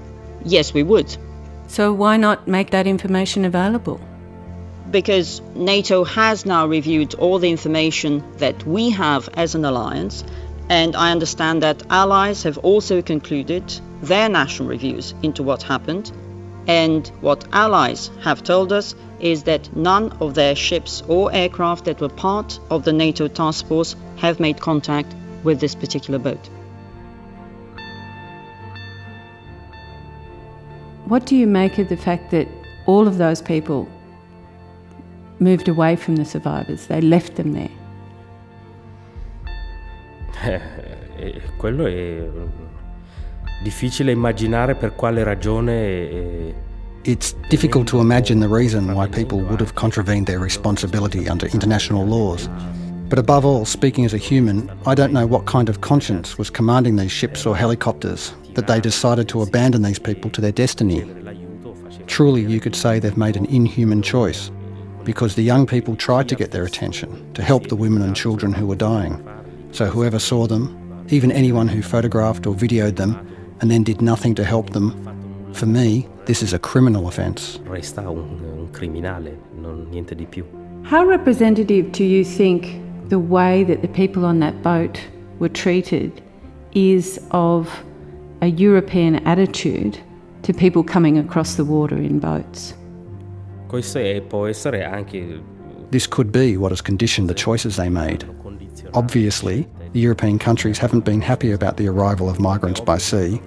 Yes, 0.43 0.73
we 0.73 0.83
would. 0.83 1.15
So 1.67 1.91
why 1.93 2.17
not 2.17 2.47
make 2.47 2.71
that 2.71 2.87
information 2.87 3.45
available? 3.45 3.99
Because 4.91 5.41
NATO 5.55 6.03
has 6.03 6.45
now 6.45 6.67
reviewed 6.67 7.15
all 7.15 7.39
the 7.39 7.49
information 7.49 8.23
that 8.37 8.65
we 8.65 8.89
have 8.91 9.29
as 9.33 9.55
an 9.55 9.65
alliance, 9.65 10.23
and 10.69 10.95
I 10.95 11.11
understand 11.11 11.63
that 11.63 11.83
allies 11.89 12.43
have 12.43 12.57
also 12.59 13.01
concluded 13.01 13.63
their 14.01 14.29
national 14.29 14.69
reviews 14.69 15.13
into 15.23 15.43
what 15.43 15.63
happened. 15.63 16.11
And 16.67 17.07
what 17.21 17.45
allies 17.51 18.09
have 18.21 18.43
told 18.43 18.73
us 18.73 18.95
is 19.19 19.43
that 19.43 19.75
none 19.75 20.11
of 20.19 20.33
their 20.33 20.55
ships 20.55 21.03
or 21.07 21.31
aircraft 21.31 21.85
that 21.85 22.01
were 22.01 22.09
part 22.09 22.59
of 22.71 22.83
the 22.83 22.93
NATO 22.93 23.27
task 23.27 23.67
force 23.67 23.95
have 24.17 24.39
made 24.39 24.59
contact 24.59 25.15
with 25.43 25.59
this 25.59 25.75
particular 25.75 26.17
boat. 26.17 26.49
What 31.05 31.27
do 31.27 31.35
you 31.35 31.45
make 31.45 31.77
of 31.77 31.87
the 31.87 31.97
fact 31.97 32.31
that 32.31 32.47
all 32.87 33.07
of 33.07 33.19
those 33.19 33.41
people 33.41 33.87
moved 35.39 35.67
away 35.67 35.95
from 35.95 36.15
the 36.15 36.25
survivors, 36.25 36.87
they 36.87 37.01
left 37.01 37.35
them 37.35 37.53
there. 37.53 37.71
Eh, 40.43 41.41
quello 41.57 41.85
è 41.85 42.27
difficile 43.63 44.11
immaginare 44.11 44.75
per 44.75 44.95
quale 44.95 45.23
ragione. 45.23 46.53
It's 47.03 47.35
difficult 47.49 47.87
to 47.87 47.99
imagine 47.99 48.39
the 48.39 48.47
reason 48.47 48.93
why 48.93 49.07
people 49.07 49.39
would 49.39 49.59
have 49.59 49.75
contravened 49.75 50.25
their 50.25 50.39
responsibility 50.39 51.29
under 51.29 51.47
international 51.47 52.05
laws. 52.05 52.49
But 53.07 53.19
above 53.19 53.45
all, 53.45 53.65
speaking 53.65 54.05
as 54.05 54.13
a 54.13 54.17
human, 54.17 54.71
I 54.87 54.95
don't 54.95 55.13
know 55.13 55.27
what 55.27 55.45
kind 55.45 55.69
of 55.69 55.81
conscience 55.81 56.39
was 56.39 56.49
commanding 56.49 56.95
these 56.95 57.11
ships 57.11 57.45
or 57.45 57.55
helicopters 57.55 58.33
that 58.55 58.65
they 58.65 58.79
decided 58.79 59.29
to 59.29 59.43
abandon 59.43 59.83
these 59.83 59.99
people 59.99 60.31
to 60.31 60.41
their 60.41 60.51
destiny. 60.51 61.03
Truly, 62.07 62.41
you 62.41 62.59
could 62.59 62.75
say 62.75 62.99
they've 62.99 63.15
made 63.15 63.37
an 63.37 63.45
inhuman 63.45 64.01
choice 64.01 64.49
because 65.05 65.35
the 65.35 65.43
young 65.43 65.65
people 65.65 65.95
tried 65.95 66.27
to 66.29 66.35
get 66.35 66.51
their 66.51 66.65
attention, 66.65 67.33
to 67.33 67.41
help 67.41 67.67
the 67.67 67.75
women 67.75 68.01
and 68.01 68.15
children 68.15 68.51
who 68.51 68.67
were 68.67 68.75
dying. 68.75 69.23
So 69.71 69.85
whoever 69.85 70.19
saw 70.19 70.47
them, 70.47 71.05
even 71.09 71.31
anyone 71.31 71.67
who 71.67 71.81
photographed 71.81 72.47
or 72.47 72.55
videoed 72.55 72.97
them, 72.97 73.15
and 73.61 73.71
then 73.71 73.83
did 73.83 74.01
nothing 74.01 74.35
to 74.35 74.43
help 74.43 74.71
them, 74.71 75.53
for 75.53 75.65
me, 75.67 76.07
this 76.25 76.43
is 76.43 76.51
a 76.51 76.59
criminal 76.59 77.07
offence. 77.07 77.59
How 80.83 81.05
representative 81.05 81.91
do 81.91 82.03
you 82.03 82.25
think 82.25 82.81
the 83.09 83.19
way 83.19 83.63
that 83.63 83.81
the 83.81 83.87
people 83.87 84.25
on 84.25 84.39
that 84.39 84.61
boat 84.61 84.99
were 85.39 85.49
treated 85.49 86.21
is 86.73 87.19
of 87.31 87.83
a 88.41 88.47
European 88.47 89.15
attitude 89.27 89.97
to 90.43 90.53
people 90.53 90.83
coming 90.83 91.17
across 91.17 91.55
the 91.55 91.65
water 91.65 91.95
in 91.95 92.19
boats? 92.19 92.73
This 95.91 96.07
could 96.07 96.31
be 96.31 96.57
what 96.57 96.71
has 96.71 96.81
conditioned 96.81 97.29
the 97.29 97.33
choices 97.33 97.75
they 97.75 97.89
made. 97.89 98.23
Obviously, 98.93 99.67
the 99.93 99.99
European 99.99 100.39
countries 100.39 100.77
haven't 100.77 101.05
been 101.05 101.21
happy 101.21 101.51
about 101.51 101.77
the 101.77 101.87
arrival 101.87 102.29
of 102.29 102.39
migrants 102.39 102.79
by 102.79 102.97
sea, 102.97 103.41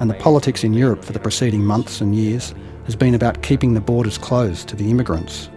and 0.00 0.08
the 0.08 0.14
politics 0.14 0.64
in 0.64 0.72
Europe 0.72 1.04
for 1.04 1.12
the 1.12 1.18
preceding 1.18 1.64
months 1.64 2.00
and 2.00 2.14
years 2.14 2.54
has 2.84 2.96
been 2.96 3.14
about 3.14 3.42
keeping 3.42 3.74
the 3.74 3.80
borders 3.80 4.18
closed 4.18 4.68
to 4.68 4.76
the 4.76 4.90
immigrants. 4.90 5.50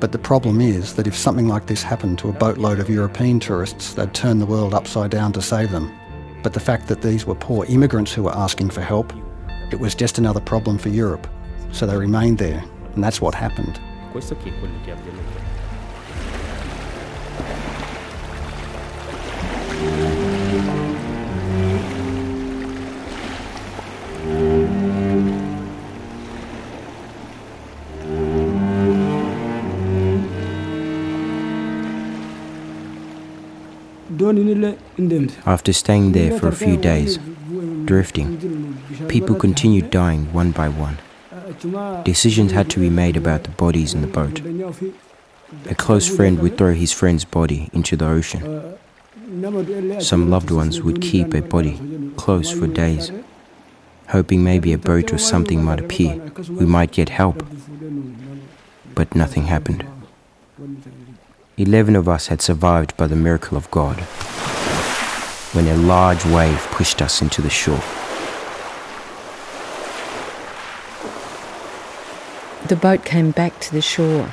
But 0.00 0.12
the 0.12 0.18
problem 0.18 0.60
is 0.60 0.94
that 0.94 1.06
if 1.06 1.16
something 1.16 1.48
like 1.48 1.66
this 1.66 1.82
happened 1.82 2.18
to 2.18 2.28
a 2.28 2.32
boatload 2.32 2.78
of 2.78 2.90
European 2.90 3.40
tourists, 3.40 3.94
they'd 3.94 4.12
turn 4.12 4.38
the 4.38 4.46
world 4.46 4.74
upside 4.74 5.10
down 5.10 5.32
to 5.32 5.42
save 5.42 5.70
them. 5.70 5.90
But 6.42 6.52
the 6.52 6.60
fact 6.60 6.88
that 6.88 7.00
these 7.00 7.24
were 7.24 7.34
poor 7.34 7.64
immigrants 7.66 8.12
who 8.12 8.24
were 8.24 8.36
asking 8.36 8.70
for 8.70 8.82
help, 8.82 9.12
it 9.70 9.80
was 9.80 9.94
just 9.94 10.18
another 10.18 10.40
problem 10.40 10.76
for 10.76 10.90
Europe. 10.90 11.26
So 11.72 11.86
they 11.86 11.96
remained 11.96 12.38
there 12.38 12.62
and 12.94 13.02
that's 13.02 13.20
what 13.20 13.34
happened. 13.34 13.80
After 35.44 35.72
staying 35.72 36.12
there 36.12 36.38
for 36.38 36.48
a 36.48 36.52
few 36.52 36.76
days, 36.76 37.18
drifting, 37.84 38.78
people 39.08 39.34
continued 39.34 39.90
dying 39.90 40.32
one 40.32 40.52
by 40.52 40.68
one. 40.68 40.98
Decisions 42.04 42.52
had 42.52 42.70
to 42.70 42.80
be 42.80 42.90
made 42.90 43.16
about 43.16 43.44
the 43.44 43.50
bodies 43.50 43.94
in 43.94 44.00
the 44.00 44.06
boat. 44.06 44.40
A 45.70 45.74
close 45.74 46.08
friend 46.08 46.38
would 46.40 46.58
throw 46.58 46.74
his 46.74 46.92
friend's 46.92 47.24
body 47.24 47.70
into 47.72 47.96
the 47.96 48.06
ocean. 48.06 48.76
Some 50.00 50.30
loved 50.30 50.50
ones 50.50 50.82
would 50.82 51.00
keep 51.00 51.34
a 51.34 51.42
body 51.42 51.78
close 52.16 52.50
for 52.52 52.66
days. 52.66 53.10
hoping 54.08 54.44
maybe 54.44 54.72
a 54.72 54.78
boat 54.78 55.12
or 55.12 55.18
something 55.18 55.64
might 55.64 55.80
appear. 55.80 56.20
We 56.50 56.66
might 56.66 56.92
get 56.92 57.08
help. 57.08 57.42
But 58.94 59.14
nothing 59.14 59.44
happened. 59.44 59.84
Eleven 61.56 61.96
of 61.96 62.08
us 62.08 62.28
had 62.28 62.42
survived 62.42 62.96
by 62.96 63.06
the 63.06 63.16
miracle 63.16 63.56
of 63.56 63.70
God 63.70 63.98
when 65.54 65.66
a 65.68 65.76
large 65.76 66.24
wave 66.26 66.60
pushed 66.72 67.00
us 67.00 67.22
into 67.22 67.40
the 67.40 67.50
shore. 67.50 67.82
The 72.66 72.76
boat 72.76 73.04
came 73.04 73.30
back 73.30 73.60
to 73.60 73.72
the 73.72 73.82
shore. 73.82 74.30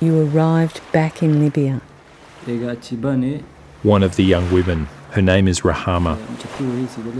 You 0.00 0.26
arrived 0.26 0.80
back 0.90 1.22
in 1.22 1.38
Libya. 1.38 1.82
One 3.82 4.02
of 4.02 4.16
the 4.16 4.24
young 4.24 4.50
women, 4.50 4.88
her 5.10 5.20
name 5.20 5.46
is 5.46 5.60
Rahama. 5.60 6.16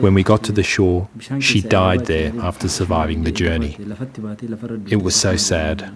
When 0.00 0.14
we 0.14 0.22
got 0.22 0.42
to 0.44 0.52
the 0.52 0.62
shore, 0.62 1.06
she 1.38 1.60
died 1.60 2.06
there 2.06 2.32
after 2.40 2.66
surviving 2.66 3.24
the 3.24 3.30
journey. 3.30 3.76
It 4.88 5.02
was 5.02 5.14
so 5.14 5.36
sad. 5.36 5.94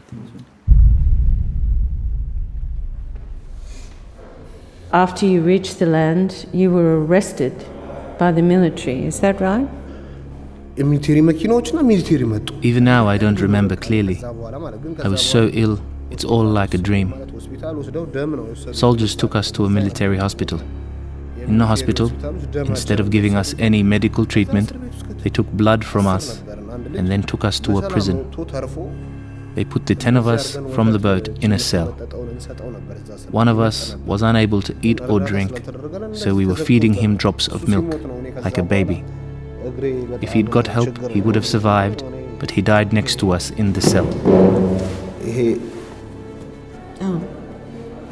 After 4.93 5.25
you 5.25 5.41
reached 5.41 5.79
the 5.79 5.87
land, 5.87 6.47
you 6.53 6.71
were 6.71 7.03
arrested 7.03 7.65
by 8.19 8.33
the 8.33 8.43
military. 8.43 9.07
Is 9.07 9.21
that 9.21 9.41
right? 9.41 9.67
Even 10.79 11.01
now, 12.85 13.09
I 13.09 13.17
don't 13.19 13.41
remember 13.41 13.77
clearly. 13.77 14.21
I 15.03 15.09
was 15.09 15.25
so 15.25 15.49
ill, 15.53 15.81
it's 16.11 16.25
all 16.25 16.45
like 16.45 16.75
a 16.75 16.79
dream. 16.79 17.15
Soldiers 18.73 19.17
took 19.17 19.35
us 19.35 19.51
to 19.53 19.65
a 19.65 19.71
military 19.71 20.19
hospital. 20.19 20.61
In 21.39 21.57
the 21.59 21.67
hospital, 21.67 22.11
instead 22.55 23.01
of 23.01 23.11
giving 23.11 23.37
us 23.37 23.55
any 23.59 23.83
medical 23.83 24.27
treatment, 24.27 24.73
they 25.23 25.31
took 25.31 25.51
blood 25.53 25.83
from 25.85 26.07
us 26.07 26.43
and 26.95 27.09
then 27.09 27.23
took 27.23 27.45
us 27.45 27.59
to 27.61 27.79
a 27.79 27.89
prison. 27.89 28.31
They 29.55 29.65
put 29.65 29.87
the 29.87 29.95
ten 29.95 30.19
of 30.19 30.29
us 30.29 30.57
from 30.75 30.93
the 30.93 30.99
boat 30.99 31.29
in 31.43 31.53
a 31.53 31.59
cell. 31.59 31.93
One 33.31 33.49
of 33.49 33.59
us 33.59 33.97
was 34.05 34.21
unable 34.21 34.61
to 34.61 34.77
eat 34.83 35.01
or 35.01 35.21
drink, 35.21 35.63
so 36.13 36.35
we 36.35 36.45
were 36.45 36.57
feeding 36.57 36.93
him 36.93 37.17
drops 37.17 37.49
of 37.49 37.67
milk, 37.67 37.87
like 38.45 38.59
a 38.59 38.63
baby. 38.63 39.03
If 39.79 40.33
he'd 40.33 40.51
got 40.51 40.67
help, 40.67 41.11
he 41.11 41.21
would 41.21 41.35
have 41.35 41.47
survived, 41.47 42.03
but 42.39 42.51
he 42.51 42.63
died 42.63 42.93
next 42.93 43.19
to 43.21 43.33
us 43.33 43.51
in 43.51 43.73
the 43.73 43.81
cell. 43.81 44.07
Oh. 47.01 47.21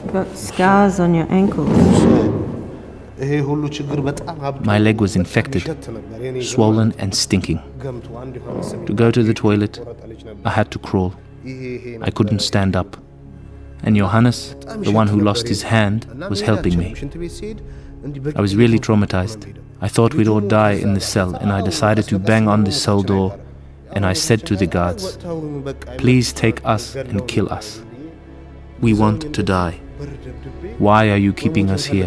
You've 0.02 0.12
got 0.12 0.36
scars 0.36 1.00
on 1.00 1.14
your 1.14 1.26
ankles. 1.30 1.70
My 4.66 4.78
leg 4.78 5.00
was 5.00 5.16
infected, 5.16 5.62
swollen 6.44 6.92
and 6.98 7.14
stinking. 7.14 7.62
To 7.80 8.92
go 8.92 9.10
to 9.10 9.22
the 9.22 9.32
toilet, 9.32 9.80
I 10.44 10.50
had 10.50 10.70
to 10.72 10.78
crawl. 10.78 11.14
I 11.46 12.10
couldn't 12.14 12.40
stand 12.40 12.76
up. 12.76 12.96
And 13.82 13.96
Johannes, 13.96 14.54
the 14.78 14.92
one 14.92 15.08
who 15.08 15.20
lost 15.20 15.48
his 15.48 15.62
hand, 15.62 16.06
was 16.28 16.40
helping 16.40 16.78
me. 16.78 16.94
I 18.36 18.40
was 18.40 18.54
really 18.56 18.78
traumatized. 18.78 19.56
I 19.85 19.89
thought 19.89 20.14
we'd 20.14 20.28
all 20.28 20.41
die 20.41 20.76
in 20.85 20.95
the 20.95 21.01
cell, 21.01 21.35
and 21.35 21.53
I 21.53 21.61
decided 21.61 22.09
to 22.09 22.18
bang 22.18 22.49
on 22.49 22.64
the 22.64 22.72
cell 22.72 23.03
door. 23.03 23.39
And 23.93 24.07
I 24.07 24.14
said 24.14 24.47
to 24.47 24.57
the 24.57 24.66
guards, 24.66 25.18
Please 25.99 26.32
take 26.32 26.64
us 26.64 26.95
and 26.97 27.28
kill 27.28 27.53
us. 27.53 27.82
We 28.80 28.95
want 28.95 29.35
to 29.35 29.43
die. 29.43 29.72
Why 30.78 31.11
are 31.11 31.18
you 31.18 31.35
keeping 31.35 31.68
us 31.68 31.85
here? 31.85 32.07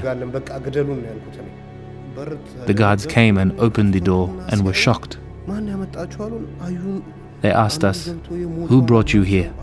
The 2.66 2.74
guards 2.76 3.06
came 3.06 3.38
and 3.38 3.60
opened 3.60 3.94
the 3.94 4.02
door 4.02 4.28
and 4.50 4.66
were 4.66 4.74
shocked. 4.74 5.20
They 7.42 7.52
asked 7.52 7.84
us, 7.84 8.10
Who 8.72 8.82
brought 8.82 9.14
you 9.14 9.22
here? 9.22 9.54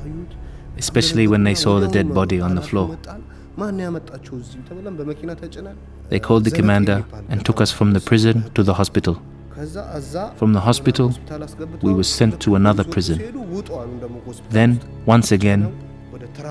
Especially 0.79 1.27
when 1.27 1.43
they 1.43 1.57
saw 1.57 1.81
the 1.81 1.89
dead 1.89 2.15
body 2.15 2.41
on 2.41 2.55
the 2.55 2.63
floor. 2.63 2.97
They 6.09 6.21
called 6.21 6.45
the 6.45 6.51
commander 6.51 7.05
and 7.29 7.45
took 7.45 7.61
us 7.61 7.71
from 7.71 7.93
the 7.93 8.01
prison 8.01 8.51
to 8.55 8.63
the 8.63 8.75
hospital. 8.75 9.23
From 10.37 10.53
the 10.53 10.61
hospital, 10.61 11.13
we 11.83 11.95
were 11.95 12.03
sent 12.03 12.41
to 12.41 12.57
another 12.57 12.83
prison. 12.83 13.19
Then, 14.51 14.81
once 15.07 15.31
again, 15.31 15.73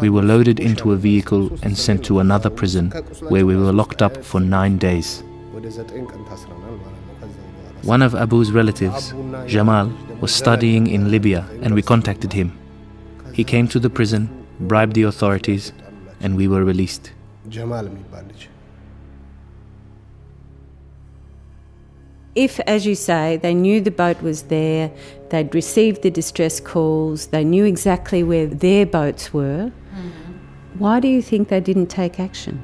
we 0.02 0.10
were 0.10 0.22
loaded 0.22 0.60
into 0.60 0.94
a 0.94 0.96
vehicle 0.96 1.52
and 1.64 1.78
sent 1.78 2.06
to 2.06 2.20
another 2.20 2.50
prison 2.50 2.92
where 3.28 3.46
we 3.46 3.58
were 3.58 3.74
locked 3.74 4.02
up 4.02 4.24
for 4.24 4.40
nine 4.40 4.78
days. 4.78 5.24
One 7.84 8.02
of 8.02 8.16
Abu's 8.16 8.54
relatives, 8.54 9.14
Jamal, 9.46 9.92
was 10.22 10.34
studying 10.34 10.88
in 10.88 11.12
Libya 11.12 11.46
and 11.62 11.76
we 11.76 11.82
contacted 11.82 12.32
him. 12.32 12.58
He 13.34 13.44
came 13.44 13.68
to 13.68 13.80
the 13.80 13.90
prison, 13.90 14.30
bribed 14.62 14.94
the 14.94 15.04
authorities, 15.04 15.74
and 16.24 16.36
we 16.36 16.48
were 16.48 16.64
released. 16.64 17.12
If, 22.34 22.60
as 22.62 22.88
you 22.88 22.96
say, 22.96 23.38
they 23.38 23.54
knew 23.54 23.80
the 23.80 23.92
boat 23.92 24.20
was 24.24 24.44
there, 24.44 24.90
they'd 25.30 25.54
received 25.54 26.02
the 26.02 26.10
distress 26.10 26.60
calls, 26.60 27.28
they 27.28 27.44
knew 27.44 27.66
exactly 27.66 28.24
where 28.24 28.48
their 28.48 28.88
boats 28.88 29.32
were, 29.32 29.72
why 30.80 31.00
do 31.00 31.08
you 31.08 31.22
think 31.22 31.50
they 31.50 31.60
didn't 31.60 31.88
take 31.88 32.20
action? 32.20 32.62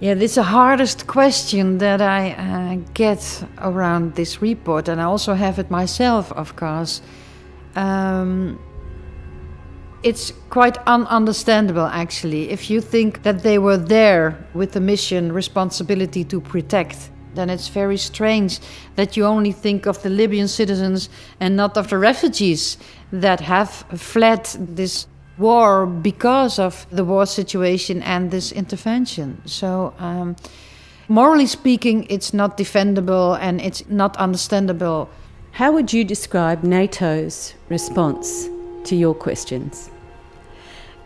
Yeah, 0.00 0.14
this 0.14 0.32
is 0.32 0.34
the 0.36 0.44
hardest 0.44 1.08
question 1.08 1.78
that 1.78 2.00
I 2.00 2.30
uh, 2.30 2.76
get 2.94 3.44
around 3.58 4.14
this 4.14 4.40
report, 4.40 4.88
and 4.88 5.00
I 5.00 5.04
also 5.04 5.34
have 5.34 5.58
it 5.58 5.68
myself, 5.70 6.30
of 6.32 6.54
course. 6.54 7.02
Um, 7.74 8.60
it's 10.02 10.32
quite 10.50 10.74
ununderstandable, 10.86 11.90
actually. 11.92 12.50
If 12.50 12.70
you 12.70 12.80
think 12.80 13.22
that 13.22 13.42
they 13.42 13.58
were 13.58 13.76
there 13.76 14.46
with 14.54 14.72
the 14.72 14.80
mission 14.80 15.32
responsibility 15.32 16.24
to 16.24 16.40
protect, 16.40 17.10
then 17.34 17.50
it's 17.50 17.68
very 17.68 17.96
strange 17.96 18.60
that 18.96 19.16
you 19.16 19.24
only 19.24 19.52
think 19.52 19.86
of 19.86 20.02
the 20.02 20.10
Libyan 20.10 20.48
citizens 20.48 21.08
and 21.40 21.56
not 21.56 21.76
of 21.76 21.88
the 21.88 21.98
refugees 21.98 22.78
that 23.12 23.40
have 23.40 23.70
fled 23.96 24.44
this 24.58 25.06
war 25.36 25.86
because 25.86 26.58
of 26.58 26.86
the 26.90 27.04
war 27.04 27.26
situation 27.26 28.02
and 28.02 28.30
this 28.30 28.52
intervention. 28.52 29.40
So, 29.46 29.94
um, 29.98 30.36
morally 31.08 31.46
speaking, 31.46 32.06
it's 32.08 32.34
not 32.34 32.58
defendable 32.58 33.38
and 33.40 33.60
it's 33.60 33.88
not 33.88 34.16
understandable. 34.16 35.08
How 35.52 35.72
would 35.72 35.92
you 35.92 36.04
describe 36.04 36.62
NATO's 36.62 37.54
response 37.68 38.48
to 38.88 38.96
your 38.96 39.14
questions? 39.14 39.90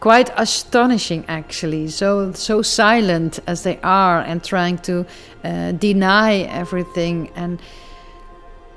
Quite 0.00 0.30
astonishing, 0.36 1.24
actually. 1.28 1.88
So 1.88 2.32
so 2.32 2.62
silent 2.62 3.38
as 3.46 3.62
they 3.62 3.78
are, 3.82 4.20
and 4.20 4.42
trying 4.42 4.78
to 4.78 5.06
uh, 5.44 5.72
deny 5.72 6.30
everything 6.62 7.30
and. 7.36 7.60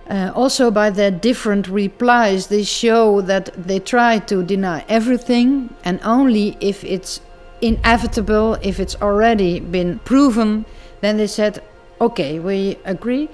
Uh, 0.07 0.31
also, 0.35 0.69
by 0.69 0.91
their 0.91 1.09
different 1.09 1.67
replies, 1.67 2.45
they 2.45 2.63
show 2.63 3.21
that 3.21 3.49
they 3.57 3.79
try 3.79 4.19
to 4.19 4.43
deny 4.43 4.85
everything, 4.87 5.73
and 5.83 5.99
only 6.03 6.55
if 6.59 6.83
it's 6.83 7.21
inevitable, 7.59 8.55
if 8.61 8.79
it's 8.79 8.95
already 9.01 9.59
been 9.59 9.97
proven, 10.05 10.63
then 11.01 11.17
they 11.17 11.25
said, 11.27 11.59
okay, 11.99 12.37
we 12.37 12.77
agree. 12.85 13.29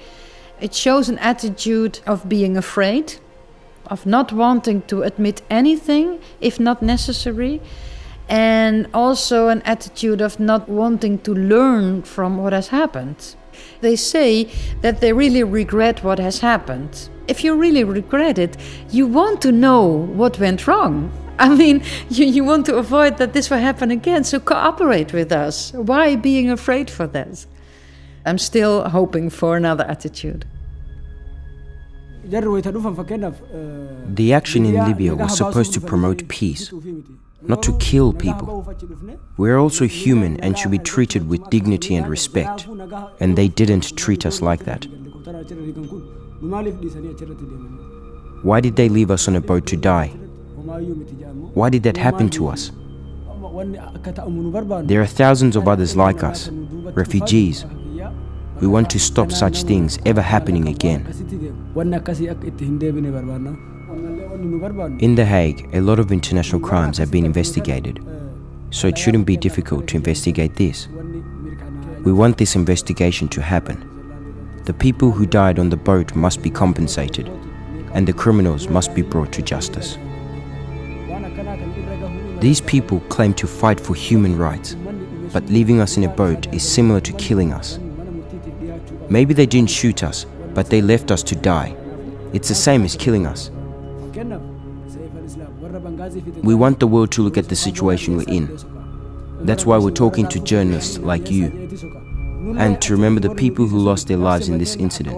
It 0.61 0.73
shows 0.73 1.09
an 1.09 1.19
attitude 1.19 1.99
of 2.07 2.29
being 2.29 2.55
afraid, 2.55 3.19
of 3.91 4.05
not 4.05 4.31
wanting 4.31 4.81
to 4.83 5.03
admit 5.03 5.41
anything 5.49 6.19
if 6.39 6.59
not 6.59 6.81
necessary, 6.81 7.61
and 8.29 8.87
also 8.93 9.49
an 9.49 9.61
attitude 9.63 10.21
of 10.21 10.39
not 10.39 10.69
wanting 10.69 11.19
to 11.19 11.33
learn 11.33 12.01
from 12.01 12.37
what 12.37 12.53
has 12.53 12.69
happened. 12.69 13.35
They 13.81 13.97
say 13.97 14.49
that 14.81 15.01
they 15.01 15.11
really 15.11 15.43
regret 15.43 16.03
what 16.03 16.19
has 16.19 16.39
happened. 16.39 17.09
If 17.27 17.43
you 17.43 17.53
really 17.53 17.83
regret 17.83 18.39
it, 18.39 18.55
you 18.89 19.05
want 19.05 19.41
to 19.41 19.51
know 19.51 19.85
what 19.85 20.39
went 20.39 20.65
wrong. 20.65 21.11
I 21.37 21.53
mean, 21.53 21.83
you, 22.09 22.25
you 22.25 22.45
want 22.45 22.65
to 22.67 22.77
avoid 22.77 23.17
that 23.17 23.33
this 23.33 23.49
will 23.49 23.57
happen 23.57 23.91
again, 23.91 24.23
so 24.23 24.39
cooperate 24.39 25.11
with 25.11 25.31
us. 25.33 25.73
Why 25.73 26.15
being 26.15 26.49
afraid 26.49 26.89
for 26.89 27.07
this? 27.07 27.47
I'm 28.25 28.37
still 28.37 28.87
hoping 28.87 29.29
for 29.29 29.57
another 29.57 29.83
attitude. 29.83 30.45
The 32.31 34.31
action 34.33 34.65
in 34.65 34.85
Libya 34.85 35.15
was 35.15 35.35
supposed 35.35 35.73
to 35.73 35.81
promote 35.81 36.29
peace, 36.29 36.71
not 37.41 37.61
to 37.63 37.77
kill 37.77 38.13
people. 38.13 38.65
We 39.37 39.51
are 39.51 39.59
also 39.59 39.85
human 39.85 40.39
and 40.39 40.57
should 40.57 40.71
be 40.71 40.79
treated 40.79 41.27
with 41.27 41.49
dignity 41.49 41.93
and 41.95 42.07
respect, 42.07 42.67
and 43.19 43.37
they 43.37 43.49
didn't 43.49 43.97
treat 43.97 44.25
us 44.25 44.41
like 44.41 44.63
that. 44.63 44.87
Why 48.43 48.61
did 48.61 48.77
they 48.77 48.87
leave 48.87 49.11
us 49.11 49.27
on 49.27 49.35
a 49.35 49.41
boat 49.41 49.65
to 49.67 49.75
die? 49.75 50.07
Why 51.53 51.69
did 51.69 51.83
that 51.83 51.97
happen 51.97 52.29
to 52.29 52.47
us? 52.47 52.71
There 54.85 55.01
are 55.01 55.05
thousands 55.05 55.57
of 55.57 55.67
others 55.67 55.97
like 55.97 56.23
us, 56.23 56.49
refugees. 56.95 57.65
We 58.61 58.67
want 58.67 58.91
to 58.91 58.99
stop 58.99 59.31
such 59.31 59.63
things 59.63 59.97
ever 60.05 60.21
happening 60.21 60.67
again. 60.67 61.05
In 64.99 65.15
The 65.15 65.25
Hague, 65.25 65.67
a 65.73 65.81
lot 65.81 65.97
of 65.97 66.11
international 66.11 66.61
crimes 66.61 66.99
have 66.99 67.09
been 67.09 67.25
investigated, 67.25 67.99
so 68.69 68.87
it 68.87 68.99
shouldn't 68.99 69.25
be 69.25 69.35
difficult 69.35 69.87
to 69.87 69.97
investigate 69.97 70.55
this. 70.55 70.87
We 72.05 72.13
want 72.13 72.37
this 72.37 72.55
investigation 72.55 73.27
to 73.29 73.41
happen. 73.41 73.87
The 74.65 74.73
people 74.73 75.09
who 75.09 75.25
died 75.25 75.57
on 75.57 75.69
the 75.69 75.77
boat 75.77 76.15
must 76.15 76.43
be 76.43 76.51
compensated, 76.51 77.27
and 77.93 78.07
the 78.07 78.13
criminals 78.13 78.67
must 78.69 78.93
be 78.93 79.01
brought 79.01 79.33
to 79.33 79.41
justice. 79.41 79.97
These 82.39 82.61
people 82.61 82.99
claim 83.09 83.33
to 83.33 83.47
fight 83.47 83.79
for 83.79 83.95
human 83.95 84.37
rights, 84.37 84.75
but 85.33 85.49
leaving 85.49 85.81
us 85.81 85.97
in 85.97 86.03
a 86.03 86.09
boat 86.09 86.53
is 86.53 86.61
similar 86.61 87.01
to 87.01 87.13
killing 87.13 87.53
us. 87.53 87.79
Maybe 89.10 89.34
they 89.34 89.46
didn't 89.46 89.70
shoot 89.70 90.02
us, 90.02 90.26
but 90.54 90.70
they 90.70 90.82
left 90.82 91.10
us 91.10 91.22
to 91.24 91.34
die. 91.36 91.76
It's 92.32 92.48
the 92.48 92.54
same 92.54 92.84
as 92.84 92.96
killing 92.96 93.26
us. 93.26 93.50
We 96.42 96.54
want 96.54 96.80
the 96.80 96.86
world 96.86 97.10
to 97.12 97.22
look 97.22 97.36
at 97.38 97.48
the 97.48 97.56
situation 97.56 98.16
we're 98.16 98.28
in. 98.28 98.46
That's 99.42 99.66
why 99.66 99.78
we're 99.78 99.90
talking 99.90 100.26
to 100.28 100.40
journalists 100.40 100.98
like 100.98 101.30
you. 101.30 101.46
And 102.58 102.80
to 102.82 102.92
remember 102.92 103.20
the 103.20 103.34
people 103.34 103.66
who 103.66 103.78
lost 103.78 104.08
their 104.08 104.16
lives 104.16 104.48
in 104.48 104.58
this 104.58 104.76
incident. 104.76 105.16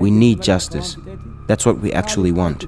We 0.00 0.10
need 0.10 0.42
justice. 0.42 0.96
That's 1.46 1.64
what 1.66 1.78
we 1.78 1.92
actually 1.92 2.32
want. 2.32 2.66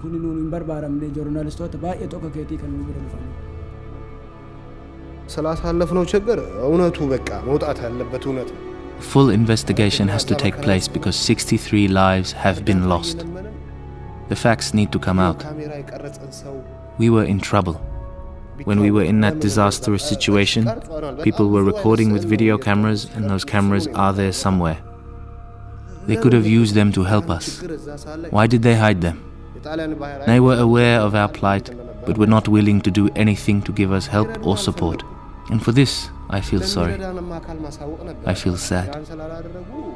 ስላሳለፍነው 5.34 6.04
ችግር 6.10 6.38
እውነቱ 6.66 6.98
በቃ 7.12 7.28
መውጣት 7.46 7.78
ያለበት 7.84 8.24
እውነት 8.28 8.50
ነው። 8.56 8.60
full 9.01 9.29
investigation 9.29 10.07
has 10.07 10.23
to 10.25 10.35
take 10.35 10.61
place 10.61 10.87
because 10.87 11.15
63 11.15 11.87
lives 11.87 12.31
have 12.31 12.63
been 12.63 12.87
lost. 12.87 13.25
The 14.29 14.35
facts 14.35 14.73
need 14.73 14.91
to 14.91 14.99
come 14.99 15.19
out. 15.19 15.43
We 16.97 17.09
were 17.09 17.25
in 17.25 17.39
trouble. 17.39 17.81
When 18.63 18.79
we 18.79 18.91
were 18.91 19.03
in 19.03 19.21
that 19.21 19.39
disastrous 19.39 20.07
situation, 20.07 20.69
people 21.23 21.49
were 21.49 21.63
recording 21.63 22.13
with 22.13 22.25
video 22.25 22.57
cameras, 22.57 23.05
and 23.15 23.29
those 23.29 23.43
cameras 23.43 23.87
are 23.87 24.13
there 24.13 24.31
somewhere. 24.31 24.77
They 26.05 26.15
could 26.15 26.33
have 26.33 26.47
used 26.47 26.75
them 26.75 26.91
to 26.93 27.03
help 27.03 27.29
us. 27.29 27.61
Why 28.29 28.47
did 28.47 28.61
they 28.61 28.75
hide 28.75 29.01
them? 29.01 29.27
They 30.25 30.39
were 30.39 30.57
aware 30.57 30.99
of 30.99 31.15
our 31.15 31.29
plight, 31.29 31.69
but 32.05 32.17
were 32.17 32.27
not 32.27 32.47
willing 32.47 32.81
to 32.81 32.91
do 32.91 33.09
anything 33.15 33.61
to 33.63 33.71
give 33.71 33.91
us 33.91 34.07
help 34.07 34.45
or 34.45 34.57
support. 34.57 35.03
And 35.49 35.63
for 35.63 35.71
this, 35.71 36.09
I 36.33 36.39
feel 36.39 36.61
sorry. 36.61 36.93
I 38.25 38.33
feel 38.33 38.55
sad. 38.55 38.95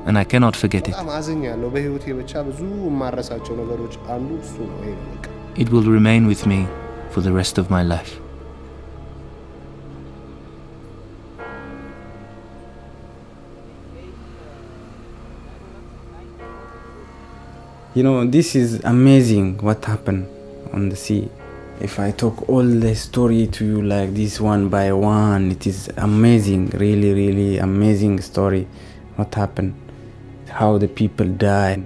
And 0.06 0.18
I 0.18 0.26
cannot 0.26 0.56
forget 0.56 0.88
it. 0.90 0.96
It 5.56 5.70
will 5.70 5.84
remain 5.84 6.28
with 6.28 6.46
me 6.46 6.68
for 7.12 7.22
the 7.22 7.32
rest 7.32 7.58
of 7.58 7.70
my 7.70 7.84
life. 7.84 8.20
You 17.94 18.04
know, 18.04 18.26
this 18.26 18.56
is 18.56 18.82
amazing 18.84 19.60
what 19.60 19.86
happened 19.86 20.28
on 20.74 20.90
the 20.90 20.98
sea. 20.98 21.30
If 21.82 22.00
I 22.00 22.12
talk 22.12 22.48
all 22.48 22.64
the 22.64 22.96
story 22.96 23.48
to 23.48 23.66
you 23.66 23.82
like 23.82 24.14
this 24.14 24.40
one 24.40 24.70
by 24.70 24.94
one, 24.94 25.52
it 25.52 25.68
is 25.68 25.90
amazing, 25.98 26.70
really, 26.70 27.14
really 27.14 27.58
amazing 27.58 28.22
story 28.22 28.66
what 29.18 29.36
happened, 29.36 29.76
how 30.48 30.78
the 30.78 30.88
people 30.88 31.28
died. 31.28 31.86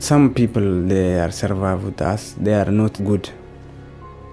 Some 0.00 0.34
people 0.34 0.82
they 0.82 1.20
are 1.20 1.30
survive 1.30 1.84
with 1.84 2.02
us, 2.02 2.34
they 2.38 2.54
are 2.54 2.72
not 2.72 3.02
good. 3.04 3.30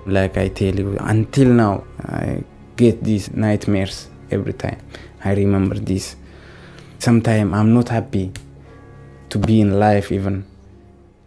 Like 0.07 0.35
I 0.35 0.47
tell 0.47 0.73
you, 0.73 0.97
until 0.99 1.49
now 1.49 1.83
I 2.03 2.43
get 2.75 3.03
these 3.03 3.31
nightmares 3.31 4.09
every 4.31 4.53
time. 4.53 4.79
I 5.23 5.35
remember 5.35 5.75
this. 5.75 6.15
Sometimes 6.97 7.53
I'm 7.53 7.73
not 7.75 7.89
happy 7.89 8.31
to 9.29 9.37
be 9.37 9.61
in 9.61 9.79
life 9.79 10.11
even. 10.11 10.50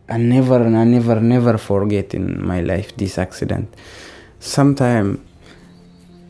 I 0.07 0.18
never, 0.18 0.62
I 0.62 0.84
never, 0.84 1.20
never 1.20 1.57
forget 1.57 2.14
in 2.14 2.46
my 2.46 2.61
life 2.61 2.94
this 2.96 3.16
accident. 3.16 3.74
Sometimes 4.38 5.18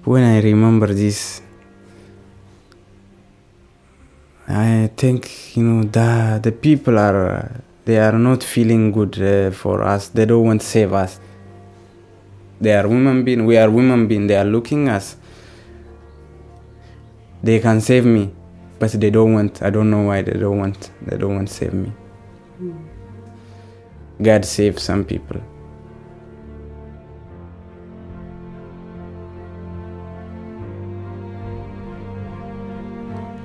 when 0.04 0.22
I 0.22 0.40
remember 0.40 0.94
this, 0.94 1.42
I 4.46 4.90
think 4.96 5.56
you 5.56 5.64
know 5.64 5.82
the 5.84 6.38
the 6.40 6.52
people 6.52 6.98
are 6.98 7.62
they 7.84 7.98
are 7.98 8.12
not 8.12 8.44
feeling 8.44 8.92
good 8.92 9.20
uh, 9.20 9.50
for 9.50 9.82
us. 9.82 10.08
They 10.08 10.26
don't 10.26 10.44
want 10.44 10.60
to 10.60 10.66
save 10.66 10.92
us. 10.92 11.18
They 12.60 12.74
are 12.76 12.86
women 12.86 13.24
being. 13.24 13.44
We 13.44 13.56
are 13.56 13.70
women 13.70 14.06
being. 14.06 14.26
They 14.28 14.36
are 14.36 14.44
looking 14.44 14.88
us. 14.88 15.16
They 17.42 17.58
can 17.58 17.80
save 17.80 18.04
me, 18.06 18.32
but 18.78 18.92
they 18.92 19.10
don't 19.10 19.32
want. 19.32 19.62
I 19.62 19.70
don't 19.70 19.90
know 19.90 20.02
why 20.02 20.22
they 20.22 20.38
don't 20.38 20.58
want. 20.58 20.90
They 21.02 21.16
don't 21.16 21.34
want 21.34 21.48
to 21.48 21.54
save 21.54 21.74
me. 21.74 21.92
God 24.22 24.44
save 24.44 24.78
some 24.78 25.04
people. 25.04 25.40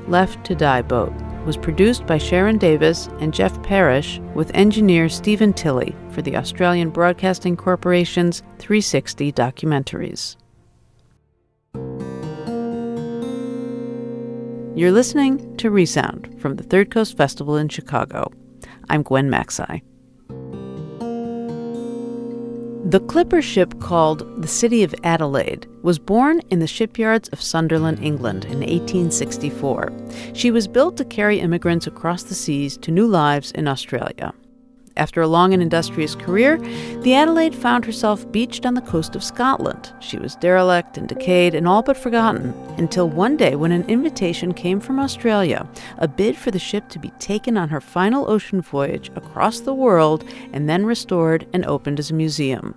Left 0.08 0.44
to 0.46 0.56
Die 0.56 0.82
Boat 0.84 1.14
was 1.46 1.56
produced 1.56 2.06
by 2.06 2.18
Sharon 2.18 2.58
Davis 2.58 3.08
and 3.20 3.34
Geoff 3.34 3.62
Parish 3.64 4.20
with 4.34 4.52
engineer 4.54 5.08
Stephen 5.08 5.54
Tilley 5.54 5.96
for 6.12 6.22
the 6.22 6.36
Australian 6.36 6.90
Broadcasting 6.90 7.56
Corporation's 7.56 8.42
360 8.58 9.32
documentaries. 9.32 10.36
You're 14.76 14.92
listening 14.92 15.58
to 15.58 15.70
Resound 15.70 16.40
from 16.40 16.56
the 16.56 16.64
Third 16.64 16.90
Coast 16.90 17.18
Festival 17.18 17.58
in 17.58 17.70
Chicago. 17.70 18.32
I'm 18.90 19.04
Gwen 19.04 19.30
Macsai. 19.30 19.82
The 22.86 23.02
clipper 23.02 23.42
ship 23.42 23.80
called 23.82 24.42
the 24.42 24.48
City 24.48 24.84
of 24.84 24.96
Adelaide 25.04 25.68
was 25.84 26.00
born 26.00 26.40
in 26.50 26.60
the 26.60 26.66
shipyards 26.66 27.28
of 27.30 27.42
Sunderland, 27.42 28.00
England 28.02 28.46
in 28.46 28.60
1864. 28.60 29.92
She 30.34 30.50
was 30.50 30.68
built 30.68 30.96
to 30.98 31.06
carry 31.06 31.40
immigrants 31.40 31.88
across 31.88 32.24
the 32.24 32.36
seas 32.36 32.78
to 32.78 32.92
new 32.92 33.06
lives 33.06 33.52
in 33.52 33.68
Australia. 33.68 34.34
After 35.00 35.22
a 35.22 35.28
long 35.28 35.54
and 35.54 35.64
industrious 35.64 36.14
career, 36.14 36.58
the 37.04 37.14
Adelaide 37.14 37.56
found 37.56 37.86
herself 37.86 38.30
beached 38.34 38.66
on 38.66 38.74
the 38.74 38.82
coast 38.82 39.16
of 39.16 39.24
Scotland. 39.24 39.94
She 40.02 40.18
was 40.18 40.36
derelict 40.36 40.98
and 40.98 41.08
decayed 41.08 41.56
and 41.56 41.66
all 41.66 41.82
but 41.82 41.96
forgotten 41.96 42.54
until 42.78 43.08
one 43.08 43.38
day 43.38 43.56
when 43.56 43.72
an 43.72 43.90
invitation 43.90 44.54
came 44.54 44.82
from 44.82 45.00
Australia, 45.00 45.66
a 46.00 46.08
bid 46.10 46.36
for 46.36 46.52
the 46.52 46.60
ship 46.60 46.90
to 46.90 47.00
be 47.00 47.12
taken 47.12 47.56
on 47.56 47.70
her 47.70 47.80
final 47.80 48.30
ocean 48.30 48.60
voyage 48.60 49.10
across 49.16 49.62
the 49.62 49.74
world 49.74 50.26
and 50.52 50.68
then 50.68 50.86
restored 50.86 51.48
and 51.54 51.66
opened 51.66 51.98
as 51.98 52.12
a 52.12 52.14
museum. 52.14 52.76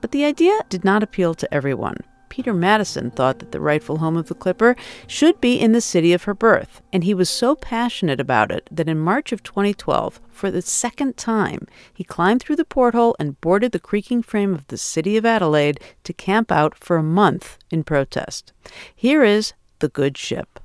But 0.00 0.12
the 0.12 0.24
idea 0.24 0.56
did 0.68 0.84
not 0.84 1.02
appeal 1.02 1.34
to 1.34 1.52
everyone. 1.52 1.96
Peter 2.28 2.52
Maddison 2.52 3.10
thought 3.10 3.38
that 3.38 3.52
the 3.52 3.60
rightful 3.60 3.98
home 3.98 4.16
of 4.16 4.28
the 4.28 4.34
Clipper 4.34 4.76
should 5.06 5.40
be 5.40 5.58
in 5.58 5.72
the 5.72 5.80
city 5.80 6.12
of 6.12 6.24
her 6.24 6.34
birth, 6.34 6.82
and 6.92 7.04
he 7.04 7.14
was 7.14 7.30
so 7.30 7.54
passionate 7.54 8.20
about 8.20 8.50
it 8.50 8.68
that 8.70 8.88
in 8.88 8.98
March 8.98 9.32
of 9.32 9.42
2012, 9.42 10.20
for 10.28 10.50
the 10.50 10.62
second 10.62 11.16
time, 11.16 11.66
he 11.92 12.04
climbed 12.04 12.42
through 12.42 12.56
the 12.56 12.64
porthole 12.64 13.16
and 13.18 13.40
boarded 13.40 13.72
the 13.72 13.78
creaking 13.78 14.22
frame 14.22 14.54
of 14.54 14.66
the 14.68 14.76
city 14.76 15.16
of 15.16 15.24
Adelaide 15.24 15.80
to 16.04 16.12
camp 16.12 16.52
out 16.52 16.76
for 16.76 16.96
a 16.96 17.02
month 17.02 17.58
in 17.70 17.84
protest. 17.84 18.52
Here 18.94 19.24
is 19.24 19.54
The 19.78 19.88
Good 19.88 20.18
Ship. 20.18 20.60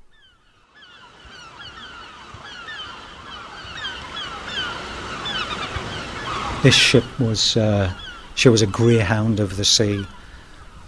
This 6.62 6.76
ship 6.76 7.02
was 7.18 7.56
uh, 7.56 7.92
she 8.36 8.48
was 8.48 8.62
a 8.62 8.68
greyhound 8.68 9.40
of 9.40 9.56
the 9.56 9.64
sea, 9.64 10.06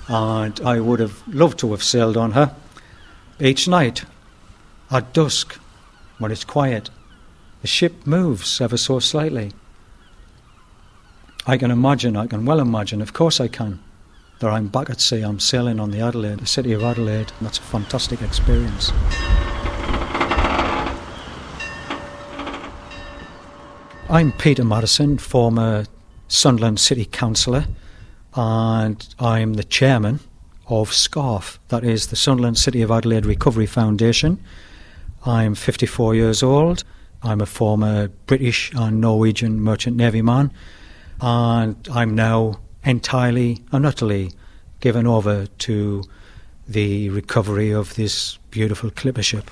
and 0.09 0.61
I 0.61 0.80
would 0.80 1.00
have 1.00 1.22
loved 1.26 1.59
to 1.61 1.70
have 1.70 1.82
sailed 1.82 2.16
on 2.16 2.32
her. 2.32 2.55
Each 3.40 3.66
night, 3.66 4.05
at 4.90 5.12
dusk, 5.12 5.59
when 6.18 6.30
it's 6.30 6.44
quiet, 6.44 6.90
the 7.62 7.68
ship 7.68 8.07
moves 8.07 8.61
ever 8.61 8.76
so 8.76 8.98
slightly. 8.98 9.52
I 11.46 11.57
can 11.57 11.70
imagine, 11.70 12.16
I 12.16 12.26
can 12.26 12.44
well 12.44 12.61
imagine, 12.61 13.02
of 13.02 13.12
course 13.12 13.40
I 13.40 13.48
can, 13.48 13.80
that 14.40 14.50
I'm 14.50 14.68
back 14.68 14.90
at 14.90 15.00
sea, 15.00 15.22
I'm 15.22 15.40
sailing 15.40 15.80
on 15.80 15.90
the 15.90 16.00
Adelaide, 16.00 16.40
the 16.40 16.46
city 16.46 16.72
of 16.72 16.82
Adelaide. 16.82 17.32
And 17.38 17.46
that's 17.46 17.59
a 17.59 17.62
fantastic 17.62 18.22
experience. 18.22 18.92
I'm 24.11 24.32
Peter 24.32 24.64
Maddison, 24.64 25.18
former 25.18 25.86
Sunderland 26.28 26.78
City 26.78 27.07
Councillor, 27.07 27.64
and 28.35 29.14
I'm 29.18 29.55
the 29.55 29.64
chairman 29.64 30.20
of 30.66 30.91
SCARF, 30.91 31.59
that 31.68 31.85
is 31.85 32.09
the 32.09 32.16
Sunderland 32.16 32.59
City 32.59 32.82
of 32.82 32.91
Adelaide 32.91 33.26
Recovery 33.26 33.66
Foundation. 33.66 34.43
I'm 35.24 35.55
54 35.55 36.14
years 36.14 36.43
old. 36.43 36.85
I'm 37.22 37.41
a 37.41 37.47
former 37.47 38.09
British 38.26 38.72
and 38.74 39.01
Norwegian 39.01 39.61
merchant 39.61 39.97
navy 39.97 40.22
man, 40.22 40.53
and 41.20 41.76
I'm 41.93 42.14
now 42.14 42.61
entirely 42.85 43.62
and 43.72 43.87
utterly 43.87 44.32
given 44.80 45.07
over 45.07 45.47
to 45.47 46.03
the 46.66 47.11
recovery 47.11 47.72
of 47.72 47.95
this 47.95 48.39
beautiful 48.51 48.91
clipper 48.91 49.22
ship. 49.22 49.51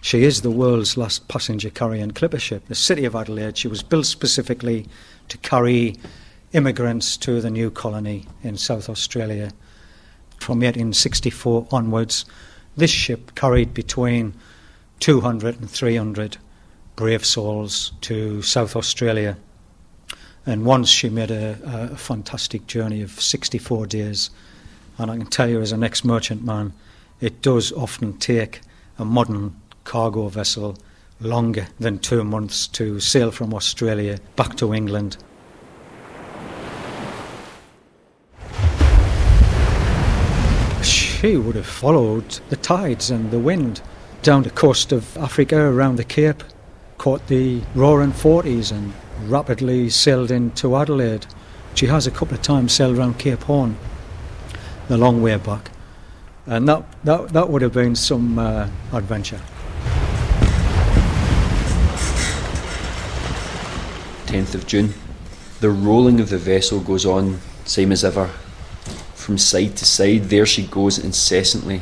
She 0.00 0.24
is 0.24 0.40
the 0.42 0.50
world's 0.50 0.96
last 0.96 1.28
passenger 1.28 1.70
carrying 1.70 2.12
clipper 2.12 2.38
ship. 2.38 2.66
The 2.66 2.74
city 2.74 3.04
of 3.04 3.14
Adelaide, 3.14 3.58
she 3.58 3.68
was 3.68 3.82
built 3.82 4.06
specifically 4.06 4.86
to 5.28 5.38
carry 5.38 5.96
immigrants 6.52 7.16
to 7.18 7.40
the 7.40 7.50
new 7.50 7.70
colony 7.70 8.26
in 8.42 8.56
South 8.56 8.88
Australia. 8.88 9.50
From 10.38 10.58
1864 10.58 11.68
onwards, 11.70 12.24
this 12.76 12.90
ship 12.90 13.34
carried 13.34 13.74
between 13.74 14.34
200 15.00 15.60
and 15.60 15.70
300 15.70 16.38
brave 16.96 17.24
souls 17.24 17.92
to 18.00 18.42
South 18.42 18.74
Australia. 18.74 19.36
And 20.46 20.64
once 20.64 20.88
she 20.88 21.08
made 21.08 21.30
a, 21.30 21.58
a, 21.92 21.96
fantastic 21.96 22.66
journey 22.66 23.02
of 23.02 23.20
64 23.20 23.86
days. 23.86 24.30
And 24.96 25.10
I 25.10 25.16
can 25.16 25.26
tell 25.26 25.48
you, 25.48 25.60
as 25.60 25.72
an 25.72 25.84
ex 25.84 26.04
merchant 26.04 26.42
man, 26.42 26.72
it 27.20 27.42
does 27.42 27.70
often 27.72 28.16
take 28.18 28.60
a 28.98 29.04
modern 29.04 29.54
cargo 29.84 30.28
vessel 30.28 30.78
longer 31.20 31.66
than 31.80 31.98
two 31.98 32.22
months 32.22 32.66
to 32.68 33.00
sail 33.00 33.30
from 33.30 33.52
Australia 33.52 34.18
back 34.36 34.56
to 34.56 34.72
England. 34.72 35.16
She 40.82 41.36
would 41.36 41.56
have 41.56 41.66
followed 41.66 42.38
the 42.48 42.56
tides 42.56 43.10
and 43.10 43.30
the 43.30 43.38
wind 43.40 43.82
down 44.22 44.42
the 44.42 44.50
coast 44.50 44.92
of 44.92 45.16
Africa 45.16 45.58
around 45.58 45.96
the 45.96 46.04
Cape, 46.04 46.44
caught 46.96 47.26
the 47.26 47.62
roaring 47.74 48.12
40s 48.12 48.70
and 48.70 48.92
rapidly 49.28 49.90
sailed 49.90 50.30
into 50.30 50.76
Adelaide. 50.76 51.26
She 51.74 51.86
has 51.86 52.06
a 52.06 52.10
couple 52.10 52.34
of 52.34 52.42
times 52.42 52.72
sailed 52.72 52.98
around 52.98 53.18
Cape 53.18 53.42
Horn, 53.44 53.76
the 54.88 54.96
long 54.96 55.22
way 55.22 55.36
back. 55.36 55.70
And 56.46 56.68
that, 56.68 56.84
that, 57.04 57.28
that 57.30 57.50
would 57.50 57.62
have 57.62 57.72
been 57.72 57.94
some 57.94 58.38
uh, 58.38 58.68
adventure. 58.92 59.40
10th 64.28 64.54
of 64.54 64.66
June. 64.66 64.92
The 65.60 65.70
rolling 65.70 66.20
of 66.20 66.28
the 66.28 66.36
vessel 66.36 66.80
goes 66.80 67.06
on, 67.06 67.40
same 67.64 67.90
as 67.90 68.04
ever. 68.04 68.26
From 69.14 69.38
side 69.38 69.74
to 69.78 69.86
side, 69.86 70.24
there 70.24 70.44
she 70.44 70.66
goes 70.66 70.98
incessantly, 70.98 71.80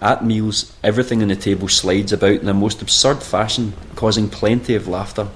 at 0.00 0.24
meals, 0.24 0.76
everything 0.82 1.22
on 1.22 1.28
the 1.28 1.36
table 1.36 1.68
slides 1.68 2.12
about 2.12 2.40
in 2.40 2.48
a 2.48 2.54
most 2.54 2.82
absurd 2.82 3.22
fashion, 3.22 3.72
causing 3.94 4.28
plenty 4.28 4.74
of 4.74 4.88
laughter. 4.88 5.28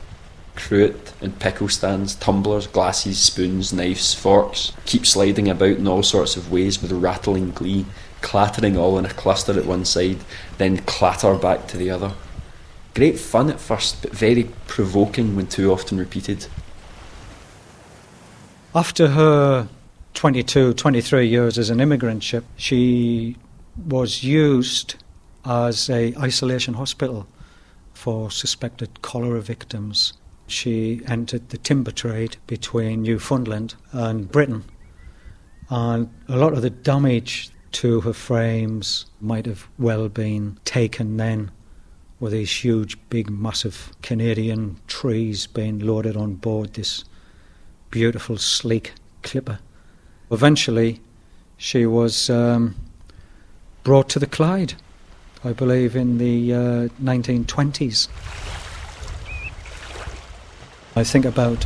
Cruet 0.56 1.12
and 1.20 1.38
pickle 1.38 1.68
stands, 1.68 2.16
tumblers, 2.16 2.66
glasses, 2.66 3.20
spoons, 3.20 3.72
knives, 3.72 4.12
forks 4.12 4.72
keep 4.86 5.06
sliding 5.06 5.48
about 5.48 5.76
in 5.78 5.86
all 5.86 6.02
sorts 6.02 6.36
of 6.36 6.50
ways 6.50 6.82
with 6.82 6.90
rattling 6.90 7.52
glee, 7.52 7.86
clattering 8.22 8.76
all 8.76 8.98
in 8.98 9.06
a 9.06 9.10
cluster 9.10 9.56
at 9.56 9.66
one 9.66 9.84
side, 9.84 10.18
then 10.58 10.78
clatter 10.78 11.36
back 11.36 11.68
to 11.68 11.76
the 11.76 11.90
other. 11.90 12.12
Great 12.98 13.16
fun 13.16 13.48
at 13.48 13.60
first, 13.60 14.02
but 14.02 14.10
very 14.10 14.50
provoking 14.66 15.36
when 15.36 15.46
too 15.46 15.70
often 15.70 15.98
repeated. 15.98 16.48
After 18.74 19.06
her 19.06 19.68
22, 20.14 20.74
23 20.74 21.28
years 21.28 21.58
as 21.58 21.70
an 21.70 21.78
immigrant 21.78 22.24
ship, 22.24 22.44
she 22.56 23.36
was 23.86 24.24
used 24.24 24.96
as 25.44 25.88
a 25.88 26.12
isolation 26.16 26.74
hospital 26.74 27.28
for 27.94 28.32
suspected 28.32 29.00
cholera 29.00 29.42
victims. 29.42 30.14
She 30.48 31.00
entered 31.06 31.50
the 31.50 31.58
timber 31.58 31.92
trade 31.92 32.36
between 32.48 33.02
Newfoundland 33.02 33.76
and 33.92 34.28
Britain, 34.28 34.64
and 35.70 36.12
a 36.26 36.36
lot 36.36 36.52
of 36.52 36.62
the 36.62 36.70
damage 36.70 37.50
to 37.70 38.00
her 38.00 38.12
frames 38.12 39.06
might 39.20 39.46
have 39.46 39.68
well 39.78 40.08
been 40.08 40.58
taken 40.64 41.16
then 41.16 41.52
with 42.20 42.32
these 42.32 42.64
huge, 42.64 42.98
big, 43.10 43.30
massive 43.30 43.92
Canadian 44.02 44.76
trees 44.86 45.46
being 45.46 45.78
loaded 45.78 46.16
on 46.16 46.34
board 46.34 46.74
this 46.74 47.04
beautiful, 47.90 48.36
sleek 48.36 48.92
clipper. 49.22 49.58
Eventually, 50.30 51.00
she 51.56 51.86
was 51.86 52.28
um, 52.28 52.74
brought 53.84 54.08
to 54.10 54.18
the 54.18 54.26
Clyde, 54.26 54.74
I 55.44 55.52
believe, 55.52 55.94
in 55.96 56.18
the 56.18 56.52
uh, 56.52 56.58
1920s. 57.02 58.08
I 60.96 61.04
think 61.04 61.24
about 61.24 61.64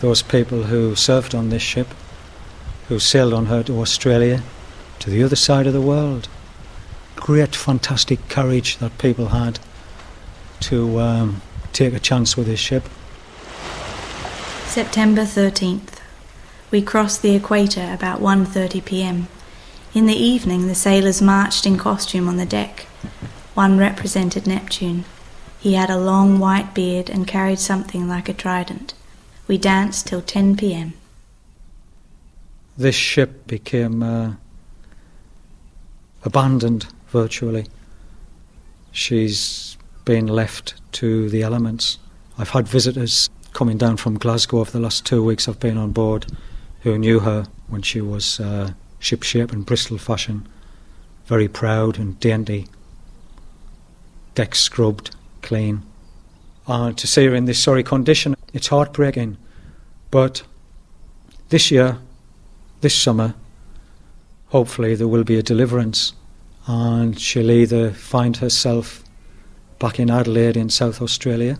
those 0.00 0.22
people 0.22 0.64
who 0.64 0.94
served 0.94 1.34
on 1.34 1.50
this 1.50 1.62
ship, 1.62 1.88
who 2.88 2.98
sailed 2.98 3.32
on 3.32 3.46
her 3.46 3.62
to 3.64 3.80
Australia, 3.80 4.42
to 5.00 5.10
the 5.10 5.22
other 5.22 5.36
side 5.36 5.66
of 5.66 5.72
the 5.72 5.80
world. 5.80 6.28
Great, 7.16 7.54
fantastic 7.54 8.28
courage 8.28 8.78
that 8.78 8.98
people 8.98 9.28
had 9.28 9.58
to 10.60 11.00
um, 11.00 11.42
take 11.72 11.94
a 11.94 12.00
chance 12.00 12.36
with 12.36 12.46
this 12.46 12.60
ship. 12.60 12.84
September 14.66 15.22
13th. 15.22 16.00
We 16.70 16.82
crossed 16.82 17.22
the 17.22 17.34
equator 17.34 17.92
about 17.92 18.20
1:30 18.20 18.84
p.m. 18.84 19.28
In 19.94 20.06
the 20.06 20.16
evening, 20.16 20.66
the 20.66 20.74
sailors 20.74 21.22
marched 21.22 21.66
in 21.66 21.76
costume 21.78 22.28
on 22.28 22.36
the 22.36 22.46
deck. 22.46 22.86
One 23.54 23.78
represented 23.78 24.46
Neptune. 24.46 25.04
He 25.60 25.74
had 25.74 25.90
a 25.90 25.96
long 25.96 26.40
white 26.40 26.74
beard 26.74 27.08
and 27.08 27.26
carried 27.26 27.60
something 27.60 28.08
like 28.08 28.28
a 28.28 28.34
trident. 28.34 28.94
We 29.46 29.56
danced 29.56 30.08
till 30.08 30.20
10 30.20 30.56
p.m. 30.56 30.94
This 32.76 32.96
ship 32.96 33.46
became 33.46 34.02
uh, 34.02 34.32
abandoned 36.24 36.86
virtually. 37.14 37.64
She's 38.90 39.78
been 40.04 40.26
left 40.26 40.74
to 40.98 41.30
the 41.30 41.42
elements. 41.44 41.98
I've 42.36 42.50
had 42.50 42.66
visitors 42.66 43.30
coming 43.52 43.78
down 43.78 43.98
from 43.98 44.18
Glasgow 44.18 44.58
over 44.58 44.72
the 44.72 44.80
last 44.80 45.06
two 45.06 45.22
weeks 45.22 45.48
I've 45.48 45.60
been 45.60 45.78
on 45.78 45.92
board 45.92 46.26
who 46.82 46.98
knew 46.98 47.20
her 47.20 47.46
when 47.68 47.82
she 47.82 48.00
was 48.00 48.40
uh, 48.40 48.72
shipshape 48.98 49.52
and 49.52 49.64
Bristol 49.64 49.96
fashion, 49.96 50.48
very 51.26 51.46
proud 51.46 52.00
and 52.00 52.18
dainty, 52.18 52.66
deck 54.34 54.56
scrubbed, 54.56 55.14
clean. 55.40 55.82
And 56.66 56.98
to 56.98 57.06
see 57.06 57.26
her 57.26 57.34
in 57.34 57.44
this 57.44 57.62
sorry 57.62 57.84
condition, 57.84 58.34
it's 58.52 58.66
heartbreaking. 58.66 59.36
But 60.10 60.42
this 61.50 61.70
year, 61.70 61.98
this 62.80 63.00
summer, 63.00 63.34
hopefully 64.48 64.96
there 64.96 65.08
will 65.08 65.24
be 65.24 65.38
a 65.38 65.44
deliverance 65.44 66.12
and 66.66 67.18
she'll 67.18 67.50
either 67.50 67.90
find 67.90 68.38
herself 68.38 69.02
back 69.78 70.00
in 70.00 70.10
Adelaide 70.10 70.56
in 70.56 70.70
South 70.70 71.02
Australia 71.02 71.58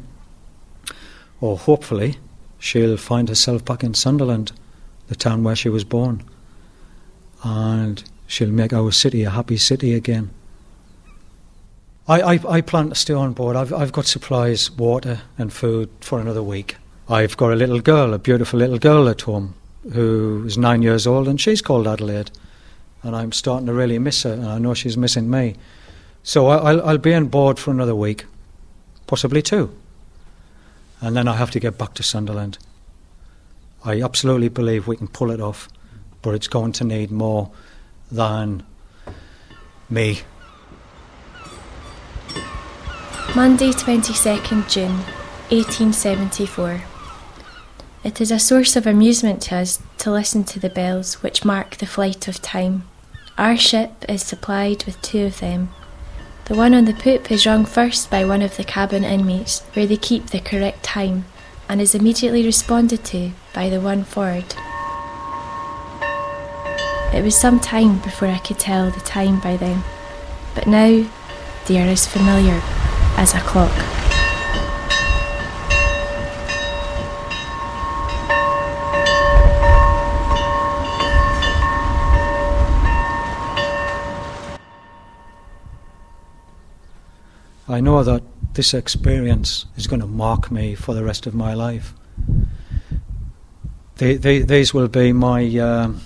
or 1.41 1.59
hopefully 1.59 2.17
she'll 2.59 2.97
find 2.97 3.29
herself 3.29 3.65
back 3.65 3.85
in 3.85 3.93
Sunderland, 3.93 4.53
the 5.09 5.15
town 5.15 5.43
where 5.43 5.57
she 5.57 5.69
was 5.69 5.85
born 5.85 6.23
and 7.43 8.03
she'll 8.27 8.51
make 8.51 8.73
our 8.73 8.91
city 8.91 9.23
a 9.23 9.31
happy 9.31 9.59
city 9.59 9.95
again. 9.95 10.31
I, 12.07 12.21
I, 12.35 12.41
I 12.49 12.61
plan 12.61 12.91
to 12.91 12.95
stay 12.95 13.15
on 13.15 13.33
board. 13.33 13.57
I've, 13.57 13.73
I've 13.73 13.93
got 13.93 14.07
supplies, 14.07 14.71
water, 14.71 15.23
and 15.39 15.53
food 15.53 15.89
for 16.01 16.21
another 16.21 16.43
week. 16.43 16.77
I've 17.09 17.37
got 17.37 17.53
a 17.53 17.57
little 17.57 17.81
girl, 17.81 18.15
a 18.15 18.19
beautiful 18.19 18.59
little 18.59 18.79
girl 18.79 19.09
at 19.09 19.23
home, 19.23 19.55
who 19.93 20.45
is 20.47 20.57
nine 20.59 20.83
years 20.83 21.07
old, 21.07 21.29
and 21.29 21.41
she's 21.41 21.63
called 21.63 21.87
Adelaide. 21.87 22.31
And 23.05 23.15
I'm 23.15 23.31
starting 23.31 23.67
to 23.67 23.73
really 23.73 24.01
miss 24.01 24.25
her, 24.25 24.33
and 24.33 24.49
I 24.49 24.59
know 24.59 24.75
she's 24.75 24.97
missing 24.97 25.31
me. 25.31 25.55
So 26.25 26.49
I, 26.49 26.73
will 26.73 26.85
I'll 26.85 26.99
be 26.99 27.15
on 27.15 27.27
board 27.27 27.61
for 27.61 27.71
another 27.71 27.95
week, 27.95 28.25
possibly 29.07 29.43
two. 29.43 29.73
And 31.01 31.15
then 31.15 31.29
I 31.29 31.37
have 31.37 31.53
to 31.53 31.61
get 31.61 31.79
back 31.79 31.95
to 31.95 32.03
Sunderland. 32.03 32.59
I 33.85 34.03
absolutely 34.03 34.49
believe 34.49 34.89
we 34.89 34.97
can 34.97 35.07
pull 35.07 35.31
it 35.31 35.41
off 35.41 35.69
but 36.25 36.35
it's 36.35 36.49
going 36.49 36.73
to 36.73 36.85
need 36.85 37.11
more 37.11 37.51
than 38.11 38.65
me. 39.91 40.21
Monday, 43.37 43.71
22nd 43.71 44.69
June 44.71 44.97
1874. 45.51 46.83
It 48.03 48.21
is 48.21 48.31
a 48.31 48.39
source 48.39 48.75
of 48.75 48.87
amusement 48.87 49.43
to 49.43 49.57
us 49.57 49.83
to 49.99 50.11
listen 50.11 50.45
to 50.45 50.59
the 50.59 50.71
bells 50.71 51.23
which 51.23 51.45
mark 51.45 51.77
the 51.77 51.87
flight 51.87 52.27
of 52.27 52.41
time. 52.41 52.89
Our 53.37 53.57
ship 53.57 54.05
is 54.09 54.23
supplied 54.23 54.85
with 54.85 55.03
two 55.03 55.25
of 55.25 55.41
them. 55.41 55.71
The 56.45 56.55
one 56.55 56.73
on 56.73 56.85
the 56.85 56.95
poop 56.95 57.33
is 57.33 57.47
rung 57.47 57.65
first 57.65 58.09
by 58.09 58.25
one 58.25 58.43
of 58.43 58.57
the 58.57 58.63
cabin 58.63 59.03
inmates, 59.03 59.61
where 59.73 59.87
they 59.87 59.97
keep 59.97 60.27
the 60.27 60.39
correct 60.39 60.85
time, 60.85 61.25
and 61.69 61.81
is 61.81 61.97
immediately 61.97 62.45
responded 62.45 63.05
to 63.07 63.33
by 63.53 63.69
the 63.69 63.81
one 63.81 64.05
forward. 64.05 64.55
It 67.13 67.25
was 67.25 67.37
some 67.37 67.59
time 67.59 67.99
before 67.99 68.29
I 68.29 68.39
could 68.39 68.59
tell 68.59 68.91
the 68.91 69.01
time 69.01 69.41
by 69.41 69.57
them. 69.57 69.83
but 70.55 70.69
now 70.69 71.05
they 71.67 71.81
are 71.81 71.89
as 71.89 72.07
familiar 72.07 72.61
as 73.17 73.35
a 73.35 73.41
clock. 73.41 74.04
I 87.75 87.81
know 87.81 88.05
that 88.05 88.23
this 88.55 88.73
experience 88.73 89.67
is 89.77 89.89
going 89.89 89.99
to 89.99 90.07
mark 90.07 90.53
me 90.53 90.77
for 90.77 90.95
the 90.95 91.03
rest 91.03 91.27
of 91.27 91.35
my 91.35 91.55
life. 91.55 91.93
They, 93.97 94.17
they, 94.17 94.43
these 94.43 94.73
will 94.73 94.87
be 94.87 95.13
my 95.13 95.43
um, 95.59 96.01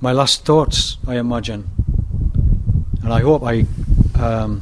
my 0.00 0.10
last 0.10 0.44
thoughts, 0.44 0.96
I 1.06 1.18
imagine, 1.18 1.70
and 3.04 3.12
I 3.12 3.20
hope 3.20 3.44
I 3.44 3.64
um, 4.20 4.52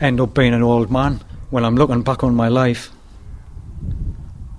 end 0.00 0.20
up 0.20 0.34
being 0.34 0.52
an 0.52 0.64
old 0.64 0.90
man 0.90 1.20
when 1.50 1.64
I'm 1.64 1.76
looking 1.76 2.02
back 2.02 2.24
on 2.24 2.34
my 2.34 2.48
life. 2.48 2.90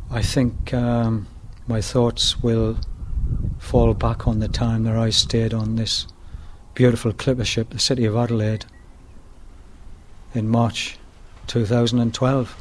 I 0.09 0.21
think 0.21 0.73
um, 0.73 1.27
my 1.67 1.81
thoughts 1.81 2.41
will 2.41 2.77
fall 3.59 3.93
back 3.93 4.25
on 4.25 4.39
the 4.39 4.47
time 4.47 4.85
that 4.85 4.95
I 4.95 5.09
stayed 5.09 5.53
on 5.53 5.75
this 5.75 6.07
beautiful 6.75 7.11
clipper 7.11 7.43
ship, 7.43 7.71
the 7.71 7.79
City 7.79 8.05
of 8.05 8.15
Adelaide 8.15 8.65
in 10.33 10.47
March 10.47 10.97
2012. 11.47 12.55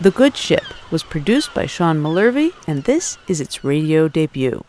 The 0.00 0.10
Good 0.12 0.36
Ship 0.36 0.62
was 0.92 1.02
produced 1.02 1.52
by 1.54 1.66
Sean 1.66 1.98
Mullervy, 1.98 2.52
and 2.68 2.84
this 2.84 3.18
is 3.26 3.40
its 3.40 3.64
radio 3.64 4.06
debut. 4.06 4.64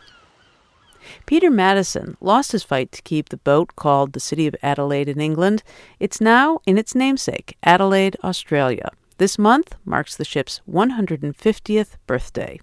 Peter 1.24 1.50
Maddison 1.50 2.16
lost 2.20 2.50
his 2.50 2.64
fight 2.64 2.90
to 2.92 3.02
keep 3.02 3.28
the 3.28 3.36
boat 3.36 3.76
called 3.76 4.12
the 4.12 4.20
City 4.20 4.48
of 4.48 4.56
Adelaide 4.62 5.08
in 5.08 5.20
England. 5.20 5.62
It's 6.00 6.20
now 6.20 6.60
in 6.66 6.76
its 6.76 6.96
namesake, 6.96 7.56
Adelaide, 7.62 8.16
Australia. 8.24 8.90
This 9.18 9.38
month 9.38 9.76
marks 9.84 10.16
the 10.16 10.24
ship's 10.24 10.60
150th 10.68 11.96
birthday. 12.06 12.58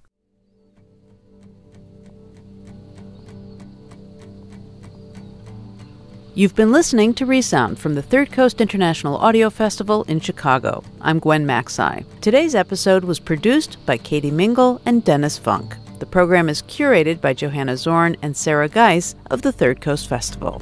You've 6.38 6.54
been 6.54 6.72
listening 6.72 7.16
to 7.16 7.26
Resound 7.26 7.80
from 7.80 7.96
the 7.96 8.04
Third 8.04 8.32
Coast 8.32 8.62
International 8.62 9.18
Audio 9.18 9.50
Festival 9.50 10.04
in 10.04 10.20
Chicago. 10.20 10.84
I'm 11.02 11.18
Gwen 11.18 11.48
Macsai. 11.48 12.06
Today's 12.22 12.54
episode 12.54 13.04
was 13.04 13.18
produced 13.18 13.84
by 13.88 13.98
Katie 13.98 14.30
Mingle 14.30 14.80
and 14.86 15.04
Dennis 15.04 15.40
Funk. 15.40 15.76
The 15.98 16.06
program 16.06 16.48
is 16.48 16.62
curated 16.62 17.22
by 17.22 17.34
Johanna 17.34 17.76
Zorn 17.76 18.18
and 18.22 18.38
Sarah 18.38 18.70
Geis 18.70 19.16
of 19.32 19.42
the 19.42 19.52
Third 19.52 19.82
Coast 19.82 20.08
Festival. 20.08 20.62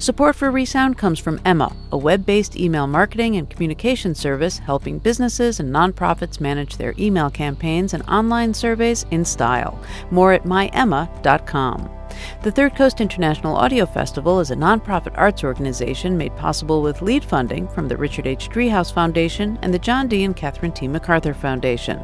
Support 0.00 0.34
for 0.34 0.50
Resound 0.50 0.98
comes 0.98 1.20
from 1.20 1.40
Emma, 1.44 1.72
a 1.92 1.96
web 1.96 2.26
based 2.26 2.56
email 2.56 2.88
marketing 2.88 3.36
and 3.36 3.48
communication 3.48 4.16
service 4.16 4.58
helping 4.58 4.98
businesses 4.98 5.60
and 5.60 5.72
nonprofits 5.72 6.40
manage 6.40 6.78
their 6.78 6.94
email 6.98 7.30
campaigns 7.30 7.94
and 7.94 8.02
online 8.08 8.52
surveys 8.52 9.06
in 9.12 9.24
style. 9.24 9.80
More 10.10 10.32
at 10.32 10.42
myemma.com. 10.42 12.01
The 12.42 12.50
Third 12.50 12.74
Coast 12.74 13.00
International 13.00 13.56
Audio 13.56 13.86
Festival 13.86 14.40
is 14.40 14.50
a 14.50 14.56
nonprofit 14.56 15.12
arts 15.16 15.44
organization 15.44 16.16
made 16.16 16.36
possible 16.36 16.82
with 16.82 17.02
lead 17.02 17.24
funding 17.24 17.68
from 17.68 17.88
the 17.88 17.96
Richard 17.96 18.26
H. 18.26 18.48
Driehaus 18.48 18.92
Foundation 18.92 19.58
and 19.62 19.72
the 19.72 19.78
John 19.78 20.08
D. 20.08 20.24
and 20.24 20.34
Catherine 20.34 20.72
T. 20.72 20.88
MacArthur 20.88 21.34
Foundation. 21.34 22.00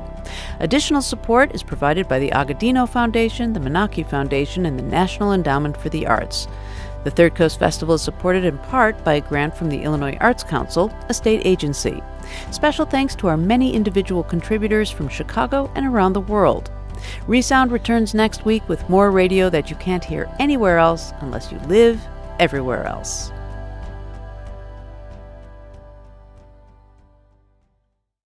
Additional 0.61 1.02
support 1.02 1.54
is 1.54 1.62
provided 1.62 2.09
by 2.09 2.18
the 2.18 2.30
Agudino 2.30 2.88
Foundation, 2.88 3.52
the 3.52 3.61
Menaki 3.61 4.09
Foundation, 4.09 4.66
and 4.66 4.78
the 4.78 4.84
National 4.84 5.32
Endowment 5.32 5.76
for 5.76 5.88
the 5.88 6.06
Arts. 6.06 6.46
The 7.04 7.11
Third 7.11 7.34
Coast 7.34 7.59
Festival 7.59 7.94
is 7.94 8.02
supported 8.02 8.44
in 8.44 8.59
part 8.59 9.02
by 9.04 9.14
a 9.14 9.20
grant 9.20 9.56
from 9.56 9.68
the 9.68 9.82
Illinois 9.82 10.16
Arts 10.20 10.42
Council, 10.42 10.92
a 11.09 11.14
state 11.14 11.42
agency. 11.44 12.02
Special 12.50 12.84
thanks 12.84 13.14
to 13.16 13.28
our 13.28 13.36
many 13.36 13.74
individual 13.74 14.22
contributors 14.22 14.90
from 14.90 15.09
Chicago 15.09 15.70
and 15.74 15.86
around 15.86 16.12
the 16.12 16.20
world. 16.20 16.70
Resound 17.26 17.72
returns 17.72 18.14
next 18.14 18.44
week 18.44 18.68
with 18.68 18.88
more 18.88 19.11
radio 19.11 19.51
that 19.51 19.70
you 19.70 19.76
can't 19.76 20.05
hear 20.05 20.28
anywhere 20.38 20.78
else 20.78 21.12
unless 21.20 21.53
you 21.53 21.59
live 21.61 22.01
everywhere 22.38 22.84
else. 22.84 23.32